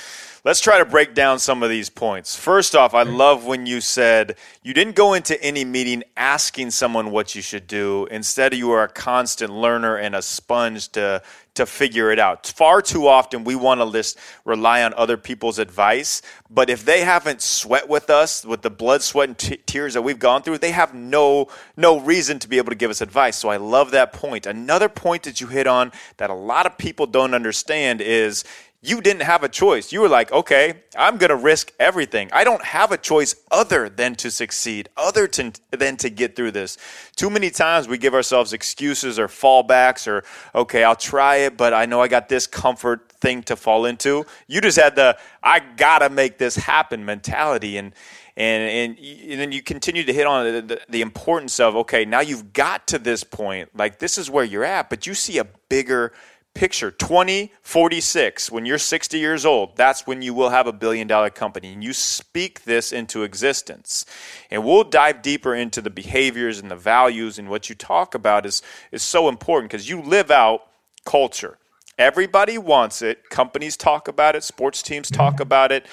let's 0.48 0.60
try 0.60 0.78
to 0.78 0.84
break 0.86 1.12
down 1.12 1.38
some 1.38 1.62
of 1.62 1.68
these 1.68 1.90
points. 1.90 2.34
First 2.34 2.74
off, 2.74 2.94
I 2.94 3.02
love 3.02 3.44
when 3.44 3.66
you 3.66 3.82
said 3.82 4.38
you 4.62 4.72
didn't 4.72 4.96
go 4.96 5.12
into 5.12 5.38
any 5.44 5.62
meeting 5.62 6.02
asking 6.16 6.70
someone 6.70 7.10
what 7.10 7.34
you 7.34 7.42
should 7.42 7.66
do. 7.66 8.08
Instead, 8.10 8.54
you 8.54 8.70
are 8.70 8.84
a 8.84 8.88
constant 8.88 9.52
learner 9.52 9.96
and 9.96 10.16
a 10.16 10.22
sponge 10.22 10.88
to 10.92 11.20
to 11.58 11.66
figure 11.66 12.12
it 12.12 12.20
out. 12.20 12.46
Far 12.46 12.80
too 12.80 13.08
often 13.08 13.42
we 13.42 13.56
want 13.56 13.80
to 13.80 13.84
list 13.84 14.16
rely 14.44 14.84
on 14.84 14.94
other 14.94 15.16
people's 15.16 15.58
advice, 15.58 16.22
but 16.48 16.70
if 16.70 16.84
they 16.84 17.00
haven't 17.00 17.42
sweat 17.42 17.88
with 17.88 18.10
us 18.10 18.44
with 18.44 18.62
the 18.62 18.70
blood, 18.70 19.02
sweat 19.02 19.28
and 19.28 19.36
t- 19.36 19.56
tears 19.66 19.94
that 19.94 20.02
we've 20.02 20.20
gone 20.20 20.42
through, 20.42 20.58
they 20.58 20.70
have 20.70 20.94
no 20.94 21.48
no 21.76 21.98
reason 21.98 22.38
to 22.38 22.48
be 22.48 22.58
able 22.58 22.70
to 22.70 22.76
give 22.76 22.90
us 22.90 23.00
advice. 23.00 23.36
So 23.36 23.48
I 23.48 23.56
love 23.56 23.90
that 23.90 24.12
point. 24.12 24.46
Another 24.46 24.88
point 24.88 25.24
that 25.24 25.40
you 25.40 25.48
hit 25.48 25.66
on 25.66 25.92
that 26.16 26.30
a 26.30 26.34
lot 26.34 26.64
of 26.64 26.78
people 26.78 27.06
don't 27.06 27.34
understand 27.34 28.00
is 28.00 28.44
you 28.80 29.00
didn't 29.00 29.22
have 29.22 29.42
a 29.42 29.48
choice. 29.48 29.92
You 29.92 30.00
were 30.00 30.08
like, 30.08 30.30
okay, 30.30 30.82
I'm 30.96 31.16
going 31.16 31.30
to 31.30 31.36
risk 31.36 31.72
everything. 31.80 32.30
I 32.32 32.44
don't 32.44 32.64
have 32.64 32.92
a 32.92 32.96
choice 32.96 33.34
other 33.50 33.88
than 33.88 34.14
to 34.16 34.30
succeed, 34.30 34.88
other 34.96 35.26
to, 35.26 35.52
than 35.72 35.96
to 35.96 36.10
get 36.10 36.36
through 36.36 36.52
this. 36.52 36.78
Too 37.16 37.28
many 37.28 37.50
times 37.50 37.88
we 37.88 37.98
give 37.98 38.14
ourselves 38.14 38.52
excuses 38.52 39.18
or 39.18 39.26
fallbacks 39.26 40.06
or, 40.06 40.22
okay, 40.54 40.84
I'll 40.84 40.94
try 40.94 41.36
it, 41.36 41.56
but 41.56 41.74
I 41.74 41.86
know 41.86 42.00
I 42.00 42.06
got 42.06 42.28
this 42.28 42.46
comfort 42.46 43.10
thing 43.10 43.42
to 43.44 43.56
fall 43.56 43.84
into. 43.84 44.24
You 44.46 44.60
just 44.60 44.78
had 44.78 44.94
the, 44.94 45.18
I 45.42 45.58
got 45.58 45.98
to 45.98 46.08
make 46.08 46.38
this 46.38 46.54
happen 46.54 47.04
mentality. 47.04 47.78
And, 47.78 47.92
and, 48.36 48.62
and, 48.62 48.98
and 48.98 49.40
then 49.40 49.50
you 49.50 49.60
continue 49.60 50.04
to 50.04 50.12
hit 50.12 50.24
on 50.24 50.44
the, 50.44 50.62
the, 50.62 50.80
the 50.88 51.00
importance 51.00 51.58
of, 51.58 51.74
okay, 51.74 52.04
now 52.04 52.20
you've 52.20 52.52
got 52.52 52.86
to 52.86 53.00
this 53.00 53.24
point. 53.24 53.70
Like, 53.76 53.98
this 53.98 54.18
is 54.18 54.30
where 54.30 54.44
you're 54.44 54.64
at, 54.64 54.88
but 54.88 55.04
you 55.04 55.14
see 55.14 55.38
a 55.38 55.44
bigger 55.68 56.12
picture 56.58 56.90
2046 56.90 58.50
when 58.50 58.66
you're 58.66 58.78
60 58.78 59.16
years 59.16 59.46
old 59.46 59.76
that's 59.76 60.08
when 60.08 60.22
you 60.22 60.34
will 60.34 60.48
have 60.48 60.66
a 60.66 60.72
billion 60.72 61.06
dollar 61.06 61.30
company 61.30 61.72
and 61.72 61.84
you 61.84 61.92
speak 61.92 62.64
this 62.64 62.92
into 62.92 63.22
existence. 63.22 64.04
And 64.50 64.64
we'll 64.64 64.82
dive 64.82 65.22
deeper 65.22 65.54
into 65.54 65.80
the 65.80 65.88
behaviors 65.88 66.58
and 66.58 66.68
the 66.68 66.74
values 66.74 67.38
and 67.38 67.48
what 67.48 67.68
you 67.68 67.76
talk 67.76 68.16
about 68.16 68.44
is 68.44 68.60
is 68.90 69.04
so 69.04 69.28
important 69.28 69.70
because 69.70 69.88
you 69.88 70.02
live 70.02 70.32
out 70.32 70.62
culture. 71.04 71.58
Everybody 71.96 72.58
wants 72.58 73.02
it. 73.02 73.30
Companies 73.30 73.76
talk 73.76 74.08
about 74.08 74.34
it. 74.34 74.42
Sports 74.42 74.82
teams 74.82 75.12
talk 75.12 75.34
mm-hmm. 75.34 75.42
about 75.42 75.70
it. 75.70 75.86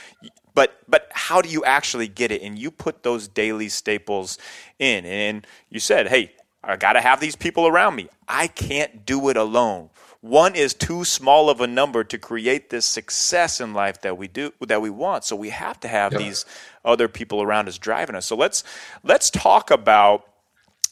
But 0.55 0.79
but 0.87 1.11
how 1.11 1.43
do 1.43 1.49
you 1.49 1.63
actually 1.63 2.07
get 2.07 2.31
it? 2.31 2.41
And 2.41 2.57
you 2.57 2.71
put 2.71 3.03
those 3.03 3.27
daily 3.27 3.69
staples 3.69 4.39
in. 4.79 5.05
And 5.05 5.45
you 5.69 5.79
said 5.79 6.07
hey 6.07 6.33
I 6.63 6.75
got 6.75 6.93
to 6.93 7.01
have 7.01 7.19
these 7.19 7.35
people 7.35 7.67
around 7.67 7.95
me. 7.95 8.09
I 8.27 8.47
can't 8.47 9.05
do 9.05 9.29
it 9.29 9.37
alone. 9.37 9.91
One 10.25 10.55
is 10.55 10.73
too 10.73 11.03
small 11.05 11.51
of 11.51 11.61
a 11.61 11.67
number 11.67 12.03
to 12.03 12.17
create 12.17 12.71
this 12.71 12.87
success 12.87 13.61
in 13.61 13.75
life 13.75 14.01
that 14.01 14.17
we 14.17 14.27
do 14.27 14.51
that 14.61 14.81
we 14.81 14.89
want. 14.89 15.23
So 15.23 15.35
we 15.35 15.49
have 15.49 15.79
to 15.81 15.87
have 15.87 16.17
these 16.17 16.45
other 16.83 17.07
people 17.07 17.43
around 17.43 17.67
us 17.67 17.77
driving 17.77 18.15
us. 18.15 18.25
So 18.25 18.35
let's 18.35 18.63
let's 19.03 19.29
talk 19.29 19.69
about 19.69 20.27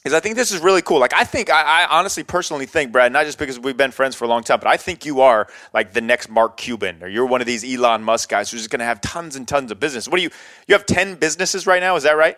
because 0.04 0.14
I 0.14 0.20
think 0.20 0.36
this 0.36 0.52
is 0.52 0.60
really 0.62 0.84
cool. 0.84 1.00
Like 1.00 1.16
I 1.16 1.24
think 1.24 1.50
I, 1.50 1.64
I, 1.64 1.98
honestly 1.98 2.22
personally 2.22 2.68
think 2.68 2.92
Brad, 2.92 3.12
not 3.12 3.26
just 3.26 3.40
because 3.40 3.58
we've 3.58 3.76
been 3.76 3.90
friends 3.90 4.16
for 4.16 4.26
a 4.26 4.28
long 4.28 4.44
time, 4.44 4.60
but 4.60 4.68
I 4.68 4.78
think 4.78 5.04
you 5.04 5.22
are 5.22 5.48
like 5.74 5.94
the 5.94 6.02
next 6.02 6.30
Mark 6.30 6.56
Cuban, 6.56 7.02
or 7.02 7.08
you're 7.08 7.26
one 7.26 7.42
of 7.42 7.48
these 7.48 7.64
Elon 7.64 8.04
Musk 8.04 8.30
guys 8.30 8.52
who's 8.52 8.62
just 8.62 8.70
going 8.70 8.82
to 8.82 8.86
have 8.86 9.02
tons 9.02 9.36
and 9.36 9.48
tons 9.48 9.72
of 9.72 9.80
business. 9.80 10.08
What 10.08 10.18
do 10.18 10.22
you? 10.22 10.30
You 10.68 10.76
have 10.76 10.86
ten 10.86 11.16
businesses 11.16 11.66
right 11.66 11.82
now, 11.82 11.96
is 11.96 12.04
that 12.04 12.18
right? 12.18 12.38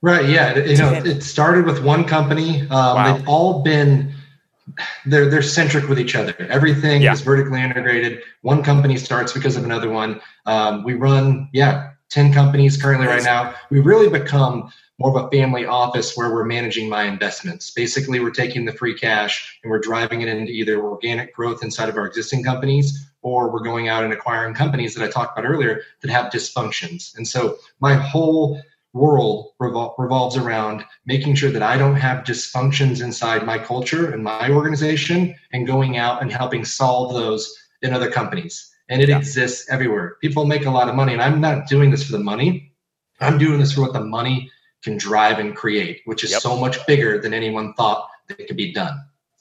Right. 0.00 0.26
Yeah. 0.30 0.56
You 0.56 0.78
know, 0.78 0.94
it 0.94 1.22
started 1.22 1.66
with 1.66 1.84
one 1.84 2.04
company. 2.04 2.62
Um, 2.62 2.68
wow. 2.70 3.16
They've 3.16 3.28
all 3.28 3.62
been 3.62 4.14
they're 5.06 5.28
they're 5.30 5.42
centric 5.42 5.88
with 5.88 5.98
each 5.98 6.14
other. 6.14 6.34
Everything 6.48 7.02
yeah. 7.02 7.12
is 7.12 7.20
vertically 7.20 7.62
integrated. 7.62 8.22
One 8.42 8.62
company 8.62 8.96
starts 8.96 9.32
because 9.32 9.56
of 9.56 9.64
another 9.64 9.90
one. 9.90 10.20
Um, 10.46 10.84
we 10.84 10.94
run, 10.94 11.48
yeah, 11.52 11.90
ten 12.10 12.32
companies 12.32 12.80
currently 12.80 13.06
right 13.06 13.22
now. 13.22 13.54
We've 13.70 13.86
really 13.86 14.08
become 14.08 14.72
more 14.98 15.16
of 15.16 15.26
a 15.26 15.30
family 15.30 15.66
office 15.66 16.16
where 16.16 16.32
we're 16.32 16.44
managing 16.44 16.88
my 16.88 17.04
investments. 17.04 17.70
Basically, 17.70 18.18
we're 18.18 18.30
taking 18.30 18.64
the 18.64 18.72
free 18.72 18.94
cash 18.94 19.58
and 19.62 19.70
we're 19.70 19.78
driving 19.78 20.22
it 20.22 20.28
into 20.28 20.52
either 20.52 20.82
organic 20.82 21.34
growth 21.34 21.62
inside 21.62 21.88
of 21.88 21.96
our 21.96 22.06
existing 22.06 22.42
companies 22.42 23.06
or 23.20 23.50
we're 23.52 23.60
going 23.60 23.88
out 23.88 24.04
and 24.04 24.12
acquiring 24.12 24.54
companies 24.54 24.94
that 24.94 25.04
I 25.04 25.10
talked 25.10 25.36
about 25.36 25.48
earlier 25.48 25.82
that 26.00 26.10
have 26.10 26.32
dysfunctions. 26.32 27.14
And 27.16 27.28
so 27.28 27.56
my 27.80 27.94
whole 27.94 28.60
world 28.96 29.52
revol- 29.60 29.94
revolves 29.98 30.36
around 30.36 30.84
making 31.04 31.34
sure 31.34 31.50
that 31.50 31.62
I 31.62 31.76
don't 31.76 31.96
have 31.96 32.24
dysfunctions 32.24 33.02
inside 33.02 33.44
my 33.44 33.58
culture 33.58 34.10
and 34.10 34.24
my 34.24 34.50
organization 34.50 35.34
and 35.52 35.66
going 35.66 35.98
out 35.98 36.22
and 36.22 36.32
helping 36.32 36.64
solve 36.64 37.12
those 37.12 37.54
in 37.82 37.92
other 37.92 38.10
companies. 38.10 38.72
And 38.88 39.02
it 39.02 39.08
yeah. 39.08 39.18
exists 39.18 39.68
everywhere. 39.70 40.16
People 40.20 40.46
make 40.46 40.64
a 40.64 40.70
lot 40.70 40.88
of 40.88 40.94
money, 40.94 41.12
and 41.12 41.22
I'm 41.22 41.40
not 41.40 41.68
doing 41.68 41.90
this 41.90 42.04
for 42.04 42.12
the 42.12 42.22
money. 42.22 42.72
I'm 43.20 43.38
doing 43.38 43.58
this 43.58 43.72
for 43.72 43.82
what 43.82 43.92
the 43.92 44.04
money 44.04 44.50
can 44.82 44.96
drive 44.96 45.38
and 45.38 45.56
create, 45.56 46.02
which 46.04 46.22
is 46.22 46.30
yep. 46.30 46.40
so 46.40 46.56
much 46.56 46.84
bigger 46.86 47.20
than 47.20 47.34
anyone 47.34 47.74
thought 47.74 48.08
that 48.28 48.46
could 48.46 48.56
be 48.56 48.72
done. 48.72 48.96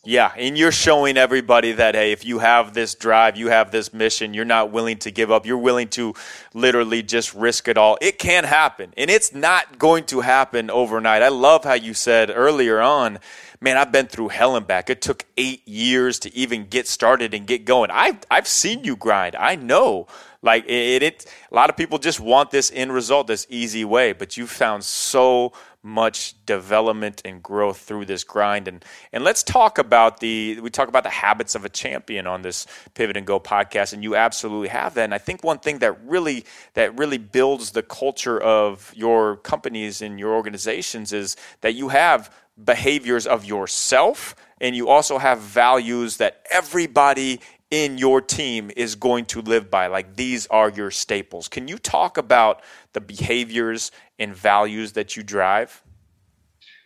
Yeah, 0.08 0.32
and 0.38 0.56
you're 0.56 0.72
showing 0.72 1.18
everybody 1.18 1.72
that 1.74 1.96
hey, 1.96 2.12
if 2.12 2.24
you 2.24 2.38
have 2.38 2.76
this 2.76 2.94
drive, 2.94 3.38
you 3.38 3.48
have 3.48 3.72
this 3.72 3.92
mission, 3.92 4.36
you're 4.36 4.46
not 4.46 4.72
willing 4.72 4.98
to 5.00 5.10
give 5.10 5.32
up. 5.32 5.48
You're 5.48 5.58
willing 5.58 5.88
to 5.90 6.14
literally 6.54 7.02
just 7.02 7.34
risk 7.34 7.68
it 7.68 7.76
all. 7.76 7.98
It 8.02 8.20
can 8.20 8.44
happen, 8.44 8.94
and 8.98 9.10
it's 9.10 9.34
not 9.34 9.80
going 9.80 10.04
to 10.06 10.22
happen 10.22 10.70
overnight. 10.70 11.24
I 11.24 11.30
love 11.30 11.64
how 11.64 11.74
you 11.74 11.96
said 11.96 12.32
earlier 12.34 12.80
on, 12.80 13.18
man, 13.60 13.78
I've 13.78 13.92
been 13.92 14.06
through 14.06 14.28
hell 14.28 14.56
and 14.56 14.68
back. 14.68 14.92
It 14.92 15.02
took 15.02 15.26
8 15.38 15.68
years 15.68 16.20
to 16.20 16.36
even 16.36 16.68
get 16.68 16.88
started 16.88 17.34
and 17.34 17.48
get 17.48 17.66
going. 17.66 17.90
I 17.90 18.20
I've 18.30 18.48
seen 18.48 18.84
you 18.84 18.96
grind. 18.96 19.36
I 19.36 19.56
know 19.56 20.06
like 20.46 20.66
it, 20.68 21.02
it, 21.02 21.26
a 21.52 21.56
lot 21.56 21.72
of 21.72 21.78
people 21.78 21.98
just 21.98 22.20
want 22.20 22.52
this 22.52 22.72
end 22.72 22.94
result, 22.94 23.26
this 23.26 23.48
easy 23.50 23.84
way, 23.84 24.14
but 24.14 24.38
you 24.38 24.46
found 24.46 24.84
so 24.84 25.54
much 25.86 26.34
development 26.48 27.22
and 27.24 27.44
growth 27.44 27.78
through 27.78 28.06
this 28.06 28.24
grind. 28.24 28.68
And 28.68 28.84
and 29.14 29.24
let's 29.24 29.44
talk 29.44 29.78
about 29.78 30.20
the 30.20 30.60
we 30.60 30.70
talk 30.72 30.90
about 30.90 31.04
the 31.04 31.10
habits 31.10 31.54
of 31.54 31.64
a 31.64 31.70
champion 31.70 32.26
on 32.26 32.42
this 32.42 32.66
Pivot 32.96 33.16
and 33.16 33.26
Go 33.26 33.40
podcast, 33.40 33.94
and 33.94 34.04
you 34.04 34.16
absolutely 34.16 34.70
have 34.70 34.96
that. 34.96 35.04
And 35.04 35.14
I 35.14 35.20
think 35.20 35.44
one 35.44 35.60
thing 35.60 35.80
that 35.80 36.04
really 36.06 36.46
that 36.74 36.98
really 36.98 37.20
builds 37.20 37.72
the 37.72 37.84
culture 37.84 38.42
of 38.42 38.92
your 38.96 39.38
companies 39.38 40.02
and 40.02 40.20
your 40.20 40.34
organizations 40.34 41.14
is 41.14 41.38
that 41.62 41.76
you 41.76 41.90
have 41.90 42.34
behaviors 42.64 43.28
of 43.28 43.46
yourself 43.46 44.36
and 44.62 44.76
you 44.76 44.88
also 44.88 45.18
have 45.18 45.40
values 45.40 46.18
that 46.18 46.46
everybody 46.50 47.42
in 47.72 47.98
your 47.98 48.22
team 48.22 48.72
is 48.76 48.96
going 48.96 49.26
to 49.26 49.42
live 49.42 49.70
by. 49.70 49.88
Like 49.88 50.16
these 50.16 50.48
are 50.48 50.70
your 50.70 50.92
staples. 50.92 51.48
Can 51.48 51.68
you 51.68 51.78
talk 51.78 52.18
about 52.18 52.62
the 52.94 53.02
behaviors 53.02 53.92
and 54.20 54.36
values 54.36 54.94
that 54.94 55.18
you 55.18 55.24
drive? 55.24 55.84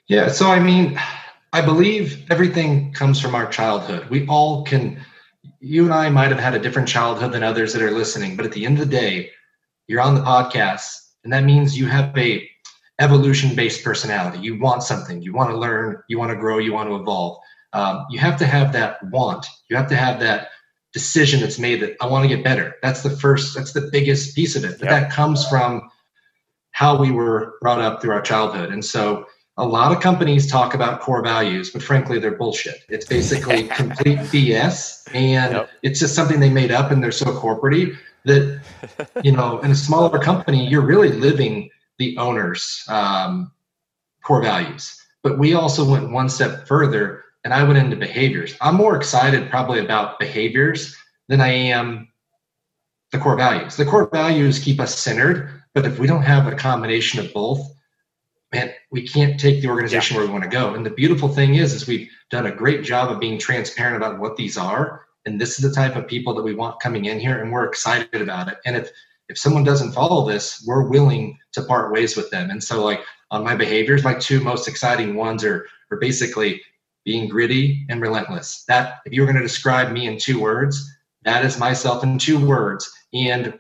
Yeah. 0.08 0.30
So, 0.30 0.48
I 0.48 0.60
mean, 0.60 1.00
I 1.54 1.62
believe 1.62 2.26
everything 2.32 2.94
comes 2.94 3.20
from 3.20 3.36
our 3.36 3.48
childhood. 3.48 4.10
We 4.10 4.26
all 4.28 4.64
can, 4.64 5.00
you 5.60 5.86
and 5.86 5.94
I 5.94 6.10
might 6.10 6.30
have 6.30 6.40
had 6.40 6.56
a 6.56 6.60
different 6.60 6.88
childhood 6.88 7.32
than 7.32 7.44
others 7.44 7.74
that 7.74 7.82
are 7.82 7.92
listening, 7.92 8.36
but 8.36 8.46
at 8.46 8.52
the 8.52 8.66
end 8.66 8.80
of 8.80 8.90
the 8.90 8.96
day, 8.96 9.32
you're 9.88 10.02
on 10.02 10.16
the 10.16 10.22
podcast, 10.22 10.92
and 11.24 11.34
that 11.34 11.44
means 11.44 11.78
you 11.78 11.88
have 11.88 12.16
a 12.18 12.48
evolution 13.00 13.56
based 13.56 13.84
personality. 13.84 14.40
You 14.40 14.60
want 14.60 14.84
something, 14.84 15.22
you 15.22 15.34
want 15.34 15.50
to 15.50 15.58
learn, 15.58 16.02
you 16.08 16.20
want 16.20 16.32
to 16.32 16.36
grow, 16.36 16.60
you 16.60 16.74
want 16.74 16.90
to 16.90 16.96
evolve. 16.96 17.40
Um, 17.74 18.06
you 18.10 18.20
have 18.20 18.38
to 18.38 18.46
have 18.46 18.72
that 18.74 18.98
want. 19.12 19.46
You 19.70 19.76
have 19.78 19.88
to 19.90 19.96
have 19.96 20.20
that 20.20 20.50
decision 20.94 21.40
that's 21.40 21.60
made 21.60 21.82
that 21.82 21.96
I 22.02 22.08
want 22.08 22.28
to 22.28 22.36
get 22.36 22.44
better. 22.44 22.76
That's 22.82 23.04
the 23.04 23.10
first, 23.10 23.56
that's 23.56 23.74
the 23.74 23.90
biggest 23.92 24.36
piece 24.36 24.56
of 24.56 24.64
it. 24.64 24.80
But 24.80 24.90
yep. 24.90 25.02
that 25.02 25.12
comes 25.12 25.48
from 25.48 25.90
how 26.72 26.98
we 26.98 27.12
were 27.12 27.56
brought 27.62 27.80
up 27.80 28.02
through 28.02 28.12
our 28.12 28.22
childhood. 28.22 28.72
And 28.72 28.84
so 28.84 29.26
a 29.58 29.66
lot 29.66 29.92
of 29.92 30.02
companies 30.02 30.50
talk 30.50 30.74
about 30.74 31.02
core 31.02 31.22
values, 31.22 31.70
but 31.72 31.84
frankly, 31.84 32.18
they're 32.18 32.32
bullshit. 32.32 32.86
It's 32.88 33.06
basically 33.06 33.64
complete 33.68 34.20
BS. 34.20 35.08
And 35.14 35.54
yep. 35.54 35.70
it's 35.84 36.00
just 36.00 36.16
something 36.16 36.40
they 36.40 36.50
made 36.50 36.72
up 36.72 36.92
and 36.92 37.04
they're 37.04 37.12
so 37.12 37.34
corporate 37.34 37.94
that, 38.26 38.62
you 39.24 39.32
know, 39.32 39.60
in 39.60 39.72
a 39.72 39.76
smaller 39.76 40.18
company, 40.20 40.68
you're 40.68 40.86
really 40.86 41.10
living 41.10 41.70
the 41.98 42.18
owner's 42.18 42.84
um, 42.88 43.52
core 44.24 44.42
values. 44.42 44.96
But 45.22 45.38
we 45.38 45.54
also 45.54 45.84
went 45.84 46.12
one 46.12 46.30
step 46.30 46.66
further 46.66 47.24
and 47.50 47.60
I 47.60 47.64
went 47.64 47.80
into 47.80 47.96
behaviors. 47.96 48.56
I'm 48.62 48.76
more 48.76 48.96
excited 48.96 49.50
probably 49.50 49.80
about 49.80 50.20
behaviors 50.20 50.96
than 51.30 51.42
I 51.42 51.48
am 51.48 52.08
the 53.12 53.18
core 53.18 53.36
values. 53.36 53.76
The 53.76 53.86
core 53.86 54.08
values 54.14 54.60
keep 54.60 54.80
us 54.80 55.00
centered, 55.00 55.64
but 55.74 55.84
if 55.84 55.98
we 55.98 56.06
don't 56.06 56.22
have 56.22 56.46
a 56.46 56.56
combination 56.56 57.20
of 57.20 57.34
both, 57.34 57.68
man, 58.54 58.70
we 58.92 59.08
can't 59.08 59.40
take 59.40 59.64
the 59.64 59.68
organization 59.68 60.14
yeah. 60.14 60.20
where 60.20 60.28
we 60.28 60.32
want 60.32 60.44
to 60.44 60.50
go. 60.52 60.76
And 60.76 60.86
the 60.86 60.92
beautiful 60.92 61.28
thing 61.28 61.56
is, 61.56 61.74
is 61.74 61.88
we've 61.88 62.08
done 62.30 62.46
a 62.46 62.52
great 62.52 62.84
job 62.84 63.10
of 63.10 63.20
being 63.20 63.40
transparent 63.40 63.98
about 63.98 64.20
what 64.20 64.36
these 64.36 64.56
are. 64.56 65.08
And 65.26 65.42
this 65.42 65.58
is 65.58 65.68
the 65.68 65.74
type 65.74 65.96
of 65.96 66.08
people 66.08 66.36
that 66.36 66.44
we 66.44 66.54
want 66.54 66.80
coming 66.80 67.06
in 67.06 67.20
here, 67.20 67.42
and 67.42 67.52
we're 67.52 67.66
excited 67.66 68.22
about 68.22 68.48
it. 68.48 68.60
And 68.64 68.76
if 68.76 68.92
if 69.28 69.40
someone 69.40 69.64
doesn't 69.64 69.94
follow 69.94 70.28
this, 70.28 70.64
we're 70.68 70.88
willing 70.88 71.40
to 71.54 71.64
part 71.64 71.92
ways 71.92 72.16
with 72.16 72.30
them. 72.30 72.52
And 72.52 72.64
so, 72.64 72.84
like 72.84 73.02
on 73.32 73.44
my 73.44 73.56
behaviors, 73.56 74.04
my 74.04 74.14
two 74.14 74.40
most 74.40 74.68
exciting 74.68 75.16
ones 75.16 75.44
are 75.44 75.66
are 75.90 75.98
basically 75.98 76.62
being 77.10 77.28
gritty 77.28 77.88
and 77.90 78.04
relentless. 78.04 78.66
That 78.68 79.00
if 79.04 79.14
you 79.14 79.22
were 79.22 79.26
going 79.26 79.42
to 79.42 79.42
describe 79.42 79.92
me 79.92 80.06
in 80.06 80.20
two 80.20 80.40
words, 80.40 80.88
that 81.24 81.44
is 81.44 81.58
myself 81.58 82.04
in 82.04 82.20
two 82.20 82.46
words. 82.46 82.88
And 83.16 83.60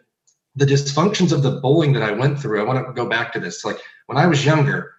the 0.56 0.68
dysfunctions 0.68 1.32
of 1.32 1.42
the 1.42 1.60
bowling 1.60 1.94
that 1.94 2.04
I 2.04 2.12
went 2.12 2.40
through, 2.40 2.62
I 2.62 2.64
want 2.64 2.86
to 2.86 2.94
go 2.94 3.10
back 3.10 3.34
to 3.34 3.40
this. 3.40 3.66
Like 3.66 3.80
when 4.06 4.20
I 4.20 4.28
was 4.28 4.46
younger, 4.46 4.94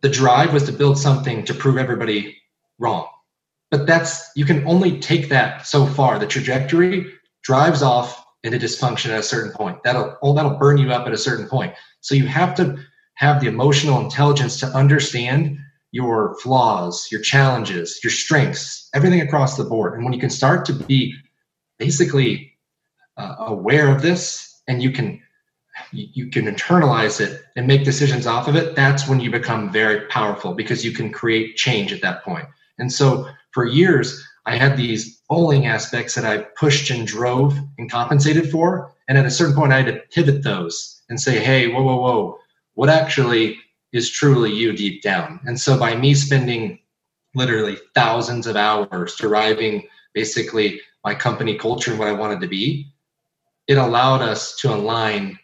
the 0.00 0.08
drive 0.08 0.52
was 0.52 0.64
to 0.64 0.72
build 0.72 0.98
something 0.98 1.44
to 1.44 1.54
prove 1.54 1.76
everybody 1.76 2.36
wrong. 2.80 3.06
But 3.70 3.86
that's 3.86 4.32
you 4.34 4.44
can 4.44 4.66
only 4.66 4.98
take 4.98 5.28
that 5.28 5.64
so 5.64 5.86
far. 5.86 6.18
The 6.18 6.26
trajectory 6.26 7.06
drives 7.44 7.82
off 7.82 8.20
into 8.42 8.58
dysfunction 8.58 9.10
at 9.10 9.20
a 9.20 9.30
certain 9.34 9.52
point. 9.52 9.80
That'll 9.84 10.18
oh, 10.22 10.34
that'll 10.34 10.58
burn 10.58 10.76
you 10.78 10.90
up 10.90 11.06
at 11.06 11.12
a 11.12 11.24
certain 11.28 11.46
point. 11.46 11.72
So 12.00 12.16
you 12.16 12.26
have 12.26 12.52
to 12.56 12.78
have 13.14 13.40
the 13.40 13.46
emotional 13.46 14.00
intelligence 14.00 14.58
to 14.58 14.66
understand 14.66 15.60
your 15.92 16.36
flaws, 16.42 17.08
your 17.10 17.20
challenges, 17.20 18.00
your 18.02 18.10
strengths, 18.10 18.88
everything 18.94 19.20
across 19.20 19.56
the 19.56 19.64
board. 19.64 19.94
And 19.94 20.04
when 20.04 20.12
you 20.12 20.20
can 20.20 20.30
start 20.30 20.64
to 20.66 20.72
be 20.72 21.14
basically 21.78 22.52
uh, 23.16 23.36
aware 23.38 23.94
of 23.94 24.02
this 24.02 24.62
and 24.68 24.82
you 24.82 24.90
can 24.90 25.20
you 25.92 26.30
can 26.30 26.46
internalize 26.46 27.20
it 27.20 27.42
and 27.54 27.66
make 27.66 27.84
decisions 27.84 28.26
off 28.26 28.48
of 28.48 28.56
it 28.56 28.74
that's 28.74 29.06
when 29.06 29.20
you 29.20 29.30
become 29.30 29.70
very 29.70 30.06
powerful 30.06 30.54
because 30.54 30.84
you 30.84 30.90
can 30.90 31.12
create 31.12 31.56
change 31.56 31.92
at 31.92 32.00
that 32.00 32.22
point. 32.24 32.46
and 32.78 32.92
so 32.92 33.28
for 33.52 33.66
years 33.66 34.26
i 34.46 34.56
had 34.56 34.76
these 34.76 35.20
bowling 35.28 35.66
aspects 35.66 36.14
that 36.14 36.24
i 36.24 36.38
pushed 36.58 36.90
and 36.90 37.06
drove 37.06 37.58
and 37.78 37.90
compensated 37.90 38.50
for 38.50 38.92
and 39.08 39.18
at 39.18 39.26
a 39.26 39.30
certain 39.30 39.54
point 39.54 39.72
i 39.72 39.82
had 39.82 39.86
to 39.86 40.00
pivot 40.12 40.42
those 40.42 41.02
and 41.08 41.20
say 41.20 41.38
hey 41.38 41.68
whoa 41.68 41.82
whoa 41.82 41.96
whoa 41.96 42.38
what 42.74 42.88
actually 42.88 43.58
is 43.92 44.10
truly 44.10 44.52
you 44.52 44.72
deep 44.72 45.02
down 45.02 45.40
and 45.46 45.58
so 45.60 45.78
by 45.78 45.94
me 45.94 46.14
spending 46.14 46.78
literally 47.36 47.76
thousands 47.94 48.46
of 48.46 48.56
hours 48.56 49.14
deriving 49.16 49.86
basically 50.14 50.80
my 51.04 51.14
company 51.14 51.56
culture 51.56 51.92
and 51.92 52.00
what 52.00 52.08
I 52.08 52.12
wanted 52.12 52.40
to 52.40 52.48
be, 52.48 52.90
it 53.68 53.78
allowed 53.78 54.22
us 54.22 54.56
to 54.56 54.74
align 54.74 55.38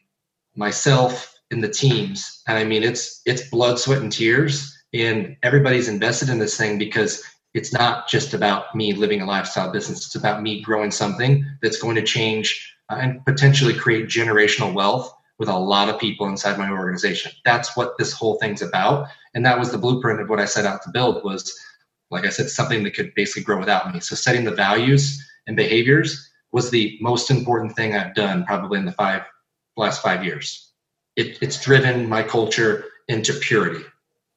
myself 0.56 1.38
and 1.50 1.62
the 1.62 1.68
teams. 1.68 2.42
And 2.48 2.58
I 2.58 2.64
mean, 2.64 2.82
it's 2.82 3.20
it's 3.26 3.48
blood, 3.50 3.78
sweat, 3.78 4.00
and 4.00 4.10
tears, 4.10 4.76
and 4.92 5.36
everybody's 5.42 5.88
invested 5.88 6.30
in 6.30 6.38
this 6.38 6.56
thing 6.56 6.78
because 6.78 7.22
it's 7.54 7.72
not 7.72 8.08
just 8.08 8.32
about 8.32 8.74
me 8.74 8.94
living 8.94 9.20
a 9.20 9.26
lifestyle 9.26 9.70
business. 9.70 10.06
It's 10.06 10.14
about 10.14 10.42
me 10.42 10.62
growing 10.62 10.90
something 10.90 11.44
that's 11.60 11.78
going 11.78 11.96
to 11.96 12.02
change 12.02 12.74
uh, 12.88 12.96
and 13.00 13.24
potentially 13.26 13.74
create 13.74 14.06
generational 14.06 14.72
wealth 14.72 15.14
with 15.42 15.48
a 15.48 15.58
lot 15.58 15.88
of 15.88 15.98
people 15.98 16.28
inside 16.28 16.56
my 16.56 16.70
organization. 16.70 17.32
That's 17.44 17.76
what 17.76 17.98
this 17.98 18.12
whole 18.12 18.36
thing's 18.36 18.62
about, 18.62 19.08
and 19.34 19.44
that 19.44 19.58
was 19.58 19.72
the 19.72 19.78
blueprint 19.78 20.20
of 20.20 20.28
what 20.28 20.38
I 20.38 20.44
set 20.44 20.66
out 20.66 20.82
to 20.82 20.90
build. 20.90 21.24
Was 21.24 21.52
like 22.12 22.24
I 22.24 22.28
said, 22.28 22.48
something 22.48 22.84
that 22.84 22.94
could 22.94 23.12
basically 23.16 23.42
grow 23.42 23.58
without 23.58 23.92
me. 23.92 23.98
So 23.98 24.14
setting 24.14 24.44
the 24.44 24.54
values 24.54 25.20
and 25.48 25.56
behaviors 25.56 26.30
was 26.52 26.70
the 26.70 26.96
most 27.00 27.28
important 27.28 27.74
thing 27.74 27.96
I've 27.96 28.14
done 28.14 28.44
probably 28.44 28.78
in 28.78 28.84
the 28.84 28.92
five 28.92 29.22
last 29.76 30.00
five 30.00 30.24
years. 30.24 30.70
It, 31.16 31.38
it's 31.42 31.60
driven 31.60 32.08
my 32.08 32.22
culture 32.22 32.84
into 33.08 33.32
purity. 33.32 33.84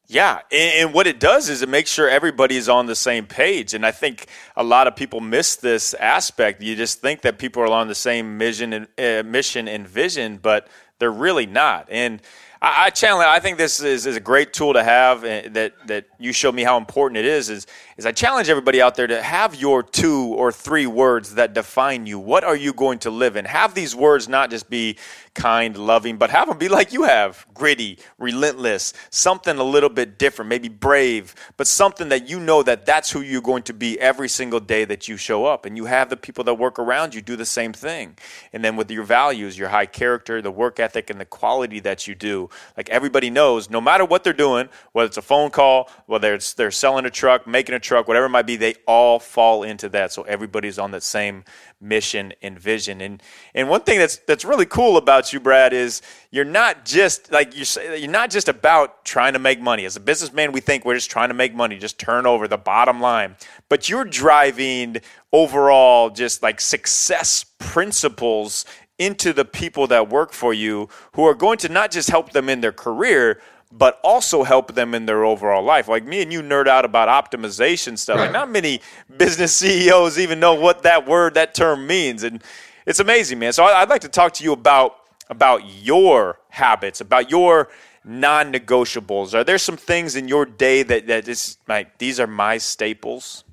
Yeah, 0.08 0.42
and, 0.52 0.94
what 0.94 1.08
it 1.08 1.20
does 1.20 1.50
is 1.50 1.64
it 1.64 1.70
makes 1.70 1.90
sure 1.90 2.08
everybody 2.08 2.58
is 2.58 2.70
on 2.70 2.86
the 2.86 2.96
same 2.96 3.26
page, 3.26 3.74
and 3.74 3.84
I 3.84 3.92
think 3.92 4.28
a 4.56 4.64
lot 4.64 4.86
of 4.86 4.96
people 4.96 5.20
miss 5.20 5.56
this 5.56 5.96
aspect. 5.96 6.62
You 6.62 6.76
just 6.76 7.02
think 7.02 7.22
that 7.22 7.40
people 7.40 7.64
are 7.64 7.68
on 7.68 7.88
the 7.88 7.96
same 7.96 8.38
mission 8.38 8.74
and 8.74 8.88
uh, 9.00 9.28
mission 9.28 9.68
and 9.68 9.88
vision, 9.88 10.38
but 10.38 10.68
they're 11.00 11.12
really 11.12 11.46
not. 11.46 11.88
And 11.90 12.22
I, 12.62 12.86
I 12.86 12.90
challenge. 12.90 13.28
I 13.28 13.40
think 13.40 13.58
this 13.58 13.82
is, 13.82 14.06
is 14.06 14.16
a 14.16 14.20
great 14.20 14.54
tool 14.54 14.74
to 14.74 14.84
have 14.84 15.24
uh, 15.24 15.50
that 15.50 15.74
that 15.88 16.06
you 16.20 16.32
show 16.32 16.52
me 16.52 16.64
how 16.64 16.78
important 16.78 17.18
it 17.18 17.26
is. 17.26 17.50
Is 17.50 17.68
is 17.98 18.06
I 18.06 18.12
challenge 18.12 18.50
everybody 18.50 18.82
out 18.82 18.96
there 18.96 19.08
to 19.08 19.22
have 19.22 19.56
your 19.56 19.84
two 19.84 20.34
or 20.36 20.52
three 20.52 20.88
words 20.88 21.36
that 21.36 21.54
define 21.54 22.06
you. 22.06 22.20
What 22.20 22.44
are 22.44 22.56
you 22.56 22.74
going 22.74 23.00
to 23.00 23.12
live 23.12 23.36
in? 23.36 23.46
Have 23.46 23.74
these 23.74 23.96
words 23.96 24.28
not 24.28 24.50
just 24.50 24.70
be 24.70 24.98
kind, 25.36 25.78
loving, 25.78 26.18
but 26.18 26.30
have 26.32 26.48
them 26.48 26.58
be 26.58 26.70
like 26.70 26.94
you 26.94 27.04
have 27.04 27.46
gritty, 27.54 28.00
relentless, 28.18 28.94
something 29.12 29.58
a 29.58 29.64
little 29.64 29.90
bit 29.90 30.18
different, 30.18 30.50
maybe 30.50 30.70
brave, 30.70 31.36
but 31.58 31.68
something 31.68 32.10
that 32.10 32.28
you 32.28 32.40
know 32.40 32.64
that 32.64 32.86
that's 32.86 33.12
who 33.12 33.22
you're 33.22 33.42
going 33.42 33.64
to 33.64 33.74
be 33.74 34.00
every 34.00 34.30
single 34.30 34.60
day 34.60 34.86
that 34.86 35.08
you 35.08 35.18
show 35.18 35.46
up. 35.46 35.66
And 35.66 35.78
you 35.78 35.86
have 35.86 36.10
the 36.10 36.18
people 36.18 36.44
that 36.46 36.56
work 36.56 36.80
around 36.80 37.14
you 37.14 37.22
do 37.22 37.36
the 37.36 37.46
same 37.46 37.74
thing. 37.74 38.18
And 38.54 38.64
then 38.64 38.76
with 38.76 38.90
your 38.90 39.04
values, 39.04 39.58
your 39.58 39.70
high 39.70 39.86
character, 39.86 40.42
the 40.42 40.52
work 40.52 40.80
ethic, 40.80 41.10
and 41.10 41.20
the 41.20 41.26
quality 41.26 41.80
that 41.82 42.08
you 42.08 42.16
do, 42.16 42.45
like 42.78 42.90
everybody 42.90 43.30
knows, 43.30 43.70
no 43.70 43.82
matter 43.82 44.06
what 44.06 44.24
they're 44.24 44.34
doing, 44.34 44.70
whether 44.94 45.08
it's 45.08 45.18
a 45.18 45.22
phone 45.22 45.50
call, 45.50 45.90
whether 46.06 46.34
it's 46.34 46.54
they're 46.54 46.72
selling 46.72 47.06
a 47.06 47.10
truck, 47.10 47.48
making 47.48 47.76
a 47.76 47.80
truck, 47.80 48.08
whatever 48.08 48.26
it 48.26 48.30
might 48.30 48.48
be, 48.48 48.56
they 48.56 48.76
all 48.88 49.20
fall 49.20 49.64
into 49.64 49.90
that. 49.90 50.12
So 50.12 50.24
everybody's 50.24 50.80
on 50.80 50.92
that 50.92 51.04
same 51.04 51.44
mission 51.82 52.34
and 52.42 52.60
vision. 52.60 53.02
And 53.02 53.22
and 53.54 53.70
one 53.70 53.82
thing 53.82 54.00
that's 54.00 54.18
that's 54.18 54.46
really 54.46 54.66
cool 54.66 54.98
about 54.98 55.34
you, 55.34 55.40
Brad, 55.40 55.74
is 55.74 56.02
you're 56.32 56.46
not 56.46 56.86
just 56.86 57.32
like 57.32 57.56
you 57.56 57.66
say, 57.66 58.00
you're 58.00 58.12
not 58.12 58.30
just 58.30 58.50
about 58.50 59.06
trying 59.06 59.34
to 59.34 59.40
make 59.40 59.62
money. 59.62 59.86
As 59.86 59.96
a 59.96 60.00
businessman, 60.00 60.52
we 60.52 60.62
think 60.62 60.86
we're 60.86 60.96
just 60.96 61.12
trying 61.12 61.30
to 61.30 61.36
make 61.36 61.54
money, 61.54 61.78
just 61.78 62.00
turn 62.00 62.26
over 62.26 62.48
the 62.48 62.58
bottom 62.58 63.00
line. 63.00 63.36
But 63.70 63.90
you're 63.90 64.06
driving 64.06 64.98
overall 65.32 66.10
just 66.10 66.42
like 66.42 66.62
success 66.62 67.46
principles 67.60 68.66
into 68.98 69.34
the 69.34 69.46
people 69.46 69.88
that 69.88 70.10
work 70.10 70.32
for 70.32 70.54
you 70.54 70.88
who 71.14 71.26
are 71.26 71.36
going 71.36 71.58
to 71.58 71.70
not 71.70 71.92
just 71.92 72.10
help 72.10 72.32
them 72.32 72.50
in 72.50 72.62
their 72.62 72.72
career 72.72 73.42
but 73.72 74.00
also 74.04 74.44
help 74.44 74.74
them 74.74 74.94
in 74.94 75.06
their 75.06 75.26
overall 75.26 75.64
life. 75.64 75.88
Like 75.88 76.06
me 76.06 76.22
and 76.22 76.32
you 76.32 76.42
nerd 76.42 76.68
out 76.68 76.86
about 76.86 77.10
optimization 77.10 77.98
stuff. 77.98 78.18
Right. 78.18 78.24
Like 78.26 78.32
not 78.32 78.50
many 78.50 78.82
business 79.18 79.54
CEOs 79.58 80.18
even 80.18 80.40
know 80.40 80.54
what 80.54 80.84
that 80.84 81.08
word, 81.08 81.34
that 81.34 81.54
term 81.54 81.86
means, 81.86 82.24
and 82.24 82.42
it's 82.86 83.00
amazing, 83.00 83.40
man. 83.40 83.52
So 83.54 83.64
I'd 83.64 83.90
like 83.90 84.02
to 84.02 84.10
talk 84.10 84.34
to 84.34 84.44
you 84.44 84.54
about 84.54 84.98
about 85.30 85.62
your 85.66 86.40
habits, 86.50 87.02
about 87.02 87.32
your 87.32 87.70
non-negotiables. 88.04 89.34
Are 89.34 89.44
there 89.44 89.58
some 89.58 89.76
things 89.76 90.16
in 90.16 90.28
your 90.28 90.46
day 90.46 90.84
that 90.84 91.08
that 91.08 91.28
is 91.28 91.58
like 91.68 91.98
these 91.98 92.20
are 92.20 92.28
my 92.28 92.58
staples? 92.58 93.44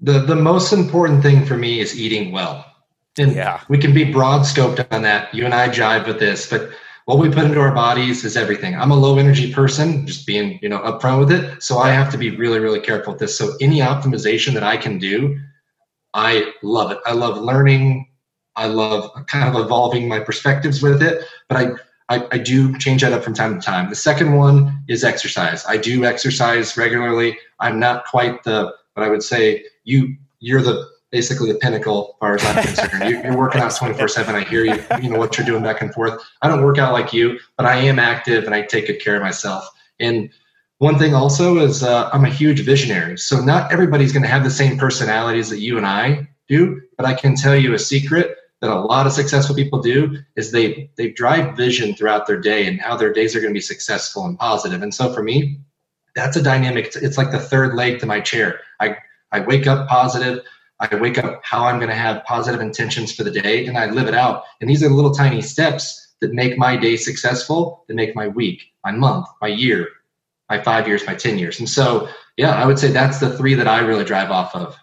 The 0.00 0.18
the 0.18 0.36
most 0.36 0.72
important 0.72 1.22
thing 1.22 1.46
for 1.46 1.56
me 1.56 1.80
is 1.80 1.98
eating 1.98 2.32
well. 2.32 2.66
And 3.18 3.34
yeah. 3.34 3.62
we 3.68 3.78
can 3.78 3.94
be 3.94 4.10
broad 4.10 4.42
scoped 4.42 4.86
on 4.92 5.02
that. 5.02 5.32
You 5.34 5.44
and 5.44 5.54
I 5.54 5.68
jive 5.68 6.06
with 6.06 6.18
this, 6.18 6.48
but 6.48 6.70
what 7.06 7.18
we 7.18 7.28
put 7.30 7.44
into 7.44 7.60
our 7.60 7.74
bodies 7.74 8.24
is 8.24 8.36
everything. 8.36 8.74
I'm 8.74 8.90
a 8.90 8.96
low 8.96 9.18
energy 9.18 9.52
person, 9.52 10.06
just 10.06 10.26
being, 10.26 10.58
you 10.60 10.68
know, 10.68 10.80
upfront 10.80 11.20
with 11.20 11.32
it. 11.32 11.62
So 11.62 11.78
I 11.78 11.90
have 11.90 12.10
to 12.12 12.18
be 12.18 12.36
really, 12.36 12.58
really 12.58 12.80
careful 12.80 13.12
with 13.12 13.20
this. 13.20 13.38
So 13.38 13.52
any 13.60 13.78
optimization 13.78 14.54
that 14.54 14.64
I 14.64 14.76
can 14.76 14.98
do, 14.98 15.38
I 16.14 16.52
love 16.62 16.90
it. 16.90 16.98
I 17.06 17.12
love 17.12 17.38
learning. 17.38 18.08
I 18.56 18.66
love 18.66 19.10
kind 19.28 19.48
of 19.48 19.64
evolving 19.64 20.08
my 20.08 20.18
perspectives 20.18 20.82
with 20.82 21.02
it. 21.02 21.24
But 21.48 21.58
I 21.58 21.70
I, 22.08 22.26
I, 22.30 22.38
do 22.38 22.76
change 22.78 23.02
that 23.02 23.12
up 23.12 23.24
from 23.24 23.34
time 23.34 23.58
to 23.58 23.64
time. 23.64 23.88
The 23.88 23.96
second 23.96 24.36
one 24.36 24.84
is 24.86 25.02
exercise. 25.02 25.64
I 25.66 25.76
do 25.76 26.04
exercise 26.04 26.76
regularly. 26.76 27.36
I'm 27.58 27.80
not 27.80 28.04
quite 28.06 28.44
the, 28.44 28.72
but 28.94 29.02
I 29.02 29.08
would 29.08 29.24
say 29.24 29.64
you 29.82 30.16
you're 30.38 30.62
the 30.62 30.88
basically 31.10 31.52
the 31.52 31.58
pinnacle 31.58 32.10
as 32.10 32.18
far 32.18 32.34
as 32.34 32.44
I'm 32.44 32.64
concerned. 32.74 33.10
You, 33.10 33.22
are 33.22 33.36
working 33.36 33.60
out 33.60 33.74
24 33.74 34.08
seven. 34.08 34.34
I 34.34 34.44
hear 34.44 34.64
you, 34.64 34.82
you 35.02 35.10
know, 35.10 35.18
what 35.18 35.36
you're 35.36 35.46
doing 35.46 35.62
back 35.62 35.80
and 35.80 35.92
forth. 35.92 36.22
I 36.42 36.48
don't 36.48 36.62
work 36.62 36.78
out 36.78 36.92
like 36.92 37.12
you, 37.12 37.38
but 37.56 37.66
I 37.66 37.76
am 37.76 37.98
active 37.98 38.44
and 38.44 38.54
I 38.54 38.62
take 38.62 38.86
good 38.86 39.00
care 39.00 39.16
of 39.16 39.22
myself. 39.22 39.68
And 39.98 40.30
one 40.78 40.98
thing 40.98 41.14
also 41.14 41.58
is 41.58 41.82
uh, 41.82 42.10
I'm 42.12 42.24
a 42.24 42.30
huge 42.30 42.60
visionary. 42.60 43.16
So 43.18 43.40
not 43.40 43.72
everybody's 43.72 44.12
going 44.12 44.24
to 44.24 44.28
have 44.28 44.44
the 44.44 44.50
same 44.50 44.76
personalities 44.76 45.48
that 45.50 45.60
you 45.60 45.78
and 45.78 45.86
I 45.86 46.28
do, 46.48 46.82
but 46.96 47.06
I 47.06 47.14
can 47.14 47.34
tell 47.34 47.56
you 47.56 47.72
a 47.74 47.78
secret 47.78 48.36
that 48.60 48.70
a 48.70 48.80
lot 48.80 49.06
of 49.06 49.12
successful 49.12 49.54
people 49.54 49.80
do 49.80 50.18
is 50.34 50.50
they 50.50 50.90
they 50.96 51.10
drive 51.10 51.56
vision 51.56 51.94
throughout 51.94 52.26
their 52.26 52.40
day 52.40 52.66
and 52.66 52.80
how 52.80 52.96
their 52.96 53.12
days 53.12 53.34
are 53.34 53.40
going 53.40 53.52
to 53.52 53.58
be 53.58 53.60
successful 53.60 54.24
and 54.24 54.38
positive. 54.38 54.82
And 54.82 54.94
so 54.94 55.12
for 55.12 55.22
me, 55.22 55.60
that's 56.14 56.36
a 56.36 56.42
dynamic. 56.42 56.86
It's, 56.86 56.96
it's 56.96 57.18
like 57.18 57.30
the 57.30 57.38
third 57.38 57.74
leg 57.74 58.00
to 58.00 58.06
my 58.06 58.20
chair. 58.20 58.60
I 58.80 58.96
I 59.32 59.40
wake 59.40 59.66
up 59.66 59.88
positive. 59.88 60.44
I 60.80 60.94
wake 60.96 61.18
up 61.18 61.40
how 61.42 61.64
I'm 61.64 61.78
going 61.78 61.90
to 61.90 61.96
have 61.96 62.24
positive 62.24 62.60
intentions 62.60 63.14
for 63.14 63.24
the 63.24 63.30
day 63.30 63.66
and 63.66 63.78
I 63.78 63.86
live 63.86 64.08
it 64.08 64.14
out. 64.14 64.44
And 64.60 64.68
these 64.68 64.82
are 64.82 64.90
little 64.90 65.12
tiny 65.12 65.40
steps 65.40 66.14
that 66.20 66.32
make 66.32 66.58
my 66.58 66.76
day 66.76 66.96
successful, 66.96 67.84
that 67.88 67.94
make 67.94 68.14
my 68.14 68.28
week, 68.28 68.62
my 68.84 68.92
month, 68.92 69.26
my 69.40 69.48
year 69.48 69.88
my 70.48 70.62
five 70.62 70.86
years, 70.86 71.06
my 71.06 71.14
10 71.14 71.38
years. 71.38 71.58
And 71.58 71.68
so, 71.68 72.08
yeah, 72.36 72.54
I 72.54 72.66
would 72.66 72.78
say 72.78 72.88
that's 72.88 73.18
the 73.18 73.36
three 73.36 73.54
that 73.54 73.66
I 73.66 73.80
really 73.80 74.04
drive 74.04 74.30
off 74.30 74.54
of. 74.54 74.76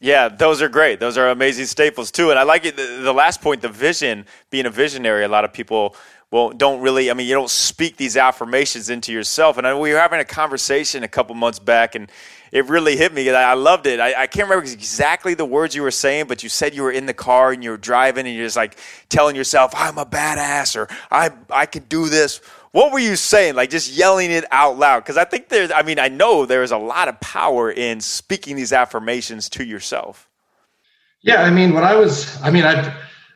Yeah, 0.00 0.28
those 0.28 0.62
are 0.62 0.68
great. 0.68 1.00
Those 1.00 1.18
are 1.18 1.28
amazing 1.28 1.66
staples 1.66 2.10
too. 2.10 2.30
And 2.30 2.38
I 2.38 2.44
like 2.44 2.64
it. 2.64 2.76
The, 2.76 3.12
last 3.12 3.40
point, 3.40 3.62
the 3.62 3.68
vision, 3.68 4.26
being 4.50 4.66
a 4.66 4.70
visionary, 4.70 5.24
a 5.24 5.28
lot 5.28 5.44
of 5.44 5.52
people 5.52 5.96
well 6.30 6.50
don't 6.50 6.82
really 6.82 7.10
i 7.10 7.14
mean 7.14 7.26
you 7.26 7.32
don't 7.32 7.48
speak 7.48 7.96
these 7.96 8.14
affirmations 8.14 8.90
into 8.90 9.14
yourself 9.14 9.56
and 9.56 9.66
I, 9.66 9.74
we 9.74 9.94
were 9.94 9.98
having 9.98 10.20
a 10.20 10.26
conversation 10.26 11.02
a 11.02 11.08
couple 11.08 11.34
months 11.34 11.58
back 11.58 11.94
and 11.94 12.12
it 12.52 12.66
really 12.66 12.96
hit 12.96 13.12
me. 13.12 13.28
I 13.30 13.54
loved 13.54 13.86
it. 13.86 14.00
I, 14.00 14.22
I, 14.22 14.26
can't 14.26 14.48
remember 14.48 14.70
exactly 14.70 15.34
the 15.34 15.44
words 15.44 15.74
you 15.74 15.82
were 15.82 15.90
saying 15.90 16.26
but 16.26 16.42
you 16.42 16.48
said 16.48 16.74
you 16.74 16.82
were 16.82 16.92
in 16.92 17.06
the 17.06 17.14
car 17.14 17.52
and 17.52 17.62
you 17.62 17.70
were 17.70 17.76
driving 17.76 18.26
and 18.26 18.34
you're 18.34 18.46
just 18.46 18.56
like 18.56 18.76
telling 19.08 19.36
yourself 19.36 19.72
i'm 19.74 19.98
a 19.98 20.06
badass 20.06 20.76
or 20.76 20.88
i 21.10 21.30
i 21.50 21.66
can 21.66 21.84
do 21.84 22.08
this. 22.08 22.40
What 22.70 22.92
were 22.92 22.98
you 22.98 23.16
saying? 23.16 23.54
Like 23.54 23.70
just 23.70 23.90
yelling 23.92 24.30
it 24.30 24.44
out 24.50 24.78
loud? 24.78 25.00
Because 25.00 25.16
i 25.16 25.24
think 25.24 25.48
there's 25.48 25.70
i 25.70 25.82
mean 25.82 25.98
i 25.98 26.08
know 26.08 26.46
there's 26.46 26.70
a 26.70 26.78
lot 26.78 27.08
of 27.08 27.18
power 27.20 27.70
in 27.70 28.00
speaking 28.00 28.56
these 28.56 28.72
affirmations 28.72 29.48
to 29.50 29.64
yourself. 29.64 30.28
Yeah 31.22 31.42
i 31.42 31.50
mean 31.50 31.72
when 31.72 31.84
i 31.84 31.94
was 31.94 32.40
i 32.42 32.50
mean 32.50 32.64
i've 32.64 32.92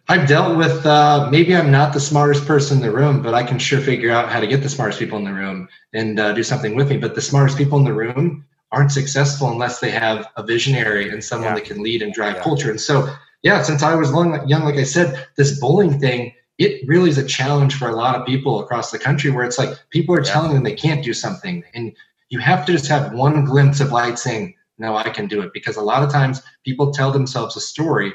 I've 0.08 0.26
dealt 0.26 0.58
with 0.58 0.84
uh, 0.84 1.28
maybe 1.30 1.54
I'm 1.54 1.70
not 1.70 1.92
the 1.92 2.00
smartest 2.00 2.44
person 2.44 2.78
in 2.78 2.82
the 2.82 2.90
room, 2.90 3.22
but 3.22 3.34
I 3.34 3.44
can 3.44 3.56
sure 3.58 3.80
figure 3.80 4.10
out 4.10 4.28
how 4.28 4.40
to 4.40 4.48
get 4.48 4.60
the 4.60 4.68
smartest 4.68 4.98
people 4.98 5.16
in 5.16 5.24
the 5.24 5.32
room 5.32 5.68
and 5.92 6.18
uh, 6.18 6.32
do 6.32 6.42
something 6.42 6.74
with 6.74 6.90
me. 6.90 6.96
But 6.96 7.14
the 7.14 7.22
smartest 7.22 7.56
people 7.56 7.78
in 7.78 7.84
the 7.84 7.94
room 7.94 8.44
aren't 8.72 8.90
successful 8.90 9.50
unless 9.50 9.80
they 9.80 9.90
have 9.90 10.26
a 10.36 10.42
visionary 10.42 11.10
and 11.10 11.22
someone 11.22 11.50
yeah. 11.50 11.54
that 11.56 11.64
can 11.64 11.82
lead 11.82 12.02
and 12.02 12.12
drive 12.12 12.36
yeah. 12.36 12.42
culture. 12.42 12.70
And 12.70 12.80
so, 12.80 13.14
yeah, 13.42 13.62
since 13.62 13.82
I 13.82 13.94
was 13.94 14.10
young, 14.10 14.64
like 14.64 14.76
I 14.76 14.82
said, 14.82 15.28
this 15.36 15.60
bowling 15.60 16.00
thing, 16.00 16.32
it 16.58 16.86
really 16.88 17.10
is 17.10 17.18
a 17.18 17.26
challenge 17.26 17.74
for 17.74 17.88
a 17.88 17.96
lot 17.96 18.14
of 18.14 18.26
people 18.26 18.60
across 18.60 18.90
the 18.90 18.98
country 18.98 19.30
where 19.30 19.44
it's 19.44 19.58
like 19.58 19.70
people 19.90 20.14
are 20.14 20.24
yeah. 20.24 20.32
telling 20.32 20.54
them 20.54 20.62
they 20.62 20.74
can't 20.74 21.04
do 21.04 21.12
something. 21.12 21.62
And 21.74 21.92
you 22.30 22.38
have 22.38 22.64
to 22.66 22.72
just 22.72 22.88
have 22.88 23.12
one 23.12 23.44
glimpse 23.44 23.80
of 23.80 23.92
light 23.92 24.18
saying, 24.18 24.54
no, 24.78 24.96
I 24.96 25.10
can 25.10 25.26
do 25.26 25.42
it. 25.42 25.52
Because 25.52 25.76
a 25.76 25.82
lot 25.82 26.02
of 26.02 26.10
times 26.10 26.42
people 26.64 26.92
tell 26.92 27.12
themselves 27.12 27.56
a 27.56 27.60
story 27.60 28.12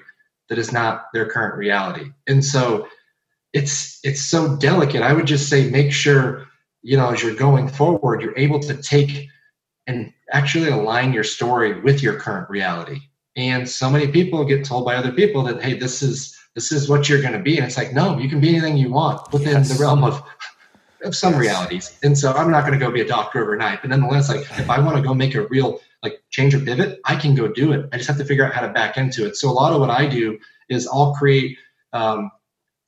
that 0.50 0.58
is 0.58 0.72
not 0.72 1.06
their 1.14 1.30
current 1.30 1.56
reality. 1.56 2.12
And 2.26 2.44
so 2.44 2.88
it's 3.54 4.00
it's 4.04 4.22
so 4.22 4.56
delicate. 4.56 5.02
I 5.02 5.14
would 5.14 5.28
just 5.28 5.50
say 5.50 5.70
make 5.70 5.92
sure, 5.92 6.48
you 6.82 6.98
know, 6.98 7.10
as 7.12 7.22
you're 7.22 7.36
going 7.36 7.68
forward, 7.68 8.22
you're 8.22 8.38
able 8.38 8.60
to 8.62 8.76
take 8.76 9.30
and 9.88 10.14
actually 10.32 10.70
align 10.70 11.14
your 11.14 11.24
story 11.24 11.80
with 11.82 12.04
your 12.04 12.20
current 12.20 12.50
reality. 12.50 13.00
And 13.36 13.70
so 13.70 13.90
many 13.90 14.08
people 14.08 14.44
get 14.46 14.66
told 14.66 14.86
by 14.86 14.96
other 14.96 15.12
people 15.12 15.44
that, 15.44 15.62
hey, 15.62 15.76
this 15.76 16.02
is 16.02 16.36
this 16.56 16.72
is 16.72 16.90
what 16.90 17.08
you're 17.08 17.22
going 17.22 17.34
to 17.34 17.40
be, 17.40 17.58
and 17.58 17.66
it's 17.68 17.78
like, 17.78 17.94
no, 17.94 18.18
you 18.18 18.28
can 18.28 18.40
be 18.40 18.50
anything 18.50 18.78
you 18.78 18.90
want 18.90 19.32
within 19.32 19.58
yes. 19.58 19.70
the 19.70 19.84
realm 19.84 20.04
of 20.04 20.24
of 21.04 21.16
some 21.16 21.36
realities. 21.36 21.98
And 22.02 22.18
so 22.18 22.32
I'm 22.34 22.50
not 22.50 22.66
going 22.66 22.78
to 22.78 22.84
go 22.84 22.92
be 22.92 23.02
a 23.02 23.08
doctor 23.08 23.44
overnight, 23.44 23.82
but 23.82 23.92
nonetheless, 23.92 24.30
like 24.30 24.42
if 24.60 24.68
I 24.70 24.80
want 24.80 24.98
to 24.98 25.04
go 25.04 25.14
make 25.14 25.36
a 25.36 25.48
real 25.48 25.80
like 26.02 26.24
change 26.32 26.56
or 26.56 26.60
pivot, 26.60 27.00
I 27.06 27.16
can 27.16 27.36
go 27.36 27.48
do 27.48 27.74
it. 27.74 27.88
I 27.94 27.98
just 27.98 28.08
have 28.08 28.18
to 28.18 28.26
figure 28.26 28.44
out 28.44 28.54
how 28.54 28.62
to 28.62 28.74
back 28.74 28.98
into 28.98 29.28
it. 29.28 29.36
So 29.36 29.50
a 29.50 29.52
lot 29.52 29.72
of 29.72 29.80
what 29.80 29.92
I 29.92 30.08
do 30.08 30.40
is 30.68 30.88
I'll 30.88 31.14
create 31.14 31.58
um, 31.94 32.32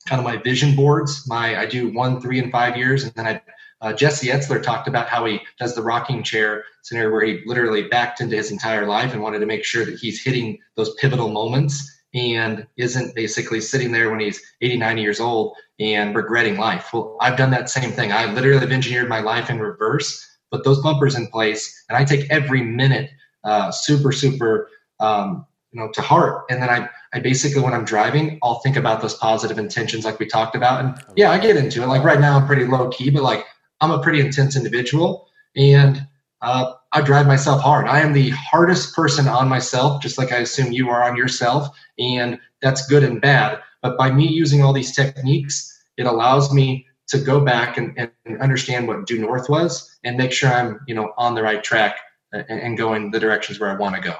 kind 0.08 0.18
of 0.18 0.24
my 0.24 0.36
vision 0.36 0.74
boards. 0.74 1.24
My 1.28 1.60
I 1.60 1.66
do 1.66 1.92
one, 1.92 2.20
three, 2.20 2.40
and 2.40 2.50
five 2.50 2.76
years, 2.76 3.04
and 3.04 3.12
then 3.14 3.26
I. 3.26 3.42
Uh, 3.80 3.92
Jesse 3.92 4.28
Itzler 4.28 4.62
talked 4.62 4.88
about 4.88 5.08
how 5.08 5.24
he 5.24 5.40
does 5.58 5.74
the 5.74 5.82
rocking 5.82 6.22
chair 6.22 6.64
scenario 6.82 7.10
where 7.10 7.24
he 7.24 7.42
literally 7.46 7.88
backed 7.88 8.20
into 8.20 8.36
his 8.36 8.50
entire 8.50 8.86
life 8.86 9.12
and 9.12 9.22
wanted 9.22 9.38
to 9.38 9.46
make 9.46 9.64
sure 9.64 9.84
that 9.84 9.98
he's 9.98 10.22
hitting 10.22 10.58
those 10.76 10.94
pivotal 10.94 11.28
moments 11.28 11.98
and 12.12 12.66
isn't 12.76 13.14
basically 13.14 13.60
sitting 13.60 13.92
there 13.92 14.10
when 14.10 14.20
he's 14.20 14.42
80, 14.60 14.78
90 14.78 15.02
years 15.02 15.20
old 15.20 15.56
and 15.78 16.14
regretting 16.14 16.58
life. 16.58 16.90
Well, 16.92 17.16
I've 17.20 17.38
done 17.38 17.50
that 17.52 17.70
same 17.70 17.92
thing. 17.92 18.12
I 18.12 18.32
literally 18.32 18.60
have 18.60 18.72
engineered 18.72 19.08
my 19.08 19.20
life 19.20 19.48
in 19.48 19.60
reverse 19.60 20.26
put 20.50 20.64
those 20.64 20.80
bumpers 20.80 21.14
in 21.14 21.28
place, 21.28 21.84
and 21.88 21.96
I 21.96 22.04
take 22.04 22.28
every 22.30 22.62
minute 22.62 23.10
uh, 23.44 23.70
super, 23.70 24.12
super, 24.12 24.68
um, 24.98 25.46
you 25.72 25.80
know, 25.80 25.90
to 25.92 26.02
heart. 26.02 26.44
And 26.50 26.60
then 26.60 26.68
I, 26.68 26.88
I 27.14 27.20
basically, 27.20 27.62
when 27.62 27.72
I'm 27.72 27.84
driving, 27.84 28.38
I'll 28.42 28.60
think 28.60 28.76
about 28.76 29.00
those 29.00 29.14
positive 29.14 29.58
intentions 29.58 30.04
like 30.04 30.18
we 30.18 30.26
talked 30.26 30.56
about. 30.56 30.84
And 30.84 31.04
yeah, 31.16 31.30
I 31.30 31.38
get 31.38 31.56
into 31.56 31.82
it. 31.82 31.86
Like 31.86 32.02
right 32.02 32.20
now, 32.20 32.36
I'm 32.36 32.46
pretty 32.46 32.64
low 32.64 32.88
key, 32.88 33.10
but 33.10 33.22
like 33.22 33.46
I'm 33.80 33.90
a 33.90 34.02
pretty 34.02 34.20
intense 34.20 34.56
individual, 34.56 35.28
and 35.56 36.06
uh, 36.42 36.74
I 36.92 37.02
drive 37.02 37.26
myself 37.26 37.60
hard. 37.60 37.86
I 37.86 38.00
am 38.00 38.12
the 38.12 38.30
hardest 38.30 38.94
person 38.94 39.28
on 39.28 39.48
myself, 39.48 40.02
just 40.02 40.18
like 40.18 40.32
I 40.32 40.38
assume 40.38 40.72
you 40.72 40.88
are 40.88 41.02
on 41.02 41.16
yourself, 41.16 41.68
and 41.98 42.38
that's 42.62 42.86
good 42.86 43.04
and 43.04 43.20
bad. 43.20 43.60
But 43.82 43.96
by 43.96 44.10
me 44.10 44.26
using 44.26 44.62
all 44.62 44.72
these 44.72 44.94
techniques, 44.94 45.66
it 45.96 46.06
allows 46.06 46.52
me 46.52 46.86
to 47.08 47.18
go 47.18 47.40
back 47.40 47.76
and, 47.76 47.96
and 47.98 48.40
understand 48.40 48.86
what 48.86 49.06
due 49.06 49.18
north 49.18 49.48
was 49.48 49.98
and 50.04 50.16
make 50.16 50.32
sure 50.32 50.50
I'm, 50.50 50.80
you 50.86 50.94
know, 50.94 51.12
on 51.18 51.34
the 51.34 51.42
right 51.42 51.62
track 51.62 51.98
and, 52.32 52.44
and 52.48 52.78
going 52.78 53.10
the 53.10 53.20
directions 53.20 53.58
where 53.58 53.70
I 53.70 53.76
want 53.76 53.96
to 53.96 54.00
go. 54.00 54.16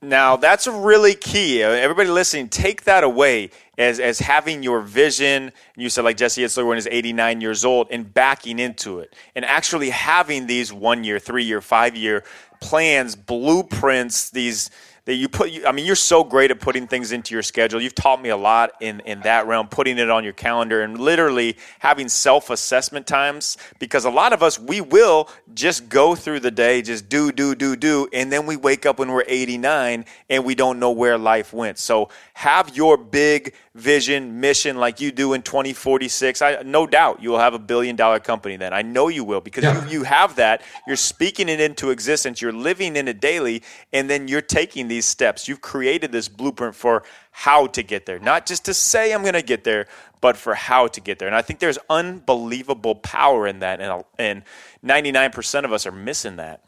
Now 0.00 0.36
that's 0.36 0.66
really 0.66 1.14
key. 1.14 1.62
Uh, 1.62 1.70
everybody 1.70 2.08
listening, 2.08 2.48
take 2.48 2.84
that 2.84 3.04
away 3.04 3.50
as 3.78 4.00
as 4.00 4.18
having 4.18 4.62
your 4.62 4.80
vision. 4.80 5.52
You 5.76 5.88
said 5.90 6.04
like 6.04 6.16
Jesse 6.16 6.42
Itzler 6.42 6.66
when 6.66 6.76
he's 6.76 6.86
89 6.86 7.40
years 7.40 7.64
old 7.64 7.88
and 7.90 8.12
backing 8.12 8.58
into 8.58 9.00
it, 9.00 9.14
and 9.34 9.44
actually 9.44 9.90
having 9.90 10.46
these 10.46 10.72
one 10.72 11.04
year, 11.04 11.18
three 11.18 11.44
year, 11.44 11.60
five 11.60 11.96
year 11.96 12.24
plans, 12.60 13.14
blueprints, 13.14 14.30
these 14.30 14.70
that 15.06 15.14
you 15.14 15.28
put. 15.28 15.50
I 15.66 15.72
mean, 15.72 15.84
you're 15.84 15.96
so 15.96 16.24
great 16.24 16.50
at 16.50 16.60
putting 16.60 16.86
things 16.86 17.12
into 17.12 17.34
your 17.34 17.42
schedule. 17.42 17.80
You've 17.80 17.94
taught 17.94 18.22
me 18.22 18.30
a 18.30 18.36
lot 18.36 18.72
in 18.80 19.00
in 19.00 19.20
that 19.20 19.46
realm, 19.46 19.68
putting 19.68 19.98
it 19.98 20.08
on 20.10 20.24
your 20.24 20.32
calendar 20.32 20.82
and 20.82 20.98
literally 20.98 21.56
having 21.78 22.08
self 22.08 22.50
assessment 22.50 23.06
times. 23.06 23.56
Because 23.78 24.04
a 24.04 24.10
lot 24.10 24.32
of 24.32 24.42
us, 24.42 24.58
we 24.58 24.80
will 24.80 25.28
just 25.52 25.88
go 25.88 26.14
through 26.14 26.40
the 26.40 26.50
day, 26.50 26.80
just 26.82 27.08
do, 27.08 27.32
do, 27.32 27.54
do, 27.54 27.76
do, 27.76 28.08
and 28.12 28.32
then 28.32 28.46
we 28.46 28.56
wake 28.56 28.86
up 28.86 28.98
when 28.98 29.10
we're 29.12 29.24
89 29.26 30.06
and 30.30 30.44
we 30.44 30.54
don't 30.54 30.78
know 30.78 30.90
where 30.90 31.18
life 31.18 31.52
went. 31.52 31.78
So 31.78 32.08
have 32.34 32.76
your 32.76 32.96
big 32.96 33.54
vision, 33.74 34.40
mission 34.40 34.76
like 34.76 35.00
you 35.00 35.12
do 35.12 35.32
in 35.34 35.42
2046. 35.42 36.40
I 36.42 36.62
no 36.62 36.86
doubt 36.86 37.22
you 37.22 37.30
will 37.30 37.38
have 37.38 37.54
a 37.54 37.58
billion 37.58 37.96
dollar 37.96 38.20
company 38.20 38.56
then. 38.56 38.72
I 38.72 38.82
know 38.82 39.08
you 39.08 39.24
will 39.24 39.40
because 39.40 39.64
yeah. 39.64 39.84
you, 39.84 39.98
you 39.98 40.02
have 40.04 40.36
that. 40.36 40.62
You're 40.86 40.96
speaking 40.96 41.48
it 41.48 41.60
into 41.60 41.90
existence. 41.90 42.40
You're 42.40 42.52
living 42.52 42.96
in 42.96 43.08
it 43.08 43.20
daily, 43.20 43.62
and 43.92 44.08
then 44.08 44.28
you're 44.28 44.40
taking 44.40 44.88
these 44.94 45.06
steps. 45.06 45.48
You've 45.48 45.60
created 45.60 46.12
this 46.12 46.28
blueprint 46.28 46.74
for 46.74 47.02
how 47.32 47.66
to 47.68 47.82
get 47.82 48.06
there, 48.06 48.18
not 48.18 48.46
just 48.46 48.64
to 48.66 48.74
say 48.74 49.12
I'm 49.12 49.22
going 49.22 49.34
to 49.34 49.42
get 49.42 49.64
there, 49.64 49.86
but 50.20 50.36
for 50.36 50.54
how 50.54 50.86
to 50.86 51.00
get 51.00 51.18
there. 51.18 51.28
And 51.28 51.36
I 51.36 51.42
think 51.42 51.58
there's 51.58 51.78
unbelievable 51.90 52.94
power 52.94 53.46
in 53.46 53.58
that, 53.60 53.80
and 53.80 54.04
and 54.18 54.42
99% 54.84 55.64
of 55.64 55.72
us 55.72 55.86
are 55.86 55.92
missing 55.92 56.36
that. 56.36 56.64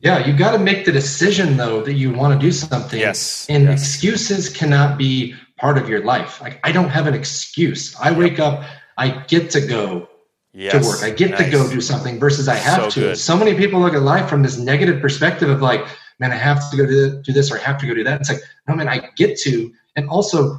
Yeah, 0.00 0.24
you've 0.24 0.38
got 0.38 0.52
to 0.52 0.58
make 0.58 0.84
the 0.84 0.92
decision 0.92 1.56
though 1.56 1.82
that 1.82 1.94
you 1.94 2.12
want 2.12 2.38
to 2.38 2.46
do 2.46 2.52
something. 2.52 3.00
Yes. 3.00 3.46
And 3.48 3.64
yes. 3.64 3.80
excuses 3.80 4.48
cannot 4.48 4.98
be 4.98 5.34
part 5.58 5.78
of 5.78 5.88
your 5.88 6.04
life. 6.04 6.40
Like 6.40 6.60
I 6.64 6.72
don't 6.72 6.90
have 6.90 7.06
an 7.06 7.14
excuse. 7.14 7.96
I 7.96 8.12
wake 8.12 8.38
up, 8.38 8.62
I 8.96 9.08
get 9.24 9.50
to 9.50 9.66
go 9.66 10.08
yes. 10.52 10.72
to 10.72 10.88
work. 10.88 11.02
I 11.02 11.10
get 11.14 11.30
nice. 11.32 11.44
to 11.44 11.50
go 11.50 11.68
do 11.68 11.80
something 11.80 12.18
versus 12.18 12.48
I 12.48 12.56
have 12.56 12.84
so 12.84 12.90
to. 12.90 13.00
Good. 13.00 13.18
So 13.18 13.36
many 13.36 13.54
people 13.54 13.80
look 13.80 13.94
at 13.94 14.02
life 14.02 14.28
from 14.28 14.42
this 14.42 14.58
negative 14.58 15.00
perspective 15.00 15.48
of 15.48 15.60
like, 15.60 15.86
man, 16.18 16.32
I 16.32 16.36
have 16.36 16.70
to 16.70 16.76
go 16.76 16.86
do 16.86 17.32
this 17.32 17.50
or 17.50 17.58
I 17.58 17.62
have 17.62 17.78
to 17.78 17.86
go 17.86 17.94
do 17.94 18.04
that. 18.04 18.20
It's 18.20 18.30
like, 18.30 18.40
no, 18.68 18.74
man, 18.74 18.88
I 18.88 19.10
get 19.16 19.38
to. 19.40 19.72
And 19.96 20.08
also 20.08 20.58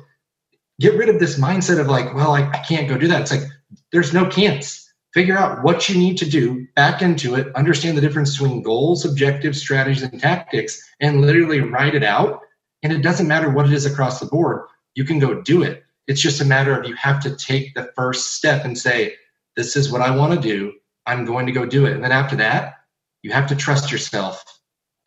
get 0.79 0.95
rid 0.95 1.09
of 1.09 1.19
this 1.19 1.39
mindset 1.39 1.79
of 1.79 1.87
like, 1.87 2.13
well, 2.13 2.31
I, 2.31 2.49
I 2.49 2.59
can't 2.59 2.87
go 2.87 2.97
do 2.97 3.07
that. 3.07 3.21
It's 3.21 3.31
like, 3.31 3.49
there's 3.91 4.13
no 4.13 4.25
can'ts. 4.25 4.85
Figure 5.13 5.37
out 5.37 5.63
what 5.63 5.89
you 5.89 5.97
need 5.97 6.17
to 6.17 6.29
do, 6.29 6.67
back 6.75 7.01
into 7.01 7.33
it, 7.35 7.55
understand 7.55 7.97
the 7.97 8.01
difference 8.01 8.37
between 8.37 8.61
goals, 8.61 9.03
objectives, 9.03 9.59
strategies, 9.59 10.03
and 10.03 10.19
tactics, 10.19 10.79
and 10.99 11.21
literally 11.21 11.61
write 11.61 11.95
it 11.95 12.03
out. 12.03 12.41
And 12.83 12.93
it 12.93 13.01
doesn't 13.01 13.27
matter 13.27 13.49
what 13.49 13.65
it 13.65 13.73
is 13.73 13.85
across 13.85 14.19
the 14.19 14.27
board 14.27 14.67
you 14.97 15.05
can 15.05 15.19
go 15.19 15.41
do 15.41 15.61
it. 15.61 15.83
It's 16.07 16.21
just 16.21 16.41
a 16.41 16.45
matter 16.45 16.77
of 16.77 16.87
you 16.87 16.95
have 16.95 17.21
to 17.21 17.35
take 17.35 17.75
the 17.75 17.91
first 17.95 18.33
step 18.33 18.65
and 18.65 18.75
say, 18.75 19.13
This 19.55 19.75
is 19.77 19.91
what 19.91 20.01
I 20.01 20.13
want 20.13 20.33
to 20.33 20.39
do. 20.39 20.73
I'm 21.05 21.23
going 21.23 21.45
to 21.45 21.51
go 21.51 21.65
do 21.65 21.85
it. 21.85 21.93
And 21.93 22.03
then 22.03 22.11
after 22.11 22.35
that, 22.37 22.73
you 23.21 23.31
have 23.31 23.47
to 23.47 23.55
trust 23.55 23.91
yourself 23.91 24.43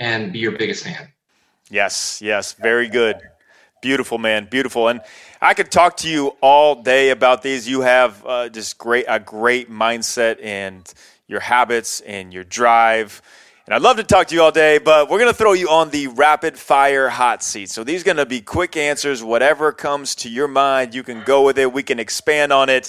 and 0.01 0.33
be 0.33 0.41
your 0.41 0.53
biggest 0.53 0.83
fan. 0.83 1.13
Yes, 1.71 2.21
yes, 2.21 2.55
very 2.55 2.89
good. 2.89 3.17
Beautiful, 3.81 4.19
man, 4.19 4.49
beautiful. 4.51 4.89
And 4.89 5.01
I 5.41 5.55
could 5.55 5.71
talk 5.71 5.97
to 5.99 6.09
you 6.09 6.37
all 6.41 6.83
day 6.83 7.11
about 7.11 7.43
these. 7.43 7.69
You 7.69 7.83
have 7.83 8.27
uh, 8.27 8.49
just 8.49 8.77
great 8.77 9.05
a 9.07 9.21
great 9.21 9.71
mindset 9.71 10.43
and 10.43 10.93
your 11.29 11.41
habits 11.41 12.01
and 12.01 12.35
your 12.35 12.45
drive 12.45 13.23
and 13.71 13.77
I'd 13.77 13.83
love 13.83 13.99
to 13.99 14.03
talk 14.03 14.27
to 14.27 14.35
you 14.35 14.43
all 14.43 14.51
day, 14.51 14.79
but 14.79 15.09
we're 15.09 15.21
going 15.21 15.31
to 15.31 15.39
throw 15.39 15.53
you 15.53 15.69
on 15.69 15.91
the 15.91 16.09
rapid 16.09 16.59
fire 16.59 17.09
hot 17.09 17.41
seat. 17.41 17.71
So 17.71 17.85
these 17.85 18.01
are 18.01 18.05
going 18.05 18.17
to 18.17 18.27
be 18.27 18.41
quick 18.41 18.77
answers. 18.77 19.23
Whatever 19.23 19.71
comes 19.71 20.17
to 20.17 20.29
your 20.29 20.49
mind, 20.49 20.93
you 20.93 21.05
can 21.05 21.23
go 21.23 21.45
with 21.45 21.57
it. 21.57 21.73
We 21.73 21.85
can 21.85 22.01
expand 22.01 22.53
on 22.53 22.69
it. 22.69 22.87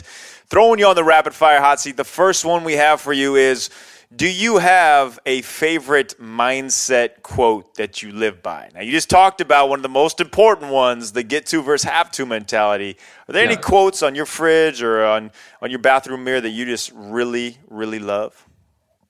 Throwing 0.48 0.80
you 0.80 0.88
on 0.88 0.96
the 0.96 1.04
rapid 1.04 1.36
fire 1.36 1.62
hot 1.62 1.80
seat. 1.80 1.98
The 1.98 2.04
first 2.04 2.46
one 2.46 2.64
we 2.64 2.74
have 2.74 3.00
for 3.00 3.14
you 3.14 3.36
is 3.36 3.70
Do 4.14 4.28
you 4.30 4.58
have 4.58 5.20
a 5.26 5.42
favorite 5.42 6.16
mindset 6.20 7.22
quote 7.24 7.76
that 7.76 8.04
you 8.04 8.12
live 8.12 8.44
by? 8.44 8.70
Now, 8.74 8.82
you 8.82 8.92
just 8.92 9.10
talked 9.10 9.40
about 9.40 9.70
one 9.70 9.80
of 9.80 9.84
the 9.84 9.90
most 9.90 10.20
important 10.20 10.70
ones 10.70 11.14
the 11.14 11.24
get 11.24 11.46
to 11.48 11.62
versus 11.62 11.90
have 11.90 12.12
to 12.12 12.26
mentality. 12.26 12.98
Are 13.30 13.32
there 13.32 13.46
yeah. 13.46 13.52
any 13.52 13.62
quotes 13.62 14.04
on 14.04 14.14
your 14.14 14.26
fridge 14.26 14.84
or 14.84 15.06
on, 15.06 15.32
on 15.62 15.70
your 15.70 15.80
bathroom 15.80 16.26
mirror 16.26 16.42
that 16.42 16.50
you 16.50 16.66
just 16.66 16.92
really, 16.94 17.58
really 17.70 18.00
love? 18.00 18.46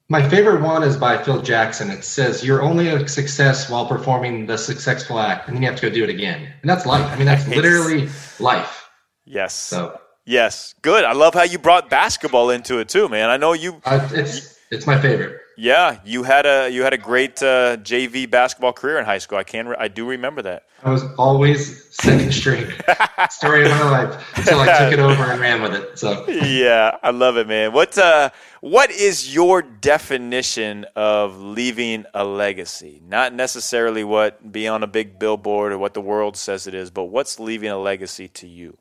My 0.08 0.28
favorite 0.30 0.62
one 0.62 0.84
is 0.84 0.98
by 0.98 1.24
Phil 1.24 1.42
Jackson. 1.42 1.90
It 1.90 2.04
says, 2.04 2.46
You're 2.46 2.62
only 2.62 2.90
a 2.90 3.08
success 3.08 3.72
while 3.72 3.88
performing 3.88 4.46
the 4.46 4.58
successful 4.58 5.18
act, 5.18 5.48
and 5.48 5.56
then 5.56 5.64
you 5.64 5.70
have 5.70 5.80
to 5.80 5.90
go 5.90 5.92
do 5.92 6.04
it 6.04 6.12
again. 6.12 6.54
And 6.62 6.70
that's 6.70 6.86
life. 6.86 7.10
I 7.12 7.16
mean, 7.16 7.26
that's 7.26 7.48
literally 7.48 8.08
life. 8.40 8.88
Yes. 9.26 9.56
So, 9.56 10.00
yes. 10.26 10.76
Good. 10.84 11.06
I 11.06 11.14
love 11.14 11.34
how 11.34 11.44
you 11.44 11.58
brought 11.58 11.90
basketball 11.90 12.52
into 12.52 12.78
it 12.78 12.88
too, 12.88 13.10
man. 13.10 13.32
I 13.32 13.38
know 13.38 13.54
you. 13.54 13.82
Uh, 13.84 14.08
it's, 14.12 14.60
it's 14.72 14.88
my 14.88 15.00
favorite. 15.00 15.42
Yeah, 15.58 16.00
you 16.06 16.24
had 16.24 16.46
a 16.46 16.70
you 16.70 16.82
had 16.82 16.94
a 16.94 16.98
great 16.98 17.44
uh, 17.44 17.78
JV 17.78 18.30
basketball 18.30 18.74
career 18.74 18.98
in 18.98 19.06
high 19.06 19.18
school. 19.18 19.38
I 19.38 19.44
can 19.44 19.76
I 19.78 19.90
do 19.90 20.08
remember 20.08 20.42
that. 20.44 20.64
I 20.82 20.90
was 20.90 21.04
always 21.18 21.94
second 21.94 22.34
string. 22.34 22.72
Story 23.30 23.66
of 23.66 23.72
my 23.72 23.90
life 23.90 24.38
until 24.38 24.62
I 24.62 24.80
took 24.80 24.94
it 24.94 25.00
over 25.00 25.24
and 25.24 25.40
ran 25.40 25.62
with 25.62 25.74
it. 25.74 26.00
So 26.00 26.28
yeah, 26.28 26.98
I 27.04 27.12
love 27.12 27.38
it, 27.38 27.48
man. 27.48 27.74
What 27.74 27.98
uh, 27.98 28.30
what 28.62 28.90
is 28.92 29.36
your 29.36 29.62
definition 29.62 30.86
of 30.96 31.40
leaving 31.40 32.06
a 32.14 32.24
legacy? 32.24 33.02
Not 33.06 33.34
necessarily 33.34 34.04
what 34.04 34.52
be 34.52 34.68
on 34.68 34.84
a 34.84 34.88
big 34.88 35.20
billboard 35.20 35.74
or 35.74 35.78
what 35.78 35.94
the 35.94 36.02
world 36.02 36.38
says 36.38 36.66
it 36.66 36.74
is, 36.74 36.90
but 36.90 37.06
what's 37.06 37.40
leaving 37.40 37.70
a 37.70 37.78
legacy 37.78 38.30
to 38.30 38.48
you? 38.48 38.78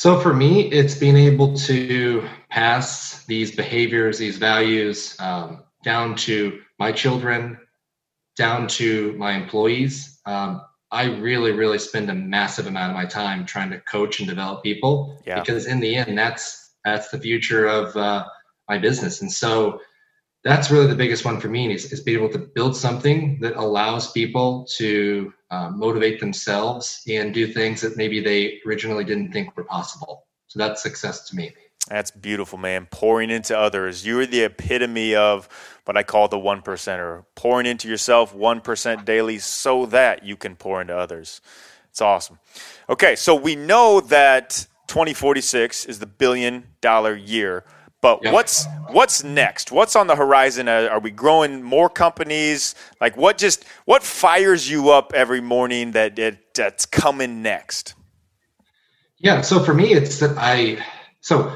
So 0.00 0.18
for 0.18 0.32
me, 0.32 0.62
it's 0.62 0.94
being 0.94 1.18
able 1.18 1.54
to 1.58 2.26
pass 2.48 3.22
these 3.26 3.54
behaviors, 3.54 4.16
these 4.16 4.38
values. 4.38 5.14
Um, 5.20 5.64
down 5.84 6.14
to 6.24 6.62
my 6.78 6.90
children, 6.90 7.58
down 8.34 8.66
to 8.68 9.12
my 9.18 9.32
employees. 9.32 10.18
Um, 10.24 10.62
I 10.90 11.04
really, 11.04 11.52
really 11.52 11.78
spend 11.78 12.08
a 12.08 12.14
massive 12.14 12.66
amount 12.66 12.92
of 12.92 12.96
my 12.96 13.04
time 13.04 13.44
trying 13.44 13.68
to 13.72 13.80
coach 13.80 14.20
and 14.20 14.26
develop 14.26 14.62
people 14.62 15.20
yeah. 15.26 15.38
because 15.38 15.66
in 15.66 15.80
the 15.80 15.96
end, 15.96 16.16
that's 16.16 16.70
that's 16.82 17.10
the 17.10 17.18
future 17.20 17.66
of 17.66 17.94
uh, 17.94 18.24
my 18.70 18.78
business. 18.78 19.20
And 19.20 19.30
so 19.30 19.82
that's 20.42 20.70
really 20.70 20.86
the 20.86 20.94
biggest 20.94 21.24
one 21.24 21.40
for 21.40 21.48
me 21.48 21.72
is, 21.72 21.92
is 21.92 22.00
being 22.00 22.18
able 22.18 22.30
to 22.30 22.38
build 22.38 22.74
something 22.74 23.38
that 23.40 23.56
allows 23.56 24.10
people 24.12 24.66
to 24.76 25.32
uh, 25.50 25.70
motivate 25.70 26.20
themselves 26.20 27.02
and 27.08 27.34
do 27.34 27.46
things 27.46 27.80
that 27.82 27.96
maybe 27.96 28.20
they 28.20 28.60
originally 28.66 29.04
didn't 29.04 29.32
think 29.32 29.54
were 29.56 29.64
possible. 29.64 30.26
So 30.46 30.58
that's 30.58 30.82
success 30.82 31.28
to 31.28 31.36
me. 31.36 31.52
That's 31.88 32.10
beautiful, 32.10 32.58
man. 32.58 32.86
Pouring 32.90 33.30
into 33.30 33.56
others. 33.56 34.06
You're 34.06 34.26
the 34.26 34.44
epitome 34.44 35.14
of 35.14 35.48
what 35.84 35.96
I 35.96 36.02
call 36.02 36.28
the 36.28 36.38
one 36.38 36.62
percenter. 36.62 37.24
Pouring 37.34 37.66
into 37.66 37.88
yourself 37.88 38.34
1% 38.34 39.04
daily 39.04 39.38
so 39.38 39.86
that 39.86 40.24
you 40.24 40.36
can 40.36 40.56
pour 40.56 40.80
into 40.80 40.96
others. 40.96 41.40
It's 41.90 42.00
awesome. 42.00 42.38
Okay, 42.88 43.16
so 43.16 43.34
we 43.34 43.56
know 43.56 44.00
that 44.00 44.66
2046 44.86 45.86
is 45.86 45.98
the 45.98 46.06
billion 46.06 46.64
dollar 46.80 47.14
year. 47.14 47.64
But 48.00 48.20
yeah. 48.22 48.32
what's 48.32 48.66
what's 48.88 49.22
next? 49.22 49.70
What's 49.70 49.94
on 49.94 50.06
the 50.06 50.16
horizon? 50.16 50.68
Are 50.68 51.00
we 51.00 51.10
growing 51.10 51.62
more 51.62 51.90
companies? 51.90 52.74
Like 53.00 53.16
what 53.16 53.36
just 53.36 53.64
what 53.84 54.02
fires 54.02 54.70
you 54.70 54.90
up 54.90 55.12
every 55.14 55.40
morning 55.40 55.92
that 55.92 56.18
it, 56.18 56.54
that's 56.54 56.86
coming 56.86 57.42
next? 57.42 57.94
Yeah, 59.18 59.42
so 59.42 59.62
for 59.62 59.74
me 59.74 59.92
it's 59.92 60.18
that 60.20 60.36
I 60.38 60.82
so 61.20 61.52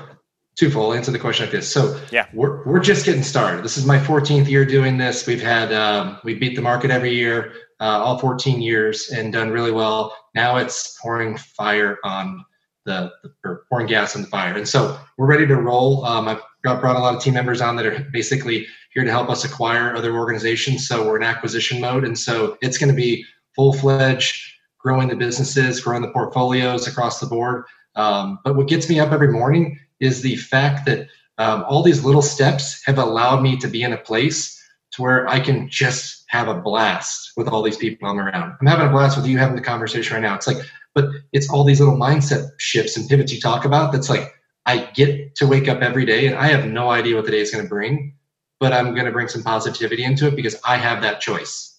twofold. 0.57 0.93
I'll 0.93 0.99
answer 0.99 1.11
the 1.11 1.19
question 1.19 1.47
like 1.47 1.53
this. 1.53 1.71
So 1.71 1.99
yeah, 2.11 2.27
we're 2.35 2.63
we're 2.67 2.81
just 2.81 3.07
getting 3.07 3.23
started. 3.23 3.65
This 3.65 3.79
is 3.79 3.87
my 3.87 3.99
14th 3.99 4.49
year 4.49 4.67
doing 4.67 4.99
this. 4.99 5.27
We've 5.27 5.43
had 5.43 5.73
um, 5.73 6.19
we 6.25 6.35
beat 6.35 6.57
the 6.57 6.63
market 6.63 6.91
every 6.91 7.15
year, 7.15 7.53
uh, 7.81 8.03
all 8.03 8.19
14 8.19 8.61
years, 8.61 9.11
and 9.11 9.33
done 9.33 9.51
really 9.51 9.73
well. 9.73 10.15
Now 10.35 10.57
it's 10.57 10.99
pouring 11.01 11.39
fire 11.39 11.99
on 12.05 12.45
the, 12.85 13.13
the 13.23 13.33
or 13.45 13.65
pouring 13.69 13.87
gas 13.87 14.17
on 14.17 14.23
the 14.23 14.29
fire, 14.29 14.57
and 14.57 14.69
so 14.69 14.99
we're 15.17 15.27
ready 15.27 15.47
to 15.47 15.57
roll. 15.57 16.05
Um, 16.05 16.29
I've 16.29 16.43
got, 16.63 16.81
brought 16.81 16.97
a 16.97 17.01
lot 17.01 17.15
of 17.15 17.23
team 17.23 17.35
members 17.35 17.61
on 17.61 17.77
that 17.77 17.87
are 17.87 18.07
basically 18.13 18.67
here 18.93 19.05
to 19.05 19.11
help 19.11 19.29
us 19.29 19.45
acquire 19.45 19.95
other 19.95 20.17
organizations. 20.17 20.87
So 20.87 21.07
we're 21.07 21.17
in 21.17 21.23
acquisition 21.23 21.81
mode, 21.81 22.05
and 22.05 22.19
so 22.19 22.57
it's 22.61 22.79
going 22.79 22.91
to 22.91 22.97
be 22.97 23.25
full 23.55 23.73
fledged 23.73 24.55
growing 24.79 25.09
the 25.09 25.17
businesses, 25.17 25.81
growing 25.81 26.03
the 26.03 26.11
portfolios 26.11 26.87
across 26.87 27.19
the 27.19 27.27
board. 27.27 27.65
Um, 27.97 28.39
but 28.45 28.55
what 28.55 28.69
gets 28.69 28.89
me 28.89 29.01
up 29.01 29.13
every 29.13 29.33
morning 29.33 29.79
is 29.99 30.21
the 30.21 30.37
fact 30.37 30.85
that 30.87 31.09
um, 31.39 31.65
all 31.67 31.83
these 31.83 32.05
little 32.05 32.23
steps 32.23 32.83
have 32.85 32.99
allowed 32.99 33.43
me 33.43 33.57
to 33.57 33.67
be 33.67 33.83
in 33.83 33.93
a 33.93 33.99
place 33.99 34.61
to 34.93 35.03
where 35.03 35.27
I 35.29 35.41
can 35.41 35.69
just 35.69 36.25
have 36.29 36.49
a 36.49 36.55
blast 36.55 37.33
with 37.37 37.49
all 37.49 37.63
these 37.63 37.77
people 37.77 38.09
I'm 38.09 38.21
around. 38.21 38.57
I'm 38.61 38.67
having 38.67 38.87
a 38.87 38.91
blast 38.91 39.17
with 39.17 39.27
you 39.27 39.39
having 39.39 39.57
the 39.57 39.63
conversation 39.63 40.15
right 40.15 40.23
now. 40.23 40.35
It's 40.35 40.47
like, 40.47 40.59
but 40.95 41.07
it's 41.33 41.51
all 41.51 41.65
these 41.65 41.81
little 41.81 41.97
mindset 41.97 42.49
shifts 42.59 42.97
and 42.97 43.09
pivots 43.09 43.33
you 43.33 43.41
talk 43.41 43.65
about. 43.65 43.93
That's 43.93 44.09
like, 44.09 44.33
I 44.67 44.91
get 44.95 45.35
to 45.37 45.47
wake 45.47 45.69
up 45.69 45.83
every 45.83 46.07
day 46.07 46.27
and 46.27 46.37
I 46.37 46.47
have 46.47 46.67
no 46.67 46.91
idea 46.91 47.17
what 47.17 47.25
the 47.25 47.31
day 47.33 47.41
is 47.41 47.51
going 47.51 47.65
to 47.65 47.69
bring, 47.69 48.15
but 48.61 48.73
I'm 48.73 48.95
going 48.95 49.07
to 49.07 49.13
bring 49.13 49.29
some 49.29 49.43
positivity 49.43 50.05
into 50.05 50.29
it 50.29 50.37
because 50.37 50.57
I 50.65 50.77
have 50.77 51.03
that 51.03 51.21
choice. 51.21 51.71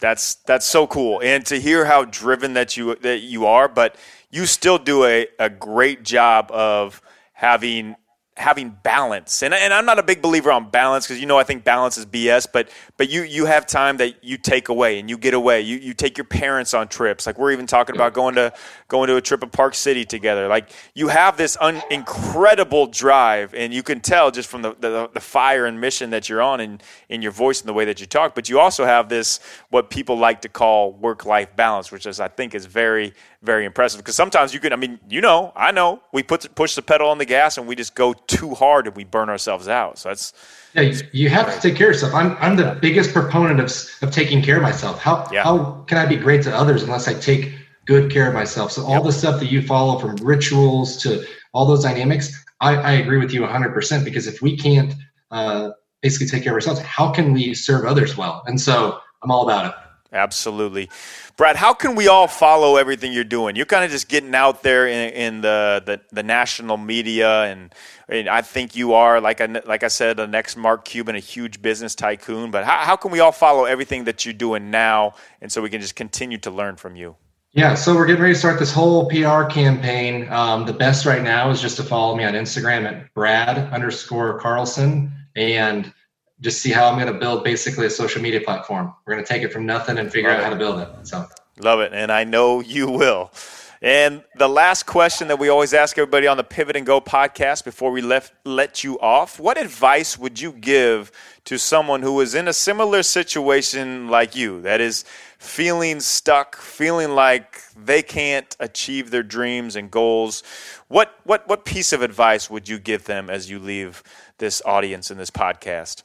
That's 0.00 0.36
that's 0.46 0.64
so 0.64 0.86
cool, 0.86 1.20
and 1.24 1.44
to 1.46 1.60
hear 1.60 1.84
how 1.84 2.04
driven 2.04 2.52
that 2.52 2.76
you 2.76 2.94
that 2.96 3.18
you 3.18 3.46
are, 3.46 3.66
but 3.66 3.96
you 4.30 4.46
still 4.46 4.78
do 4.78 5.04
a, 5.04 5.26
a 5.40 5.50
great 5.50 6.04
job 6.04 6.52
of 6.52 7.02
having 7.32 7.96
having 8.38 8.70
balance. 8.82 9.42
And, 9.42 9.52
and 9.52 9.74
I'm 9.74 9.84
not 9.84 9.98
a 9.98 10.02
big 10.02 10.22
believer 10.22 10.50
on 10.52 10.70
balance 10.70 11.06
because 11.06 11.20
you 11.20 11.26
know 11.26 11.38
I 11.38 11.42
think 11.42 11.64
balance 11.64 11.98
is 11.98 12.06
BS. 12.06 12.46
But 12.52 12.70
but 12.96 13.10
you 13.10 13.22
you 13.22 13.46
have 13.46 13.66
time 13.66 13.96
that 13.98 14.24
you 14.24 14.38
take 14.38 14.68
away 14.68 14.98
and 14.98 15.10
you 15.10 15.18
get 15.18 15.34
away. 15.34 15.60
You 15.60 15.76
you 15.76 15.94
take 15.94 16.16
your 16.16 16.24
parents 16.24 16.72
on 16.74 16.88
trips. 16.88 17.26
Like 17.26 17.38
we're 17.38 17.52
even 17.52 17.66
talking 17.66 17.96
about 17.96 18.14
going 18.14 18.36
to 18.36 18.52
going 18.86 19.08
to 19.08 19.16
a 19.16 19.20
trip 19.20 19.42
of 19.42 19.52
Park 19.52 19.74
City 19.74 20.04
together. 20.04 20.48
Like 20.48 20.70
you 20.94 21.08
have 21.08 21.36
this 21.36 21.56
un, 21.60 21.82
incredible 21.90 22.86
drive, 22.86 23.54
and 23.54 23.74
you 23.74 23.82
can 23.82 24.00
tell 24.00 24.30
just 24.30 24.48
from 24.48 24.62
the, 24.62 24.76
the, 24.78 25.10
the 25.12 25.20
fire 25.20 25.66
and 25.66 25.80
mission 25.80 26.10
that 26.10 26.28
you're 26.28 26.42
on 26.42 26.60
in 26.60 26.80
in 27.08 27.22
your 27.22 27.32
voice 27.32 27.60
and 27.60 27.68
the 27.68 27.74
way 27.74 27.84
that 27.84 28.00
you 28.00 28.06
talk. 28.06 28.34
But 28.34 28.48
you 28.48 28.60
also 28.60 28.84
have 28.84 29.08
this 29.08 29.40
what 29.70 29.90
people 29.90 30.16
like 30.16 30.42
to 30.42 30.48
call 30.48 30.92
work 30.92 31.24
life 31.24 31.54
balance, 31.56 31.90
which 31.90 32.06
is 32.06 32.20
I 32.20 32.28
think 32.28 32.54
is 32.54 32.66
very 32.66 33.14
very 33.42 33.64
impressive 33.64 34.00
because 34.00 34.16
sometimes 34.16 34.52
you 34.52 34.58
can, 34.58 34.72
I 34.72 34.76
mean, 34.76 34.98
you 35.08 35.20
know, 35.20 35.52
I 35.54 35.70
know 35.70 36.02
we 36.12 36.22
put 36.22 36.54
push 36.54 36.74
the 36.74 36.82
pedal 36.82 37.08
on 37.08 37.18
the 37.18 37.24
gas 37.24 37.56
and 37.56 37.68
we 37.68 37.76
just 37.76 37.94
go 37.94 38.12
too 38.28 38.54
hard 38.54 38.86
and 38.86 38.94
we 38.94 39.04
burn 39.04 39.28
ourselves 39.28 39.66
out. 39.66 39.98
So 39.98 40.10
that's 40.10 40.32
yeah, 40.74 40.94
you 41.12 41.28
have 41.30 41.52
to 41.52 41.60
take 41.60 41.76
care 41.76 41.88
of 41.88 41.94
yourself. 41.94 42.14
I'm 42.14 42.36
I'm 42.38 42.56
the 42.56 42.78
biggest 42.80 43.12
proponent 43.12 43.58
of 43.58 43.72
of 44.02 44.14
taking 44.14 44.42
care 44.42 44.56
of 44.56 44.62
myself. 44.62 45.00
How 45.00 45.28
yeah. 45.32 45.42
how 45.42 45.84
can 45.88 45.98
I 45.98 46.06
be 46.06 46.16
great 46.16 46.42
to 46.44 46.54
others 46.54 46.82
unless 46.82 47.08
I 47.08 47.14
take 47.14 47.54
good 47.86 48.12
care 48.12 48.28
of 48.28 48.34
myself? 48.34 48.70
So 48.70 48.84
all 48.84 48.96
yep. 48.96 49.02
the 49.04 49.12
stuff 49.12 49.40
that 49.40 49.50
you 49.50 49.62
follow 49.62 49.98
from 49.98 50.16
rituals 50.16 50.98
to 51.02 51.26
all 51.52 51.66
those 51.66 51.82
dynamics, 51.82 52.44
I, 52.60 52.76
I 52.76 52.92
agree 52.92 53.18
with 53.18 53.32
you 53.32 53.40
100% 53.40 54.04
because 54.04 54.26
if 54.26 54.42
we 54.42 54.56
can't 54.56 54.92
uh, 55.30 55.70
basically 56.02 56.26
take 56.26 56.44
care 56.44 56.52
of 56.52 56.56
ourselves, 56.56 56.80
how 56.80 57.10
can 57.10 57.32
we 57.32 57.54
serve 57.54 57.86
others 57.86 58.16
well? 58.16 58.44
And 58.46 58.60
so 58.60 59.00
I'm 59.22 59.30
all 59.30 59.48
about 59.48 59.66
it. 59.66 59.74
Absolutely. 60.12 60.88
Brad, 61.36 61.56
how 61.56 61.74
can 61.74 61.94
we 61.94 62.08
all 62.08 62.28
follow 62.28 62.76
everything 62.76 63.12
you're 63.12 63.24
doing? 63.24 63.56
You're 63.56 63.66
kind 63.66 63.84
of 63.84 63.90
just 63.90 64.08
getting 64.08 64.34
out 64.34 64.62
there 64.62 64.86
in, 64.86 65.12
in 65.12 65.40
the, 65.42 65.82
the, 65.84 66.00
the, 66.10 66.22
national 66.22 66.78
media, 66.78 67.42
and, 67.42 67.74
and, 68.08 68.26
I 68.26 68.40
think 68.40 68.74
you 68.74 68.94
are, 68.94 69.20
like 69.20 69.42
I, 69.42 69.46
like 69.66 69.82
I 69.84 69.88
said, 69.88 70.16
the 70.16 70.26
next 70.26 70.56
Mark 70.56 70.86
Cuban, 70.86 71.14
a 71.14 71.20
huge 71.20 71.60
business 71.60 71.94
tycoon. 71.94 72.50
But 72.50 72.64
how, 72.64 72.78
how 72.78 72.96
can 72.96 73.10
we 73.10 73.20
all 73.20 73.32
follow 73.32 73.66
everything 73.66 74.04
that 74.04 74.24
you're 74.24 74.32
doing 74.32 74.70
now, 74.70 75.14
and 75.42 75.52
so 75.52 75.60
we 75.60 75.68
can 75.68 75.82
just 75.82 75.94
continue 75.94 76.38
to 76.38 76.50
learn 76.50 76.76
from 76.76 76.96
you? 76.96 77.16
Yeah, 77.52 77.74
so 77.74 77.94
we're 77.94 78.06
getting 78.06 78.22
ready 78.22 78.34
to 78.34 78.38
start 78.38 78.58
this 78.58 78.72
whole 78.72 79.08
PR 79.08 79.44
campaign. 79.44 80.28
Um, 80.30 80.64
the 80.64 80.72
best 80.72 81.04
right 81.04 81.22
now 81.22 81.50
is 81.50 81.60
just 81.60 81.76
to 81.76 81.82
follow 81.82 82.14
me 82.14 82.24
on 82.24 82.34
Instagram 82.34 82.84
at 82.84 83.12
Brad 83.14 83.58
underscore 83.72 84.38
Carlson. 84.38 85.12
And 85.34 85.92
just 86.40 86.60
see 86.60 86.70
how 86.70 86.88
I'm 86.88 86.98
going 86.98 87.12
to 87.12 87.18
build 87.18 87.44
basically 87.44 87.86
a 87.86 87.90
social 87.90 88.22
media 88.22 88.40
platform. 88.40 88.94
We're 89.04 89.14
going 89.14 89.24
to 89.24 89.28
take 89.28 89.42
it 89.42 89.52
from 89.52 89.66
nothing 89.66 89.98
and 89.98 90.10
figure 90.10 90.30
Love 90.30 90.38
out 90.38 90.42
it. 90.42 90.44
how 90.44 90.50
to 90.50 90.56
build 90.56 90.78
it. 90.80 91.06
So 91.06 91.26
love 91.60 91.80
it, 91.80 91.92
and 91.92 92.12
I 92.12 92.24
know 92.24 92.60
you 92.60 92.90
will. 92.90 93.32
And 93.80 94.24
the 94.34 94.48
last 94.48 94.86
question 94.86 95.28
that 95.28 95.38
we 95.38 95.48
always 95.48 95.72
ask 95.72 95.96
everybody 95.96 96.26
on 96.26 96.36
the 96.36 96.42
Pivot 96.42 96.74
and 96.74 96.84
Go 96.84 97.00
podcast 97.00 97.64
before 97.64 97.92
we 97.92 98.00
let 98.00 98.32
let 98.44 98.82
you 98.82 98.98
off: 98.98 99.38
What 99.38 99.56
advice 99.56 100.18
would 100.18 100.40
you 100.40 100.50
give 100.50 101.12
to 101.44 101.58
someone 101.58 102.02
who 102.02 102.20
is 102.20 102.34
in 102.34 102.48
a 102.48 102.52
similar 102.52 103.04
situation 103.04 104.08
like 104.08 104.34
you? 104.34 104.60
That 104.62 104.80
is 104.80 105.04
feeling 105.38 106.00
stuck, 106.00 106.56
feeling 106.56 107.10
like 107.10 107.62
they 107.76 108.02
can't 108.02 108.56
achieve 108.58 109.12
their 109.12 109.22
dreams 109.22 109.76
and 109.76 109.92
goals. 109.92 110.42
What 110.88 111.14
what 111.22 111.46
what 111.48 111.64
piece 111.64 111.92
of 111.92 112.02
advice 112.02 112.50
would 112.50 112.68
you 112.68 112.80
give 112.80 113.04
them 113.04 113.30
as 113.30 113.48
you 113.48 113.60
leave 113.60 114.02
this 114.38 114.60
audience 114.66 115.08
in 115.08 115.18
this 115.18 115.30
podcast? 115.30 116.02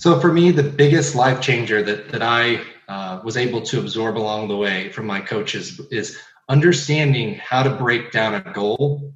So 0.00 0.18
for 0.18 0.32
me, 0.32 0.50
the 0.50 0.62
biggest 0.62 1.14
life 1.14 1.42
changer 1.42 1.82
that 1.82 2.08
that 2.08 2.22
I 2.22 2.62
uh, 2.88 3.20
was 3.22 3.36
able 3.36 3.60
to 3.60 3.78
absorb 3.78 4.16
along 4.16 4.48
the 4.48 4.56
way 4.56 4.88
from 4.92 5.04
my 5.04 5.20
coaches 5.20 5.78
is 5.90 6.18
understanding 6.48 7.34
how 7.34 7.62
to 7.62 7.76
break 7.76 8.10
down 8.10 8.34
a 8.34 8.40
goal 8.40 9.12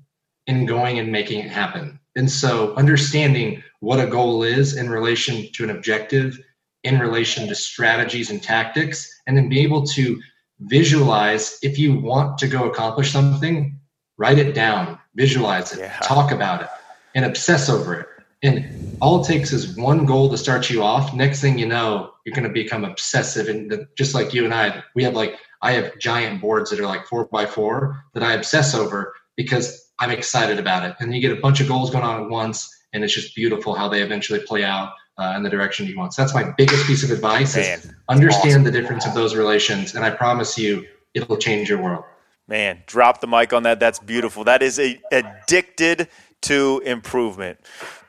and 0.46 0.68
going 0.68 0.98
and 0.98 1.10
making 1.10 1.40
it 1.40 1.50
happen. 1.50 1.98
And 2.16 2.30
so 2.30 2.74
understanding 2.74 3.62
what 3.80 3.98
a 3.98 4.06
goal 4.06 4.42
is 4.42 4.76
in 4.76 4.90
relation 4.90 5.50
to 5.54 5.64
an 5.64 5.70
objective, 5.70 6.38
in 6.82 7.00
relation 7.00 7.48
to 7.48 7.54
strategies 7.54 8.30
and 8.30 8.42
tactics, 8.42 9.10
and 9.26 9.38
then 9.38 9.48
be 9.48 9.60
able 9.60 9.86
to 9.86 10.20
visualize 10.60 11.58
if 11.62 11.78
you 11.78 11.98
want 11.98 12.36
to 12.40 12.46
go 12.46 12.68
accomplish 12.68 13.10
something, 13.10 13.80
write 14.18 14.38
it 14.38 14.54
down, 14.54 14.98
visualize 15.14 15.72
it, 15.72 15.78
yeah. 15.78 15.98
talk 16.02 16.30
about 16.30 16.60
it, 16.60 16.68
and 17.14 17.24
obsess 17.24 17.70
over 17.70 17.94
it 17.94 18.08
And 18.44 18.98
all 19.00 19.22
it 19.22 19.26
takes 19.26 19.52
is 19.52 19.76
one 19.76 20.04
goal 20.04 20.30
to 20.30 20.36
start 20.36 20.68
you 20.70 20.82
off. 20.82 21.14
Next 21.14 21.40
thing 21.40 21.58
you 21.58 21.66
know, 21.66 22.12
you're 22.24 22.34
going 22.34 22.46
to 22.46 22.52
become 22.52 22.84
obsessive. 22.84 23.48
And 23.48 23.86
just 23.96 24.14
like 24.14 24.34
you 24.34 24.44
and 24.44 24.52
I, 24.52 24.84
we 24.94 25.02
have 25.02 25.14
like, 25.14 25.36
I 25.62 25.72
have 25.72 25.98
giant 25.98 26.42
boards 26.42 26.70
that 26.70 26.78
are 26.78 26.86
like 26.86 27.06
four 27.06 27.24
by 27.26 27.46
four 27.46 28.04
that 28.12 28.22
I 28.22 28.34
obsess 28.34 28.74
over 28.74 29.14
because 29.36 29.90
I'm 29.98 30.10
excited 30.10 30.58
about 30.58 30.84
it. 30.84 30.94
And 31.00 31.14
you 31.14 31.22
get 31.22 31.32
a 31.32 31.40
bunch 31.40 31.60
of 31.60 31.68
goals 31.68 31.90
going 31.90 32.04
on 32.04 32.24
at 32.24 32.28
once, 32.28 32.70
and 32.92 33.02
it's 33.02 33.14
just 33.14 33.34
beautiful 33.34 33.74
how 33.74 33.88
they 33.88 34.02
eventually 34.02 34.40
play 34.40 34.62
out 34.62 34.92
uh, 35.16 35.34
in 35.36 35.42
the 35.42 35.50
direction 35.50 35.86
you 35.86 35.96
want. 35.96 36.12
So 36.12 36.22
that's 36.22 36.34
my 36.34 36.52
biggest 36.58 36.86
piece 36.86 37.02
of 37.02 37.10
advice: 37.10 37.56
Man, 37.56 37.78
is 37.78 37.92
understand 38.08 38.46
awesome. 38.48 38.64
the 38.64 38.70
difference 38.70 39.06
of 39.06 39.14
those 39.14 39.34
relations, 39.34 39.94
and 39.94 40.04
I 40.04 40.10
promise 40.10 40.58
you, 40.58 40.86
it'll 41.14 41.36
change 41.36 41.68
your 41.68 41.80
world. 41.80 42.04
Man, 42.46 42.82
drop 42.86 43.20
the 43.20 43.26
mic 43.26 43.54
on 43.54 43.62
that. 43.62 43.80
That's 43.80 43.98
beautiful. 43.98 44.44
That 44.44 44.62
is 44.62 44.78
a 44.78 45.00
addicted 45.10 46.08
to 46.44 46.82
improvement. 46.84 47.58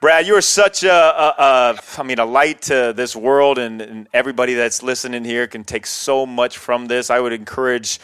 Brad, 0.01 0.27
you're 0.27 0.41
such 0.41 0.83
a, 0.83 0.91
a, 0.91 1.35
a, 1.37 1.79
I 1.97 2.03
mean, 2.03 2.19
a 2.19 2.25
light 2.25 2.61
to 2.63 2.93
this 2.95 3.15
world, 3.15 3.57
and, 3.57 3.81
and 3.81 4.07
everybody 4.13 4.53
that's 4.53 4.83
listening 4.83 5.25
here 5.25 5.47
can 5.47 5.63
take 5.63 5.85
so 5.85 6.25
much 6.25 6.57
from 6.57 6.87
this. 6.87 7.09
I 7.09 7.19
would 7.19 7.33
encourage 7.33 7.99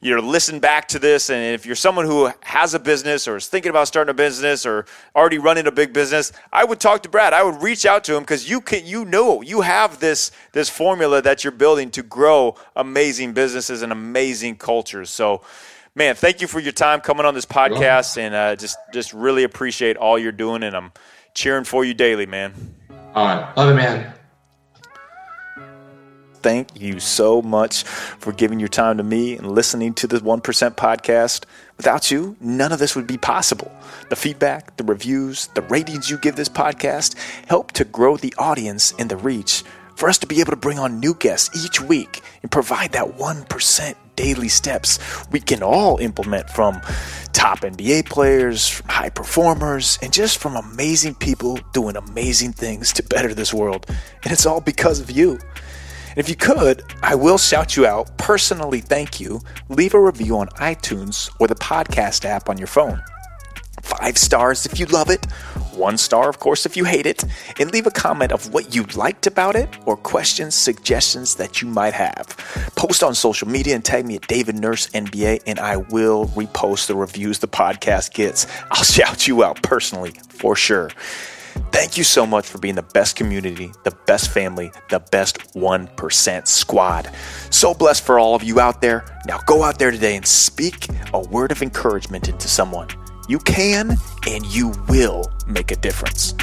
you 0.00 0.16
to 0.16 0.20
listen 0.20 0.58
back 0.58 0.88
to 0.88 0.98
this, 0.98 1.30
and 1.30 1.54
if 1.54 1.64
you're 1.64 1.76
someone 1.76 2.04
who 2.04 2.30
has 2.42 2.74
a 2.74 2.78
business 2.78 3.26
or 3.26 3.36
is 3.36 3.48
thinking 3.48 3.70
about 3.70 3.88
starting 3.88 4.10
a 4.10 4.14
business 4.14 4.66
or 4.66 4.84
already 5.16 5.38
running 5.38 5.66
a 5.66 5.72
big 5.72 5.94
business, 5.94 6.32
I 6.52 6.64
would 6.64 6.78
talk 6.78 7.02
to 7.04 7.08
Brad. 7.08 7.32
I 7.32 7.42
would 7.42 7.62
reach 7.62 7.86
out 7.86 8.04
to 8.04 8.14
him 8.14 8.22
because 8.22 8.48
you 8.48 8.60
can, 8.60 8.84
you 8.84 9.06
know, 9.06 9.40
you 9.40 9.62
have 9.62 10.00
this 10.00 10.30
this 10.52 10.68
formula 10.68 11.22
that 11.22 11.42
you're 11.42 11.52
building 11.52 11.90
to 11.92 12.02
grow 12.02 12.56
amazing 12.76 13.32
businesses 13.32 13.80
and 13.80 13.92
amazing 13.92 14.56
cultures. 14.56 15.08
So 15.08 15.40
man, 15.94 16.14
thank 16.14 16.40
you 16.40 16.46
for 16.46 16.60
your 16.60 16.72
time 16.72 17.00
coming 17.00 17.26
on 17.26 17.34
this 17.34 17.46
podcast, 17.46 18.18
and 18.18 18.34
uh, 18.34 18.56
just 18.56 18.78
just 18.92 19.12
really 19.12 19.44
appreciate 19.44 19.96
all 19.96 20.18
you're 20.18 20.32
doing, 20.32 20.62
and 20.62 20.76
I'm 20.76 20.92
cheering 21.34 21.64
for 21.64 21.84
you 21.84 21.94
daily, 21.94 22.26
man. 22.26 22.54
All 23.14 23.26
right, 23.26 23.56
love 23.56 23.70
it, 23.70 23.74
man. 23.74 24.12
Thank 26.42 26.78
you 26.78 27.00
so 27.00 27.40
much 27.40 27.84
for 27.84 28.30
giving 28.30 28.60
your 28.60 28.68
time 28.68 28.98
to 28.98 29.02
me 29.02 29.38
and 29.38 29.50
listening 29.50 29.94
to 29.94 30.06
the 30.06 30.18
1% 30.18 30.42
podcast. 30.76 31.46
Without 31.78 32.10
you, 32.10 32.36
none 32.38 32.70
of 32.70 32.78
this 32.78 32.94
would 32.94 33.06
be 33.06 33.16
possible. 33.16 33.72
The 34.10 34.16
feedback, 34.16 34.76
the 34.76 34.84
reviews, 34.84 35.48
the 35.54 35.62
ratings 35.62 36.10
you 36.10 36.18
give 36.18 36.36
this 36.36 36.50
podcast 36.50 37.16
help 37.46 37.72
to 37.72 37.84
grow 37.86 38.18
the 38.18 38.34
audience 38.36 38.92
and 38.98 39.10
the 39.10 39.16
reach 39.16 39.64
for 39.96 40.08
us 40.08 40.18
to 40.18 40.26
be 40.26 40.40
able 40.40 40.50
to 40.50 40.56
bring 40.56 40.78
on 40.78 41.00
new 41.00 41.14
guests 41.14 41.64
each 41.64 41.80
week 41.80 42.22
and 42.42 42.50
provide 42.50 42.92
that 42.92 43.16
1% 43.16 43.94
daily 44.16 44.48
steps 44.48 44.98
we 45.30 45.40
can 45.40 45.62
all 45.62 45.98
implement 45.98 46.48
from 46.50 46.80
top 47.32 47.60
NBA 47.60 48.08
players, 48.08 48.68
from 48.68 48.88
high 48.88 49.10
performers, 49.10 49.98
and 50.02 50.12
just 50.12 50.38
from 50.38 50.56
amazing 50.56 51.14
people 51.14 51.58
doing 51.72 51.96
amazing 51.96 52.52
things 52.52 52.92
to 52.94 53.02
better 53.02 53.34
this 53.34 53.52
world. 53.52 53.86
And 54.22 54.32
it's 54.32 54.46
all 54.46 54.60
because 54.60 55.00
of 55.00 55.10
you. 55.10 55.32
And 55.32 56.18
if 56.18 56.28
you 56.28 56.36
could, 56.36 56.84
I 57.02 57.16
will 57.16 57.38
shout 57.38 57.76
you 57.76 57.86
out, 57.86 58.16
personally 58.18 58.80
thank 58.80 59.18
you. 59.18 59.40
Leave 59.68 59.94
a 59.94 60.00
review 60.00 60.38
on 60.38 60.48
iTunes 60.50 61.28
or 61.40 61.48
the 61.48 61.56
podcast 61.56 62.24
app 62.24 62.48
on 62.48 62.56
your 62.56 62.68
phone. 62.68 63.02
Five 63.82 64.16
stars 64.16 64.64
if 64.64 64.78
you 64.78 64.86
love 64.86 65.10
it, 65.10 65.26
one 65.74 65.98
star, 65.98 66.28
of 66.28 66.38
course, 66.38 66.66
if 66.66 66.76
you 66.76 66.84
hate 66.84 67.06
it, 67.06 67.24
and 67.58 67.70
leave 67.72 67.86
a 67.86 67.90
comment 67.90 68.32
of 68.32 68.52
what 68.52 68.74
you 68.74 68.84
liked 68.94 69.26
about 69.26 69.56
it 69.56 69.68
or 69.86 69.96
questions, 69.96 70.54
suggestions 70.54 71.34
that 71.36 71.60
you 71.60 71.68
might 71.68 71.94
have. 71.94 72.26
Post 72.76 73.02
on 73.02 73.14
social 73.14 73.48
media 73.48 73.74
and 73.74 73.84
tag 73.84 74.06
me 74.06 74.16
at 74.16 74.26
David 74.26 74.56
Nurse 74.56 74.88
NBA, 74.88 75.42
and 75.46 75.58
I 75.58 75.76
will 75.76 76.26
repost 76.28 76.86
the 76.86 76.94
reviews 76.94 77.38
the 77.38 77.48
podcast 77.48 78.14
gets. 78.14 78.46
I'll 78.70 78.84
shout 78.84 79.26
you 79.26 79.44
out 79.44 79.62
personally 79.62 80.12
for 80.28 80.56
sure. 80.56 80.90
Thank 81.70 81.96
you 81.96 82.04
so 82.04 82.26
much 82.26 82.46
for 82.46 82.58
being 82.58 82.74
the 82.74 82.82
best 82.82 83.16
community, 83.16 83.70
the 83.84 83.92
best 84.06 84.30
family, 84.30 84.72
the 84.90 85.00
best 85.00 85.38
1% 85.54 86.46
squad. 86.48 87.10
So 87.50 87.74
blessed 87.74 88.02
for 88.02 88.18
all 88.18 88.34
of 88.34 88.42
you 88.42 88.60
out 88.60 88.80
there. 88.80 89.04
Now 89.26 89.38
go 89.46 89.62
out 89.62 89.78
there 89.78 89.90
today 89.90 90.16
and 90.16 90.26
speak 90.26 90.86
a 91.12 91.20
word 91.20 91.52
of 91.52 91.62
encouragement 91.62 92.28
into 92.28 92.48
someone. 92.48 92.88
You 93.26 93.38
can 93.38 93.96
and 94.28 94.44
you 94.44 94.68
will 94.88 95.32
make 95.46 95.70
a 95.70 95.76
difference. 95.76 96.34